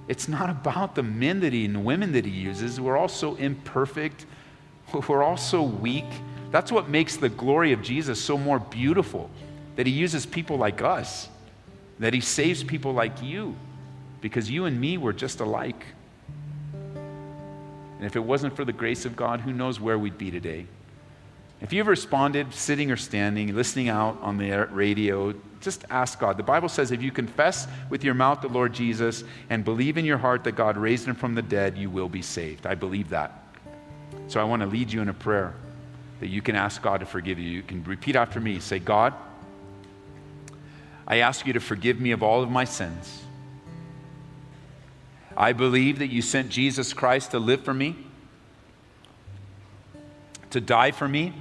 It's 0.08 0.28
not 0.28 0.50
about 0.50 0.94
the 0.94 1.02
men 1.02 1.40
that 1.40 1.52
he 1.52 1.64
and 1.64 1.84
women 1.84 2.12
that 2.12 2.24
he 2.24 2.30
uses. 2.30 2.80
We're 2.80 2.96
all 2.96 3.08
so 3.08 3.34
imperfect. 3.36 4.24
We're 5.08 5.22
all 5.22 5.36
so 5.36 5.62
weak. 5.62 6.06
That's 6.50 6.70
what 6.70 6.88
makes 6.88 7.16
the 7.16 7.28
glory 7.28 7.72
of 7.72 7.82
Jesus 7.82 8.20
so 8.22 8.38
more 8.38 8.60
beautiful 8.60 9.30
that 9.76 9.86
He 9.86 9.92
uses 9.92 10.26
people 10.26 10.56
like 10.56 10.82
us, 10.82 11.28
that 11.98 12.12
He 12.12 12.20
saves 12.20 12.64
people 12.64 12.92
like 12.92 13.22
you, 13.22 13.56
because 14.20 14.50
you 14.50 14.64
and 14.64 14.80
me 14.80 14.98
were 14.98 15.12
just 15.12 15.40
alike. 15.40 15.86
And 16.84 18.04
if 18.04 18.16
it 18.16 18.20
wasn't 18.20 18.56
for 18.56 18.64
the 18.64 18.72
grace 18.72 19.04
of 19.04 19.16
God, 19.16 19.40
who 19.40 19.52
knows 19.52 19.80
where 19.80 19.98
we'd 19.98 20.18
be 20.18 20.30
today? 20.30 20.66
If 21.60 21.72
you've 21.72 21.86
responded 21.86 22.52
sitting 22.52 22.90
or 22.90 22.96
standing, 22.96 23.54
listening 23.54 23.88
out 23.88 24.18
on 24.20 24.36
the 24.36 24.66
radio, 24.70 25.34
just 25.60 25.86
ask 25.88 26.20
God. 26.20 26.36
The 26.36 26.42
Bible 26.42 26.68
says 26.68 26.90
if 26.90 27.02
you 27.02 27.10
confess 27.10 27.66
with 27.88 28.04
your 28.04 28.12
mouth 28.12 28.42
the 28.42 28.48
Lord 28.48 28.74
Jesus 28.74 29.24
and 29.48 29.64
believe 29.64 29.96
in 29.96 30.04
your 30.04 30.18
heart 30.18 30.44
that 30.44 30.52
God 30.52 30.76
raised 30.76 31.08
him 31.08 31.14
from 31.14 31.34
the 31.34 31.42
dead, 31.42 31.78
you 31.78 31.88
will 31.88 32.10
be 32.10 32.20
saved. 32.20 32.66
I 32.66 32.74
believe 32.74 33.08
that. 33.08 33.42
So 34.28 34.38
I 34.38 34.44
want 34.44 34.60
to 34.60 34.66
lead 34.66 34.92
you 34.92 35.00
in 35.00 35.08
a 35.08 35.14
prayer 35.14 35.54
that 36.20 36.28
you 36.28 36.42
can 36.42 36.56
ask 36.56 36.82
God 36.82 37.00
to 37.00 37.06
forgive 37.06 37.38
you. 37.38 37.50
You 37.50 37.62
can 37.62 37.82
repeat 37.84 38.16
after 38.16 38.38
me. 38.38 38.60
Say, 38.60 38.78
God, 38.78 39.14
I 41.06 41.18
ask 41.18 41.46
you 41.46 41.52
to 41.52 41.60
forgive 41.60 42.00
me 42.00 42.10
of 42.10 42.22
all 42.22 42.42
of 42.42 42.50
my 42.50 42.64
sins. 42.64 43.22
I 45.36 45.52
believe 45.52 45.98
that 45.98 46.08
you 46.08 46.22
sent 46.22 46.48
Jesus 46.48 46.92
Christ 46.92 47.32
to 47.32 47.38
live 47.38 47.62
for 47.62 47.74
me, 47.74 47.96
to 50.50 50.60
die 50.60 50.90
for 50.90 51.06
me. 51.06 51.34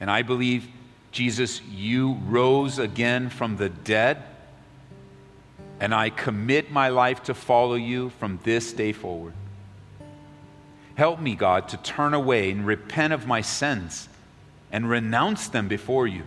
And 0.00 0.10
I 0.10 0.22
believe 0.22 0.66
Jesus, 1.12 1.60
you 1.70 2.18
rose 2.26 2.78
again 2.78 3.30
from 3.30 3.56
the 3.56 3.68
dead, 3.68 4.22
and 5.78 5.94
I 5.94 6.10
commit 6.10 6.70
my 6.70 6.88
life 6.88 7.22
to 7.24 7.34
follow 7.34 7.74
you 7.74 8.10
from 8.10 8.38
this 8.44 8.72
day 8.72 8.92
forward. 8.92 9.34
Help 10.94 11.20
me, 11.20 11.34
God, 11.34 11.68
to 11.70 11.76
turn 11.78 12.12
away 12.12 12.50
and 12.50 12.66
repent 12.66 13.12
of 13.12 13.26
my 13.26 13.40
sins 13.40 14.08
and 14.70 14.88
renounce 14.88 15.48
them 15.48 15.68
before 15.68 16.06
you, 16.06 16.24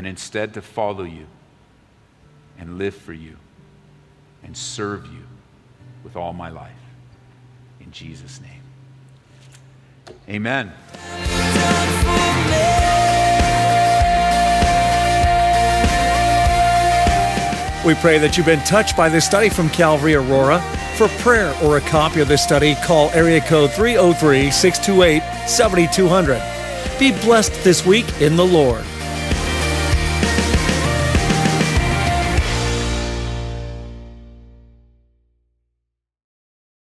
and 0.00 0.06
instead 0.06 0.54
to 0.54 0.62
follow 0.62 1.04
you 1.04 1.26
and 2.58 2.78
live 2.78 2.94
for 2.94 3.12
you 3.12 3.36
and 4.42 4.56
serve 4.56 5.04
you 5.04 5.24
with 6.02 6.16
all 6.16 6.32
my 6.32 6.48
life. 6.48 6.72
In 7.80 7.92
Jesus' 7.92 8.40
name. 8.40 8.62
Amen. 10.26 10.72
We 17.84 17.94
pray 17.96 18.16
that 18.16 18.38
you've 18.38 18.46
been 18.46 18.60
touched 18.60 18.96
by 18.96 19.10
this 19.10 19.26
study 19.26 19.50
from 19.50 19.68
Calvary 19.68 20.14
Aurora. 20.14 20.62
For 20.96 21.08
prayer 21.22 21.54
or 21.62 21.76
a 21.76 21.82
copy 21.82 22.20
of 22.22 22.28
this 22.28 22.42
study, 22.42 22.74
call 22.76 23.10
area 23.10 23.42
code 23.42 23.70
303 23.72 24.50
628 24.50 25.22
7200. 25.46 26.42
Be 26.98 27.12
blessed 27.20 27.52
this 27.62 27.84
week 27.84 28.06
in 28.22 28.36
the 28.36 28.46
Lord. 28.46 28.86